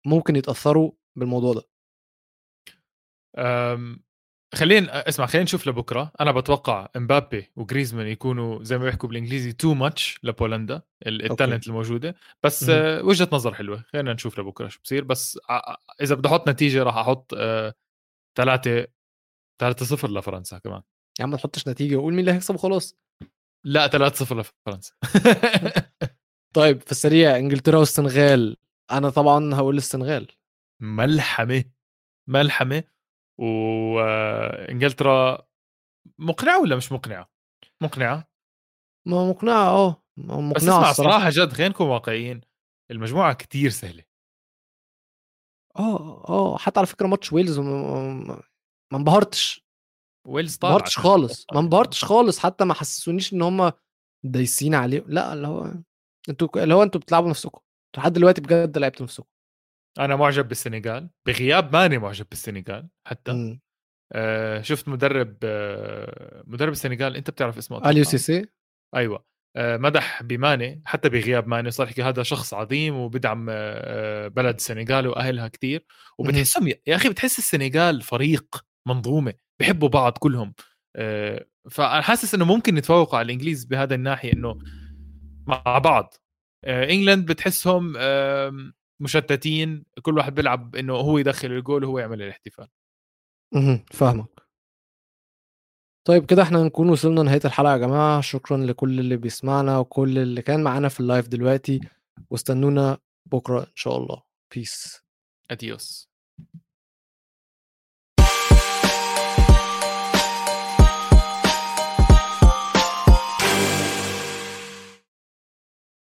ممكن 0.06 0.36
يتأثروا 0.36 0.92
بالموضوع 1.16 1.54
ده. 1.54 1.62
خلينا 4.56 5.10
اسمع 5.10 5.26
خلينا 5.26 5.44
نشوف 5.44 5.68
لبكرة. 5.68 6.12
أنا 6.22 6.32
بتوقع 6.32 6.90
إمبابي 6.96 7.52
وجريزمان 7.56 8.08
يكونوا 8.08 8.64
زي 8.64 8.78
ما 8.78 8.84
بيحكوا 8.84 9.10
بالإنجليزي 9.10 9.52
تو 9.54 9.74
ماتش 9.74 10.20
لبولندا 10.24 10.82
ال- 11.08 11.32
التالنت 11.32 11.68
الموجودة. 11.68 12.16
بس 12.44 12.64
مهم. 12.64 12.80
آه، 12.82 13.04
وجهة 13.04 13.30
نظر 13.32 13.54
حلوة. 13.54 13.84
خلينا 13.94 14.14
نشوف 14.14 14.40
لبكرة 14.40 14.68
شو 14.68 14.80
بصير. 14.84 15.04
بس 15.04 15.40
ع- 15.50 15.76
إذا 16.02 16.16
بدي 16.16 16.28
أحط 16.28 16.50
نتيجة 16.50 16.84
راح 16.84 16.98
أحط 16.98 17.34
آه، 17.38 17.74
ثلاثة 18.38 18.88
ثلاثة 19.62 19.86
صفر 19.86 20.12
لفرنسا 20.12 20.58
كمان. 20.58 20.82
يا 21.20 21.24
عم 21.24 21.32
ما 21.32 21.38
تحطش 21.38 21.68
نتيجة 21.68 21.96
وقول 21.96 22.14
مين 22.14 22.20
اللي 22.20 22.32
هيكسب 22.32 22.56
وخلاص. 22.56 22.98
لا 23.66 23.88
ثلاثة 23.88 24.16
صفر 24.26 24.40
لفرنسا. 24.40 24.94
طيب 26.56 26.82
في 26.82 26.92
السريع 26.92 27.38
إنجلترا 27.38 27.78
والسنغال. 27.78 28.58
أنا 28.92 29.10
طبعا 29.10 29.56
هقول 29.56 29.78
السنغال. 29.78 30.28
ملحمة 30.82 31.64
ملحمة. 32.30 32.84
وإنجلترا 33.38 35.48
مقنعة 36.20 36.62
ولا 36.62 36.76
مش 36.76 36.92
مقنعة؟ 36.92 37.30
مقنعة. 37.82 38.28
ما 39.08 39.30
مقنعة 39.30 39.70
آه. 39.70 40.04
ما 40.18 40.54
بس 40.56 40.64
مقنعة 40.64 40.92
اسمع 40.92 40.94
صراحة 40.94 41.30
جد 41.30 41.54
خلينا 41.54 41.70
نكون 41.70 41.88
واقعيين 41.88 42.42
المجموعة 42.92 43.34
كتير 43.34 43.70
سهلة. 43.70 44.04
آه 45.80 46.24
آه. 46.30 46.58
حتى 46.58 46.80
على 46.80 46.88
فكرة 46.88 47.08
ماتش 47.08 47.34
ويلز 47.34 47.60
ما 47.60 48.44
ما 48.94 48.98
انبهرتش. 48.98 49.66
ويلز 50.28 50.54
ما 50.54 50.60
طالع 50.60 50.74
انبهرتش 50.74 50.98
خالص. 50.98 51.46
ما 51.54 51.60
انبهرتش 51.64 52.06
خالص. 52.06 52.40
حتى 52.40 52.66
ما 52.66 52.74
حسسونيش 52.74 53.34
إن 53.34 53.42
هم 53.42 53.72
دايسين 54.26 54.76
عليه 54.76 55.04
لا 55.08 55.34
اللي 55.34 55.48
هو 55.48 55.74
أنتوا 56.30 56.64
اللي 56.64 56.74
هو 56.74 56.84
أنتوا 56.84 57.02
بتلعبوا 57.02 57.30
نفسكم. 57.30 57.62
لحد 57.98 58.14
دلوقتي 58.14 58.42
بجد 58.42 58.78
لعبتوا 58.78 59.06
نفسكم. 59.06 59.28
أنا 60.00 60.16
معجب 60.16 60.48
بالسنغال 60.48 61.10
بغياب 61.28 61.74
ماني 61.74 61.98
معجب 61.98 62.26
بالسنغال 62.30 62.88
حتى. 63.08 63.34
مم. 63.34 63.62
آه 64.14 64.62
شفت 64.62 64.88
مدرب 64.88 65.38
آه 65.44 66.44
مدرب 66.48 66.72
السنغال 66.72 67.16
أنت 67.16 67.30
بتعرف 67.30 67.58
اسمه 67.58 67.90
أليو. 67.90 68.04
سي 68.04 68.18
سي 68.18 68.46
أيوه. 68.96 69.26
آه 69.56 69.78
مدح 69.78 70.24
بماني 70.24 70.82
حتى 70.86 71.10
بغياب 71.10 71.48
ماني 71.48 71.72
صار 71.72 71.88
يحكي 71.88 72.04
هذا 72.04 72.24
شخص 72.24 72.54
عظيم 72.54 72.96
وبدعم 72.96 73.48
آه 73.50 74.28
بلد 74.28 74.56
السنغال 74.56 75.08
وأهلها 75.08 75.48
كتير. 75.48 75.86
وبتحسهم 76.18 76.68
يا 76.68 76.96
أخي 76.96 77.10
بتحس 77.10 77.40
السنغال 77.40 78.02
فريق 78.02 78.66
منظومة 78.88 79.34
بحبوا 79.60 79.90
بعض 79.90 80.18
كلهم. 80.18 80.54
آه 80.96 81.46
فأنا 81.72 82.02
حاسس 82.02 82.36
إنه 82.36 82.46
ممكن 82.46 82.78
يتفوقوا 82.78 83.20
على 83.20 83.26
الإنجليز 83.26 83.66
بهذا 83.66 83.96
الناحية 83.96 84.34
إنه 84.34 84.58
مع 85.48 85.78
بعض. 85.78 86.14
England 86.66 87.26
بتحسهم 87.26 87.94
مشتتين 89.00 89.86
كل 90.02 90.18
واحد 90.18 90.36
بيلعب 90.36 90.76
إنه 90.76 90.94
هو 90.94 91.18
يدخل 91.18 91.52
الجول 91.52 91.84
وهو 91.86 92.00
يعمل 92.00 92.22
الاحتفال. 92.22 92.68
مهم. 93.54 93.86
فاهمك. 93.92 94.44
طيب 96.08 96.26
كده 96.26 96.44
إحنا 96.44 96.64
نكون 96.64 96.90
وصلنا 96.90 97.24
نهاية 97.24 97.42
الحلقة 97.46 97.72
يا 97.72 97.78
جماعة. 97.78 98.22
شكرا 98.22 98.58
لكل 98.58 99.00
اللي 99.00 99.18
بيسمعنا 99.18 99.78
وكل 99.78 100.18
اللي 100.18 100.42
كان 100.42 100.64
معانا 100.64 100.90
في 100.90 101.00
ال 101.00 101.05
live 101.05 101.28
دلوقتي. 101.28 101.80
واستنونا 102.30 102.98
بكرة 103.26 103.60
إن 103.60 103.76
شاء 103.76 103.98
الله. 103.98 104.24
بيس 104.56 105.04
اديوس 105.52 106.13